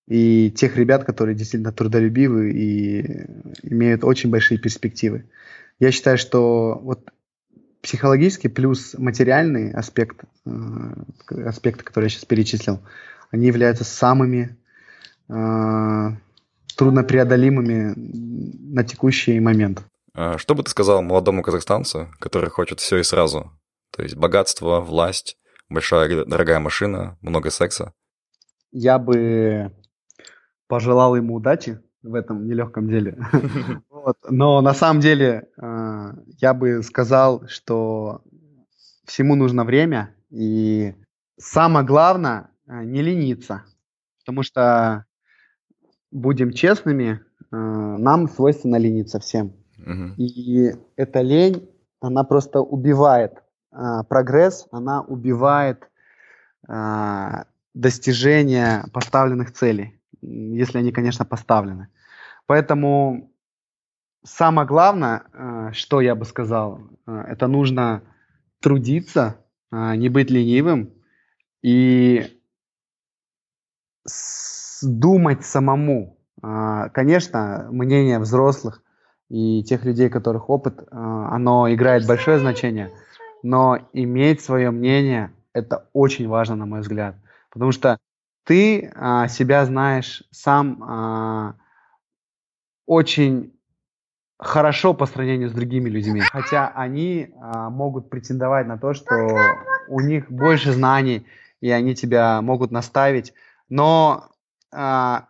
И 0.08 0.52
тех 0.52 0.76
ребят, 0.76 1.06
которые 1.06 1.36
действительно 1.36 1.72
трудолюбивы 1.72 2.52
и 2.52 3.26
имеют 3.64 4.04
очень 4.04 4.30
большие 4.30 4.58
перспективы. 4.58 5.30
Я 5.80 5.92
считаю, 5.92 6.18
что 6.18 6.80
вот 6.82 7.10
психологический 7.82 8.50
плюс 8.50 8.96
материальный 8.98 9.72
аспект, 9.72 10.24
э, 10.46 10.50
аспекты, 11.46 11.84
которые 11.84 12.08
я 12.08 12.10
сейчас 12.10 12.26
перечислил, 12.26 12.80
они 13.32 13.48
являются 13.48 13.84
самыми 13.84 14.58
э, 15.30 16.10
труднопреодолимыми 16.76 17.94
на 18.74 18.84
текущий 18.84 19.40
момент. 19.40 19.84
А 20.14 20.38
что 20.38 20.54
бы 20.56 20.64
ты 20.64 20.70
сказал 20.70 21.02
молодому 21.02 21.42
казахстанцу, 21.44 22.10
который 22.20 22.50
хочет 22.50 22.80
все 22.80 22.98
и 22.98 23.04
сразу? 23.04 23.52
То 23.96 24.02
есть 24.02 24.16
богатство, 24.16 24.80
власть, 24.80 25.38
большая 25.70 26.26
дорогая 26.26 26.60
машина, 26.60 27.18
много 27.22 27.52
секса. 27.52 27.94
Я 28.72 28.98
бы 28.98 29.72
пожелал 30.68 31.16
ему 31.16 31.36
удачи 31.36 31.80
в 32.02 32.16
этом 32.16 32.48
нелегком 32.48 32.90
деле. 32.90 33.18
Но 34.30 34.62
на 34.62 34.74
самом 34.74 35.00
деле 35.00 35.48
э, 35.62 36.14
я 36.42 36.54
бы 36.54 36.82
сказал, 36.82 37.48
что 37.48 38.24
всему 39.06 39.36
нужно 39.36 39.64
время, 39.64 40.16
и 40.32 40.96
самое 41.38 41.86
главное 41.86 42.50
э, 42.68 42.84
не 42.84 43.02
лениться, 43.04 43.64
потому 44.20 44.42
что 44.42 45.06
будем 46.12 46.52
честными, 46.52 47.22
э, 47.52 47.56
нам 47.56 48.28
свойственно 48.28 48.78
лениться 48.78 49.20
всем. 49.20 49.54
И 50.18 50.72
эта 50.96 51.20
лень, 51.20 51.70
она 52.00 52.24
просто 52.24 52.62
убивает 52.62 53.43
прогресс, 54.08 54.68
она 54.72 55.02
убивает 55.02 55.90
а, 56.68 57.46
достижение 57.74 58.86
поставленных 58.94 59.52
целей, 59.52 60.00
если 60.22 60.78
они, 60.78 60.92
конечно, 60.92 61.26
поставлены. 61.26 61.88
Поэтому 62.46 63.32
самое 64.24 64.68
главное, 64.68 65.24
э, 65.34 65.70
что 65.74 66.02
я 66.02 66.16
бы 66.16 66.26
сказал, 66.26 66.82
э, 67.08 67.26
это 67.30 67.48
нужно 67.48 68.04
трудиться, 68.62 69.38
э, 69.72 69.96
не 69.96 70.10
быть 70.10 70.30
ленивым 70.30 70.94
и 71.62 72.40
думать 74.82 75.46
самому. 75.46 76.18
Конечно, 76.42 77.70
мнение 77.72 78.20
взрослых 78.20 78.84
и 79.30 79.64
тех 79.64 79.86
людей, 79.86 80.10
которых 80.10 80.50
опыт, 80.50 80.86
оно 80.92 81.74
играет 81.74 82.06
большое 82.06 82.38
значение, 82.38 82.92
но 83.44 83.90
иметь 83.94 84.42
свое 84.42 84.72
мнение– 84.72 85.32
это 85.54 85.88
очень 85.94 86.28
важно, 86.28 86.56
на 86.56 86.66
мой 86.66 86.82
взгляд, 86.82 87.16
потому 87.52 87.72
что 87.72 88.00
ты 88.46 88.92
себя 89.30 89.66
знаешь 89.66 90.24
сам 90.32 91.56
очень 92.86 93.54
хорошо 94.44 94.94
по 94.94 95.06
сравнению 95.06 95.50
с 95.50 95.54
другими 95.54 95.90
людьми, 95.90 96.22
хотя 96.22 96.68
они 96.68 97.34
а, 97.40 97.70
могут 97.70 98.10
претендовать 98.10 98.68
на 98.68 98.78
то, 98.78 98.94
что 98.94 99.16
у 99.88 100.00
них 100.02 100.30
больше 100.30 100.74
знаний, 100.74 101.26
и 101.62 101.70
они 101.70 101.96
тебя 101.96 102.42
могут 102.42 102.72
наставить, 102.72 103.34
но 103.70 104.30
а, 104.72 105.28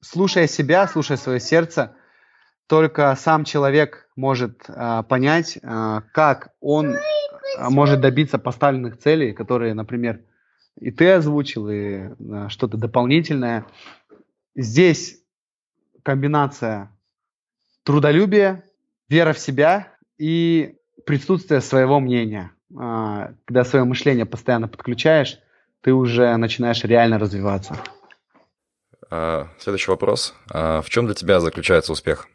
слушая 0.00 0.46
себя, 0.46 0.86
слушая 0.86 1.16
свое 1.16 1.40
сердце, 1.40 1.96
только 2.68 3.14
сам 3.16 3.44
человек 3.44 4.05
может 4.16 4.64
а, 4.68 5.02
понять, 5.02 5.58
а, 5.62 6.02
как 6.12 6.48
он 6.60 6.96
а, 7.58 7.70
может 7.70 8.00
добиться 8.00 8.38
поставленных 8.38 8.98
целей, 8.98 9.32
которые, 9.32 9.74
например, 9.74 10.20
и 10.80 10.90
ты 10.90 11.12
озвучил, 11.12 11.68
и 11.68 12.08
а, 12.30 12.48
что-то 12.48 12.76
дополнительное. 12.76 13.66
Здесь 14.54 15.20
комбинация 16.02 16.90
трудолюбие, 17.84 18.64
вера 19.08 19.32
в 19.32 19.38
себя 19.38 19.92
и 20.18 20.76
присутствие 21.04 21.60
своего 21.60 22.00
мнения. 22.00 22.52
А, 22.76 23.32
когда 23.44 23.64
свое 23.64 23.84
мышление 23.84 24.26
постоянно 24.26 24.68
подключаешь, 24.68 25.38
ты 25.82 25.92
уже 25.92 26.36
начинаешь 26.36 26.82
реально 26.84 27.18
развиваться. 27.18 27.76
А, 29.10 29.48
следующий 29.58 29.90
вопрос. 29.90 30.34
А 30.50 30.80
в 30.80 30.88
чем 30.88 31.06
для 31.06 31.14
тебя 31.14 31.40
заключается 31.40 31.92
успех? 31.92 32.28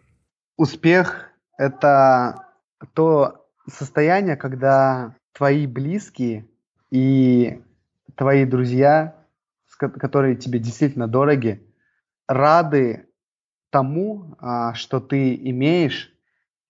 Успех– 0.57 1.27
это 1.61 2.47
то 2.95 3.47
состояние, 3.69 4.35
когда 4.35 5.15
твои 5.31 5.67
близкие 5.67 6.47
и 6.89 7.61
твои 8.15 8.45
друзья, 8.45 9.15
которые 9.77 10.35
тебе 10.35 10.57
действительно 10.57 11.07
дороги, 11.07 11.63
рады 12.27 13.07
тому, 13.69 14.35
а, 14.39 14.73
что 14.73 14.99
ты 14.99 15.35
имеешь, 15.35 16.11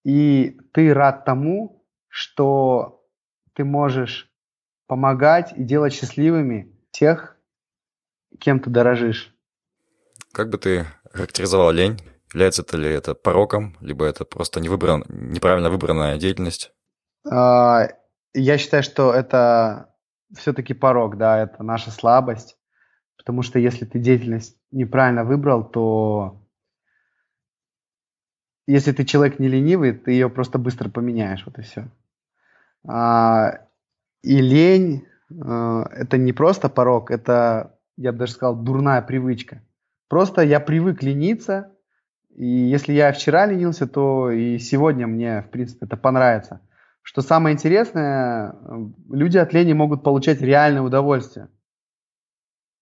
и 0.04 0.60
ты 0.74 0.94
рад 0.94 1.24
тому, 1.24 1.86
что 2.10 3.08
ты 3.54 3.64
можешь 3.64 4.30
помогать 4.88 5.54
и 5.56 5.64
делать 5.64 5.94
счастливыми 5.94 6.76
тех, 6.92 7.38
кем 8.40 8.60
ты 8.60 8.70
дорожишь. 8.70 9.34
Как 10.34 10.50
бы 10.50 10.58
ты 10.58 10.86
характеризовал 11.14 11.72
лень? 11.72 11.98
Является 12.34 12.62
это 12.62 12.78
ли 12.78 12.90
это 12.90 13.14
пороком, 13.14 13.76
либо 13.82 14.06
это 14.06 14.24
просто 14.24 14.62
невыбран, 14.62 15.04
неправильно 15.10 15.70
выбранная 15.70 16.18
деятельность? 16.18 16.74
А, 17.30 17.90
я 18.34 18.58
считаю, 18.58 18.84
что 18.84 19.14
это 19.14 19.94
все-таки 20.34 20.74
порог, 20.74 21.18
да, 21.18 21.40
это 21.40 21.62
наша 21.64 21.92
слабость, 21.92 22.58
потому 23.18 23.42
что 23.42 23.60
если 23.60 23.86
ты 23.86 24.00
деятельность 24.00 24.58
неправильно 24.72 25.26
выбрал, 25.26 25.64
то 25.64 26.42
если 28.66 28.94
ты 28.94 29.04
человек 29.04 29.40
не 29.40 29.50
ленивый, 29.50 29.92
ты 29.92 30.12
ее 30.12 30.30
просто 30.30 30.58
быстро 30.58 30.90
поменяешь, 30.90 31.44
вот 31.46 31.60
и 31.60 31.64
все. 31.64 31.92
А, 32.88 33.60
и 34.24 34.40
лень 34.40 35.06
а, 35.44 35.84
это 35.92 36.18
не 36.18 36.32
просто 36.32 36.70
порог, 36.70 37.12
это, 37.12 37.78
я 37.98 38.14
бы 38.14 38.20
даже 38.20 38.34
сказал, 38.34 38.56
дурная 38.56 39.02
привычка. 39.02 39.62
Просто 40.08 40.42
я 40.42 40.62
привык 40.62 41.04
лениться, 41.04 41.74
и 42.36 42.46
если 42.46 42.94
я 42.94 43.12
вчера 43.12 43.46
ленился, 43.46 43.88
то 43.88 44.32
и 44.32 44.58
сегодня 44.58 45.08
мне, 45.08 45.42
в 45.42 45.50
принципе, 45.50 45.86
это 45.86 45.98
понравится. 45.98 46.62
Что 47.04 47.22
самое 47.22 47.54
интересное, 47.54 48.56
люди 49.10 49.38
от 49.38 49.54
лени 49.54 49.74
могут 49.74 50.04
получать 50.04 50.42
реальное 50.42 50.82
удовольствие. 50.82 51.50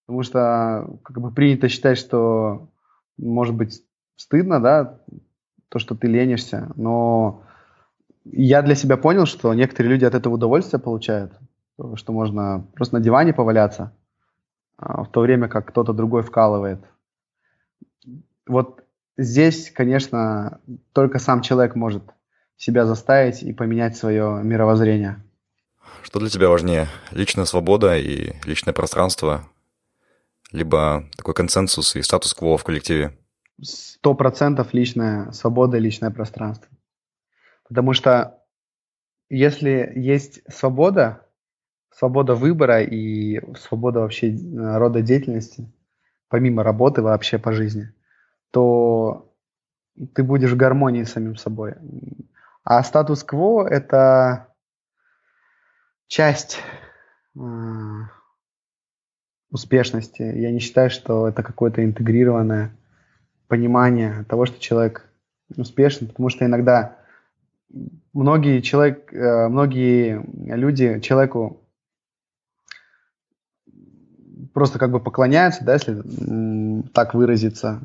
Потому 0.06 0.22
что 0.22 0.98
как 1.02 1.20
бы 1.20 1.30
принято 1.32 1.68
считать, 1.68 1.98
что 1.98 2.68
может 3.16 3.54
быть 3.54 3.82
стыдно, 4.16 4.60
да, 4.60 5.00
то, 5.68 5.78
что 5.78 5.94
ты 5.94 6.06
ленишься. 6.06 6.72
Но 6.76 7.44
я 8.24 8.62
для 8.62 8.74
себя 8.74 8.96
понял, 8.96 9.26
что 9.26 9.54
некоторые 9.54 9.92
люди 9.92 10.04
от 10.04 10.14
этого 10.14 10.34
удовольствие 10.34 10.80
получают, 10.80 11.32
что 11.94 12.12
можно 12.12 12.66
просто 12.74 12.96
на 12.96 13.00
диване 13.00 13.32
поваляться, 13.32 13.96
а, 14.76 15.04
в 15.04 15.10
то 15.10 15.20
время 15.20 15.48
как 15.48 15.68
кто-то 15.68 15.92
другой 15.92 16.22
вкалывает. 16.22 16.84
Вот 18.46 18.79
здесь, 19.22 19.70
конечно, 19.70 20.60
только 20.92 21.18
сам 21.18 21.42
человек 21.42 21.74
может 21.74 22.02
себя 22.56 22.84
заставить 22.86 23.42
и 23.42 23.52
поменять 23.52 23.96
свое 23.96 24.40
мировоззрение. 24.42 25.22
Что 26.02 26.18
для 26.18 26.28
тебя 26.28 26.48
важнее, 26.48 26.88
личная 27.10 27.44
свобода 27.44 27.96
и 27.96 28.32
личное 28.44 28.74
пространство, 28.74 29.48
либо 30.52 31.08
такой 31.16 31.34
консенсус 31.34 31.96
и 31.96 32.02
статус-кво 32.02 32.56
в 32.56 32.64
коллективе? 32.64 33.16
сто 33.62 34.14
процентов 34.14 34.72
личная 34.72 35.30
свобода, 35.32 35.78
личное 35.78 36.10
пространство. 36.10 36.68
Потому 37.68 37.92
что 37.92 38.38
если 39.28 39.92
есть 39.94 40.40
свобода, 40.52 41.26
свобода 41.90 42.34
выбора 42.34 42.82
и 42.82 43.40
свобода 43.56 44.00
вообще 44.00 44.30
э, 44.30 44.78
рода 44.78 45.02
деятельности, 45.02 45.70
помимо 46.28 46.62
работы 46.62 47.02
вообще 47.02 47.38
по 47.38 47.52
жизни, 47.52 47.92
то 48.50 49.32
ты 50.14 50.22
будешь 50.22 50.52
в 50.52 50.56
гармонии 50.56 51.04
с 51.04 51.12
самим 51.12 51.36
собой. 51.36 51.74
А 52.64 52.82
статус-кво– 52.82 53.66
это 53.70 54.48
часть 56.06 56.60
э, 57.36 57.40
успешности. 59.50 60.22
Я 60.22 60.50
не 60.50 60.58
считаю, 60.60 60.90
что 60.90 61.28
это 61.28 61.42
какое-то 61.42 61.84
интегрированное 61.84 62.76
понимание 63.48 64.24
того, 64.28 64.46
что 64.46 64.60
человек 64.60 65.10
успешен, 65.56 66.08
потому 66.08 66.28
что 66.28 66.44
иногда 66.44 66.96
многие, 68.12 68.60
человек, 68.60 69.12
э, 69.12 69.48
многие 69.48 70.22
люди 70.54 71.00
человеку 71.00 71.60
просто 74.52 74.78
как 74.78 74.90
бы 74.90 75.00
поклоняются, 75.00 75.64
да, 75.64 75.74
если 75.74 76.02
так 76.92 77.14
выразиться, 77.14 77.80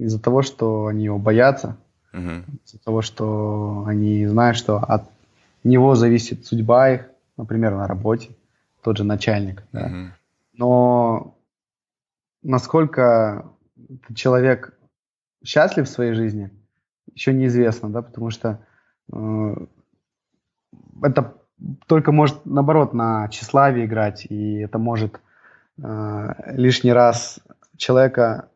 из-за 0.00 0.18
того, 0.18 0.42
что 0.42 0.86
они 0.86 1.04
его 1.04 1.18
боятся, 1.18 1.76
uh-huh. 2.12 2.44
из-за 2.64 2.78
того, 2.78 3.02
что 3.02 3.84
они 3.86 4.26
знают, 4.26 4.56
что 4.56 4.78
от 4.78 5.04
него 5.62 5.94
зависит 5.94 6.46
судьба 6.46 6.90
их, 6.90 7.06
например, 7.36 7.74
на 7.74 7.86
работе, 7.86 8.30
тот 8.82 8.96
же 8.96 9.04
начальник. 9.04 9.62
Да. 9.72 10.12
Но 10.54 11.34
насколько 12.42 13.46
человек 14.14 14.74
счастлив 15.44 15.86
в 15.86 15.90
своей 15.90 16.14
жизни, 16.14 16.50
еще 17.14 17.32
неизвестно, 17.34 17.90
да, 17.90 18.02
потому 18.02 18.30
что 18.30 18.58
э, 19.12 19.56
это 21.02 21.34
только 21.86 22.12
может, 22.12 22.46
наоборот, 22.46 22.94
на 22.94 23.28
тщеславие 23.28 23.84
играть, 23.84 24.26
и 24.30 24.60
это 24.60 24.78
может 24.78 25.20
э, 25.82 26.34
лишний 26.56 26.92
раз 26.92 27.40
человека 27.76 28.49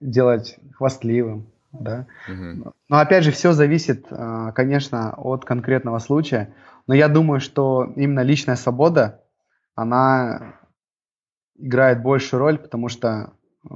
делать 0.00 0.58
хвастливым, 0.74 1.46
да. 1.72 2.06
Mm-hmm. 2.28 2.72
Но 2.88 2.98
опять 2.98 3.24
же, 3.24 3.30
все 3.30 3.52
зависит, 3.52 4.06
э, 4.10 4.52
конечно, 4.54 5.14
от 5.16 5.44
конкретного 5.44 5.98
случая. 5.98 6.54
Но 6.86 6.94
я 6.94 7.08
думаю, 7.08 7.40
что 7.40 7.92
именно 7.96 8.20
личная 8.20 8.56
свобода, 8.56 9.22
она 9.74 10.54
играет 11.56 12.02
большую 12.02 12.40
роль, 12.40 12.58
потому 12.58 12.88
что 12.88 13.32
э, 13.68 13.74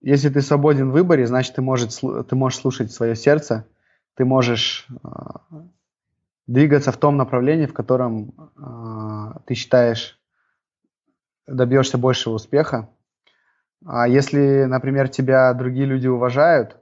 если 0.00 0.28
ты 0.28 0.42
свободен 0.42 0.90
в 0.90 0.92
выборе, 0.92 1.26
значит, 1.26 1.54
ты, 1.54 1.62
можешь, 1.62 1.94
ты 1.94 2.36
можешь 2.36 2.58
слушать 2.58 2.92
свое 2.92 3.14
сердце, 3.14 3.66
ты 4.14 4.24
можешь 4.24 4.86
э, 5.02 5.08
двигаться 6.46 6.92
в 6.92 6.96
том 6.96 7.16
направлении, 7.16 7.66
в 7.66 7.72
котором 7.72 8.34
ты 9.46 9.54
считаешь 9.54 10.18
добьешься 11.46 11.98
большего 11.98 12.34
успеха. 12.34 12.88
А 13.84 14.06
если, 14.06 14.64
например, 14.64 15.08
тебя 15.08 15.52
другие 15.54 15.86
люди 15.86 16.06
уважают, 16.06 16.76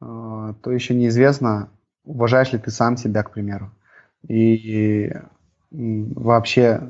э, 0.00 0.54
то 0.62 0.70
еще 0.70 0.94
неизвестно, 0.94 1.70
уважаешь 2.04 2.52
ли 2.52 2.58
ты 2.58 2.70
сам 2.70 2.96
себя, 2.96 3.22
к 3.22 3.30
примеру. 3.30 3.70
И, 4.28 5.12
вообще 5.70 6.80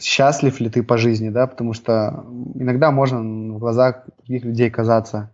счастлив 0.00 0.60
ли 0.60 0.68
ты 0.68 0.82
по 0.82 0.96
жизни, 0.96 1.28
да, 1.28 1.46
потому 1.46 1.72
что 1.72 2.24
иногда 2.54 2.90
можно 2.90 3.20
в 3.54 3.58
глазах 3.58 4.04
других 4.18 4.44
людей 4.44 4.70
казаться 4.70 5.30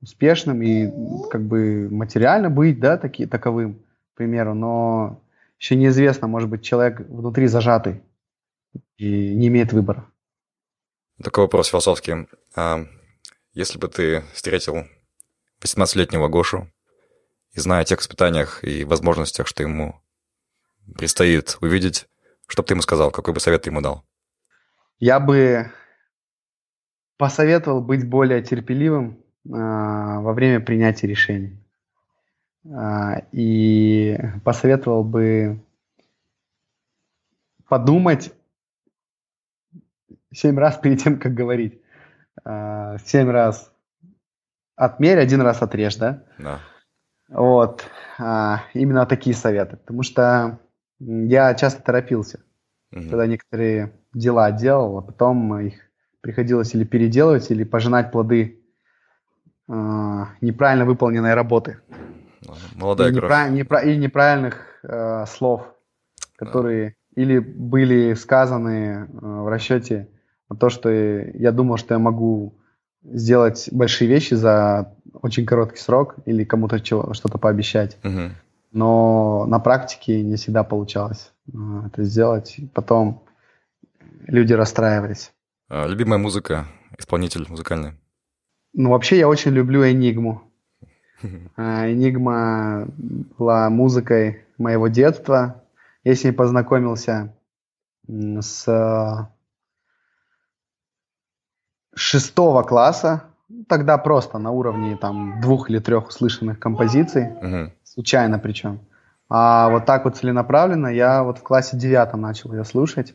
успешным 0.00 0.62
и 0.62 0.90
как 1.30 1.42
бы 1.42 1.88
материально 1.90 2.50
быть, 2.50 2.80
да, 2.80 2.96
таки, 2.96 3.26
таковым, 3.26 3.74
к 4.12 4.16
примеру, 4.16 4.54
но 4.54 5.20
еще 5.58 5.76
неизвестно, 5.76 6.26
может 6.26 6.48
быть, 6.48 6.62
человек 6.62 7.00
внутри 7.08 7.46
зажатый 7.46 8.02
и 8.98 9.34
не 9.34 9.48
имеет 9.48 9.72
выбора. 9.72 10.04
Такой 11.22 11.44
вопрос 11.44 11.68
философский. 11.68 12.26
А 12.56 12.84
если 13.52 13.78
бы 13.78 13.86
ты 13.88 14.24
встретил 14.32 14.86
18-летнего 15.60 16.28
Гошу 16.28 16.68
и 17.52 17.60
зная 17.60 17.82
о 17.82 17.84
тех 17.84 18.00
испытаниях 18.00 18.64
и 18.64 18.84
возможностях, 18.84 19.46
что 19.46 19.62
ему 19.62 20.00
предстоит 20.96 21.58
увидеть, 21.60 22.08
что 22.48 22.62
бы 22.62 22.66
ты 22.66 22.74
ему 22.74 22.82
сказал, 22.82 23.10
какой 23.12 23.34
бы 23.34 23.40
совет 23.40 23.62
ты 23.62 23.70
ему 23.70 23.80
дал? 23.80 24.04
Я 24.98 25.20
бы 25.20 25.70
посоветовал 27.18 27.80
быть 27.80 28.08
более 28.08 28.42
терпеливым 28.42 29.22
э, 29.44 29.48
во 29.48 30.32
время 30.32 30.60
принятия 30.60 31.06
решений. 31.06 31.56
Э, 32.64 33.20
и 33.30 34.18
посоветовал 34.44 35.04
бы 35.04 35.60
подумать 37.68 38.32
семь 40.32 40.58
раз 40.58 40.76
перед 40.82 41.02
тем, 41.02 41.18
как 41.18 41.34
говорить. 41.34 41.80
Э, 42.44 42.96
семь 43.04 43.30
раз 43.30 43.72
отмерь, 44.76 45.18
один 45.18 45.40
раз 45.42 45.62
отрежь, 45.62 45.96
да? 45.96 46.24
Да. 46.38 46.60
Вот. 47.28 47.84
Э, 48.18 48.56
именно 48.74 49.06
такие 49.06 49.34
советы. 49.34 49.76
Потому 49.76 50.02
что 50.02 50.58
я 50.98 51.54
часто 51.54 51.82
торопился, 51.82 52.40
угу. 52.92 53.02
когда 53.02 53.26
некоторые 53.26 53.92
дела 54.14 54.50
делал, 54.52 54.98
а 54.98 55.02
потом 55.02 55.58
их 55.58 55.74
приходилось 56.20 56.74
или 56.74 56.84
переделывать, 56.84 57.50
или 57.50 57.64
пожинать 57.64 58.12
плоды 58.12 58.62
э, 59.68 59.72
неправильно 60.40 60.84
выполненной 60.84 61.34
работы. 61.34 61.78
Молодая 62.76 63.10
и, 63.10 63.14
неправ... 63.14 63.50
непра... 63.50 63.80
и 63.80 63.96
неправильных 63.96 64.80
э, 64.84 65.26
слов, 65.26 65.74
которые 66.36 66.96
да. 67.14 67.22
или 67.22 67.38
были 67.38 68.14
сказаны 68.14 68.74
э, 68.76 69.06
в 69.20 69.48
расчете 69.48 70.08
то, 70.54 70.70
что 70.70 70.90
я 70.90 71.52
думал, 71.52 71.76
что 71.76 71.94
я 71.94 71.98
могу 71.98 72.54
сделать 73.02 73.68
большие 73.72 74.08
вещи 74.08 74.34
за 74.34 74.94
очень 75.20 75.46
короткий 75.46 75.78
срок 75.78 76.16
или 76.24 76.44
кому-то 76.44 76.78
что-то 76.78 77.38
пообещать. 77.38 77.98
Угу 78.04 78.32
но 78.72 79.44
на 79.46 79.58
практике 79.58 80.22
не 80.22 80.36
всегда 80.36 80.64
получалось 80.64 81.32
э, 81.52 81.56
это 81.86 82.04
сделать. 82.04 82.56
Потом 82.74 83.22
люди 84.26 84.54
расстраивались. 84.54 85.32
А, 85.68 85.86
любимая 85.86 86.18
музыка, 86.18 86.66
исполнитель 86.98 87.46
музыкальный? 87.48 87.92
Ну, 88.72 88.90
вообще 88.90 89.18
я 89.18 89.28
очень 89.28 89.52
люблю 89.52 89.88
Энигму. 89.88 90.42
А, 91.56 91.88
Энигма 91.90 92.88
была 93.38 93.68
музыкой 93.70 94.44
моего 94.58 94.88
детства. 94.88 95.62
Я 96.02 96.14
с 96.14 96.24
ней 96.24 96.32
познакомился 96.32 97.36
с 98.08 99.30
шестого 101.94 102.62
класса. 102.62 103.24
Тогда 103.68 103.98
просто 103.98 104.38
на 104.38 104.50
уровне 104.50 104.96
там 104.96 105.40
двух 105.40 105.70
или 105.70 105.78
трех 105.78 106.08
услышанных 106.08 106.58
композиций. 106.58 107.28
Uh-huh 107.42 107.70
случайно 107.92 108.38
причем. 108.38 108.80
А 109.28 109.68
вот 109.70 109.86
так 109.86 110.04
вот 110.04 110.16
целенаправленно 110.16 110.88
я 110.88 111.22
вот 111.22 111.38
в 111.38 111.42
классе 111.42 111.76
девятом 111.76 112.20
начал 112.20 112.52
ее 112.52 112.64
слушать. 112.64 113.14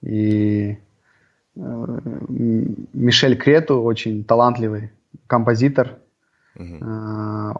И 0.00 0.78
э, 1.56 1.98
Мишель 2.28 3.36
Крету 3.36 3.82
очень 3.82 4.24
талантливый 4.24 4.90
композитор, 5.26 5.98
угу. 6.56 6.78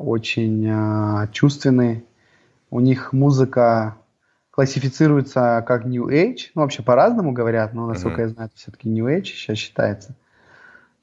очень 0.01 0.67
э, 0.67 1.29
чувственный. 1.33 2.05
У 2.71 2.81
них 2.81 3.13
музыка 3.13 3.97
классифицируется 4.51 5.65
как 5.67 5.85
New 5.85 6.09
Age, 6.09 6.51
ну 6.55 6.63
вообще 6.63 6.83
по-разному 6.83 7.33
говорят, 7.33 7.73
но 7.75 7.87
насколько 7.87 8.23
uh-huh. 8.23 8.27
я 8.27 8.29
знаю, 8.29 8.51
все-таки 8.55 8.89
New 8.89 9.07
Age 9.07 9.25
сейчас 9.25 9.59
считается. 9.59 10.15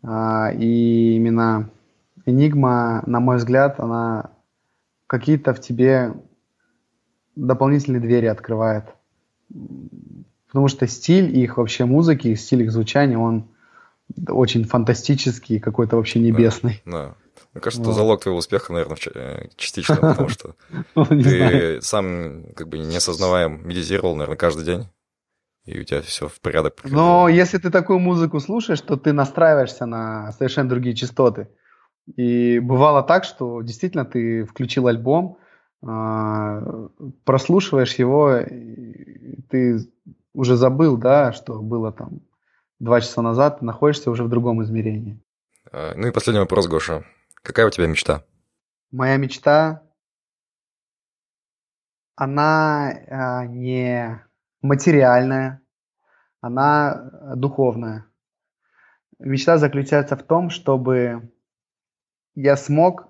А, 0.03 0.51
и 0.51 1.15
именно 1.15 1.69
Enigma, 2.25 3.01
на 3.05 3.19
мой 3.19 3.37
взгляд, 3.37 3.79
она 3.79 4.31
какие-то 5.07 5.53
в 5.53 5.61
тебе 5.61 6.13
дополнительные 7.35 8.01
двери 8.01 8.27
открывает. 8.27 8.85
Потому 10.47 10.67
что 10.67 10.87
стиль 10.87 11.35
их 11.37 11.57
вообще 11.57 11.85
музыки, 11.85 12.33
стиль 12.35 12.63
их 12.63 12.71
звучания, 12.71 13.17
он 13.17 13.47
очень 14.27 14.65
фантастический, 14.65 15.59
какой-то 15.59 15.95
вообще 15.95 16.19
небесный. 16.19 16.81
Да, 16.85 16.91
да. 16.91 17.15
Мне 17.53 17.61
кажется, 17.61 17.83
вот. 17.83 17.91
это 17.91 17.97
залог 17.97 18.21
твоего 18.21 18.37
успеха, 18.37 18.73
наверное, 18.73 18.97
э, 19.15 19.47
частично, 19.55 19.95
потому 19.95 20.29
что 20.29 20.55
ну, 20.95 21.05
ты 21.05 21.81
сам, 21.81 22.43
как 22.55 22.67
бы 22.67 22.77
не 22.77 22.97
осознавая, 22.97 23.47
медитировал, 23.47 24.15
наверное, 24.15 24.37
каждый 24.37 24.65
день, 24.65 24.87
и 25.69 25.79
у 25.79 25.83
тебя 25.83 26.01
все 26.01 26.27
в 26.27 26.39
порядок. 26.41 26.81
Но 26.83 27.29
если 27.29 27.57
ты 27.59 27.69
такую 27.69 27.99
музыку 27.99 28.39
слушаешь, 28.39 28.81
то 28.81 28.97
ты 28.97 29.13
настраиваешься 29.13 29.85
на 29.85 30.31
совершенно 30.31 30.69
другие 30.69 30.95
частоты. 30.95 31.47
И 32.15 32.59
бывало 32.59 33.03
так, 33.03 33.23
что 33.23 33.61
действительно 33.61 34.03
ты 34.03 34.43
включил 34.45 34.87
альбом, 34.87 35.37
а, 35.85 36.89
прослушиваешь 37.23 37.93
его, 37.95 38.39
ты 39.49 39.79
уже 40.33 40.55
забыл, 40.55 40.97
да, 40.97 41.33
что 41.33 41.61
было 41.61 41.91
там 41.91 42.21
два 42.79 42.99
часа 43.01 43.21
назад, 43.21 43.61
находишься 43.61 44.09
уже 44.09 44.23
в 44.23 44.29
другом 44.29 44.63
измерении. 44.63 45.19
А, 45.71 45.93
ну 45.95 46.07
и 46.07 46.11
последний 46.11 46.39
вопрос, 46.39 46.67
Гоша. 46.67 47.05
Какая 47.43 47.67
у 47.67 47.69
тебя 47.69 47.87
мечта? 47.87 48.23
Моя 48.91 49.17
мечта, 49.17 49.83
она 52.15 52.89
а, 53.07 53.45
не 53.45 54.19
материальная, 54.61 55.61
она 56.41 57.35
духовная. 57.35 58.05
Мечта 59.19 59.57
заключается 59.57 60.15
в 60.15 60.23
том, 60.23 60.49
чтобы 60.49 61.29
я 62.35 62.55
смог 62.55 63.09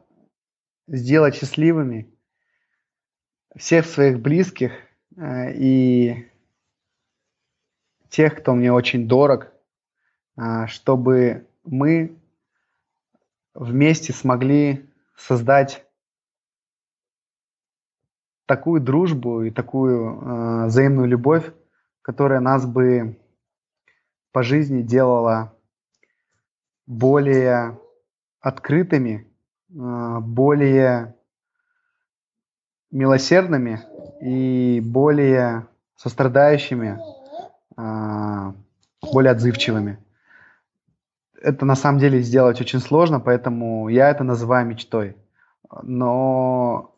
сделать 0.87 1.35
счастливыми 1.35 2.11
всех 3.55 3.85
своих 3.85 4.19
близких 4.19 4.71
э, 5.15 5.53
и 5.53 6.29
тех, 8.09 8.37
кто 8.37 8.55
мне 8.55 8.71
очень 8.71 9.07
дорог, 9.07 9.51
э, 10.37 10.65
чтобы 10.67 11.47
мы 11.63 12.17
вместе 13.53 14.13
смогли 14.13 14.89
создать 15.15 15.85
такую 18.49 18.81
дружбу 18.81 19.43
и 19.43 19.51
такую 19.51 20.09
э, 20.09 20.65
взаимную 20.65 21.07
любовь, 21.07 21.53
которая 22.01 22.39
нас 22.39 22.65
бы 22.65 23.19
по 24.31 24.41
жизни 24.41 24.81
делала 24.81 25.53
более 26.87 27.79
открытыми, 28.41 29.27
а, 29.79 30.19
более 30.19 31.15
милосердными 32.89 33.81
и 34.19 34.81
более 34.83 35.67
сострадающими, 35.95 36.99
а, 37.77 38.55
более 39.13 39.31
отзывчивыми. 39.31 39.99
Это 41.39 41.65
на 41.65 41.75
самом 41.75 41.99
деле 41.99 42.19
сделать 42.21 42.59
очень 42.59 42.79
сложно, 42.79 43.19
поэтому 43.19 43.89
я 43.89 44.09
это 44.09 44.23
называю 44.23 44.65
мечтой. 44.65 45.15
Но 45.83 46.95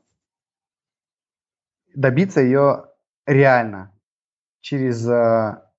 добиться 1.95 2.41
ее 2.41 2.85
реально 3.25 3.91
через 4.61 5.07
а, 5.07 5.71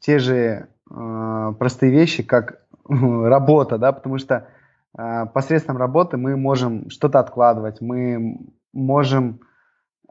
те 0.00 0.18
же 0.18 0.68
простые 0.86 1.92
вещи, 1.92 2.22
как 2.22 2.62
работа, 2.88 3.78
да, 3.78 3.92
потому 3.92 4.18
что 4.18 4.48
а, 4.96 5.26
посредством 5.26 5.76
работы 5.76 6.16
мы 6.16 6.36
можем 6.36 6.90
что-то 6.90 7.20
откладывать, 7.20 7.80
мы 7.80 8.38
можем 8.72 9.40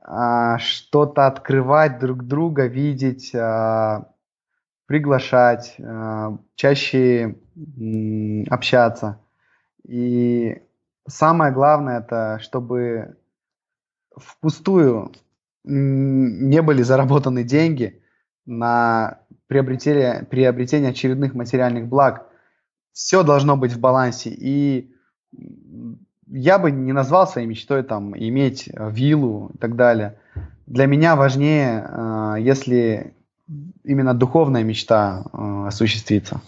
а, 0.01 0.57
что-то 0.59 1.28
открывать 1.28 1.99
друг 1.99 2.24
друга, 2.24 2.68
видеть, 2.68 3.34
а, 3.36 4.13
приглашать, 4.86 5.76
чаще 6.55 7.36
общаться. 8.49 9.20
И 9.86 10.61
самое 11.05 11.51
главное 11.51 11.99
это, 11.99 12.39
чтобы 12.41 13.18
впустую 14.18 15.11
не 15.63 16.61
были 16.61 16.82
заработаны 16.82 17.43
деньги 17.43 18.01
на 18.45 19.20
приобретение, 19.47 20.26
приобретение 20.30 20.91
очередных 20.91 21.34
материальных 21.34 21.88
благ, 21.88 22.28
все 22.93 23.24
должно 23.24 23.57
быть 23.57 23.74
в 23.74 23.80
балансе. 23.80 24.30
И 24.30 24.93
я 26.28 26.57
бы 26.57 26.72
не 26.72 26.93
назвал 26.93 27.28
своей 27.28 27.47
мечтой 27.47 27.84
там 27.84 28.18
иметь 28.18 28.70
виллу 28.74 29.51
и 29.53 29.57
так 29.57 29.76
далее. 29.76 30.20
Для 30.65 30.86
меня 30.86 31.15
важнее, 31.15 31.88
э, 31.88 32.36
если 32.39 33.13
именно 33.84 34.13
духовная 34.13 34.63
мечта 34.63 35.24
э, 35.32 35.68
осуществится. 35.68 36.41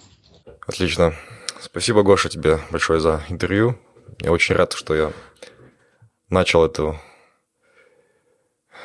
Отлично. 0.68 1.14
Спасибо, 1.62 2.04
Гоша, 2.04 2.30
тебе 2.30 2.60
большое 2.72 3.00
за 3.00 3.22
интервью. 3.30 3.76
Я 4.22 4.32
очень 4.32 4.56
рад, 4.56 4.74
что 4.74 4.96
я 4.96 5.12
начал 6.30 6.66
эту 6.66 6.98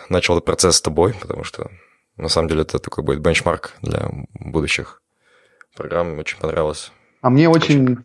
начал 0.09 0.35
этот 0.35 0.45
процесс 0.45 0.77
с 0.77 0.83
тобой, 0.83 1.15
потому 1.21 1.45
что 1.45 1.71
на 2.17 2.29
самом 2.29 2.49
деле 2.49 2.63
это 2.63 2.79
такой 2.79 3.05
будет 3.05 3.21
бенчмарк 3.21 3.73
для 3.83 4.11
будущих 4.35 5.03
программ. 5.77 6.19
Очень 6.19 6.39
понравилось. 6.39 6.93
А 7.21 7.31
мне 7.31 7.49
очень, 7.49 7.83
очень 7.83 8.05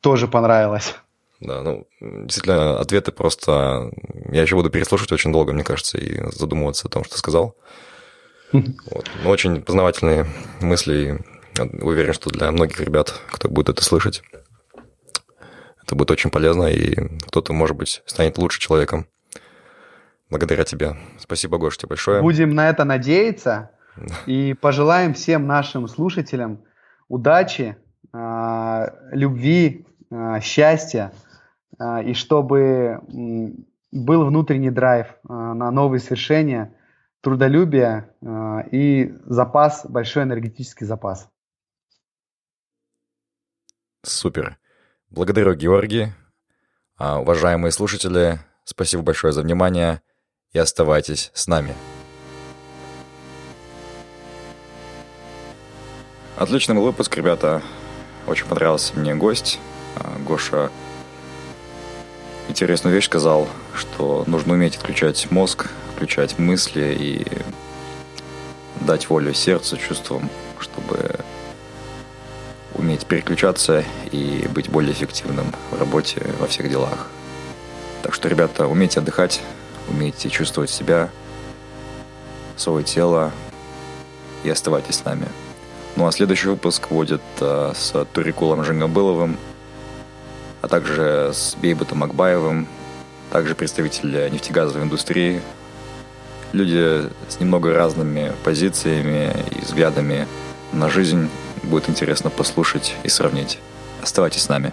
тоже 0.00 0.28
понравилось. 0.28 0.94
Да, 1.40 1.62
ну, 1.62 1.86
действительно, 2.00 2.80
ответы 2.80 3.12
просто... 3.12 3.92
Я 4.30 4.42
еще 4.42 4.56
буду 4.56 4.70
переслушивать 4.70 5.12
очень 5.12 5.32
долго, 5.32 5.52
мне 5.52 5.64
кажется, 5.64 5.98
и 5.98 6.22
задумываться 6.30 6.88
о 6.88 6.90
том, 6.90 7.04
что 7.04 7.18
сказал. 7.18 7.56
Вот. 8.52 9.10
Но 9.24 9.30
очень 9.30 9.60
познавательные 9.60 10.26
мысли, 10.60 11.22
уверен, 11.58 12.12
что 12.12 12.30
для 12.30 12.50
многих 12.52 12.80
ребят, 12.80 13.20
кто 13.30 13.48
будет 13.48 13.68
это 13.68 13.82
слышать, 13.82 14.22
это 15.82 15.94
будет 15.94 16.12
очень 16.12 16.30
полезно, 16.30 16.66
и 16.66 16.94
кто-то, 17.26 17.52
может 17.52 17.76
быть, 17.76 18.02
станет 18.06 18.38
лучше 18.38 18.60
человеком 18.60 19.06
благодаря 20.30 20.64
тебе. 20.64 20.96
Спасибо, 21.18 21.58
Гош, 21.58 21.76
тебе 21.78 21.90
большое. 21.90 22.22
Будем 22.22 22.50
на 22.50 22.68
это 22.68 22.84
надеяться 22.84 23.70
и 24.26 24.54
пожелаем 24.54 25.14
всем 25.14 25.46
нашим 25.46 25.88
слушателям 25.88 26.64
удачи, 27.08 27.76
а, 28.12 28.92
любви, 29.12 29.86
а, 30.10 30.40
счастья, 30.40 31.12
а, 31.78 32.02
и 32.02 32.14
чтобы 32.14 33.00
был 33.92 34.26
внутренний 34.26 34.70
драйв 34.70 35.06
на 35.24 35.70
новые 35.70 36.00
свершения, 36.00 36.74
трудолюбие 37.22 38.10
и 38.70 39.14
запас, 39.24 39.86
большой 39.86 40.24
энергетический 40.24 40.86
запас. 40.86 41.28
Супер. 44.02 44.58
Благодарю, 45.10 45.54
Георгий. 45.54 46.12
Уважаемые 46.98 47.72
слушатели, 47.72 48.38
спасибо 48.64 49.02
большое 49.02 49.32
за 49.32 49.42
внимание 49.42 50.02
и 50.52 50.58
оставайтесь 50.58 51.30
с 51.34 51.46
нами. 51.46 51.74
Отличный 56.36 56.74
был 56.74 56.84
выпуск, 56.84 57.16
ребята. 57.16 57.62
Очень 58.26 58.46
понравился 58.46 58.94
мне 58.94 59.14
гость. 59.14 59.58
А, 59.96 60.18
Гоша 60.18 60.70
интересную 62.48 62.94
вещь 62.94 63.06
сказал, 63.06 63.48
что 63.74 64.24
нужно 64.26 64.54
уметь 64.54 64.76
отключать 64.76 65.30
мозг, 65.30 65.68
включать 65.94 66.38
мысли 66.38 66.96
и 66.98 67.26
дать 68.80 69.08
волю 69.08 69.32
сердцу, 69.34 69.76
чувствам, 69.76 70.28
чтобы 70.60 71.18
уметь 72.74 73.06
переключаться 73.06 73.84
и 74.12 74.46
быть 74.48 74.68
более 74.68 74.92
эффективным 74.92 75.52
в 75.70 75.78
работе, 75.78 76.22
во 76.38 76.46
всех 76.46 76.68
делах. 76.68 77.08
Так 78.02 78.14
что, 78.14 78.28
ребята, 78.28 78.66
умейте 78.66 79.00
отдыхать, 79.00 79.40
умейте 79.88 80.28
чувствовать 80.30 80.70
себя, 80.70 81.10
свое 82.56 82.84
тело 82.84 83.32
и 84.44 84.50
оставайтесь 84.50 84.96
с 84.96 85.04
нами. 85.04 85.26
Ну 85.96 86.06
а 86.06 86.12
следующий 86.12 86.48
выпуск 86.48 86.88
будет 86.88 87.22
э, 87.40 87.72
с 87.74 88.04
Турикулом 88.12 88.64
Жингабыловым, 88.64 89.38
а 90.62 90.68
также 90.68 91.30
с 91.32 91.54
Бейбутом 91.56 92.02
Акбаевым, 92.02 92.66
также 93.30 93.54
представители 93.54 94.28
нефтегазовой 94.30 94.84
индустрии, 94.84 95.40
люди 96.52 97.08
с 97.28 97.40
немного 97.40 97.72
разными 97.72 98.32
позициями 98.44 99.34
и 99.50 99.60
взглядами 99.60 100.26
на 100.72 100.88
жизнь. 100.88 101.28
Будет 101.62 101.88
интересно 101.88 102.30
послушать 102.30 102.94
и 103.02 103.08
сравнить. 103.08 103.58
Оставайтесь 104.02 104.42
с 104.42 104.48
нами. 104.48 104.72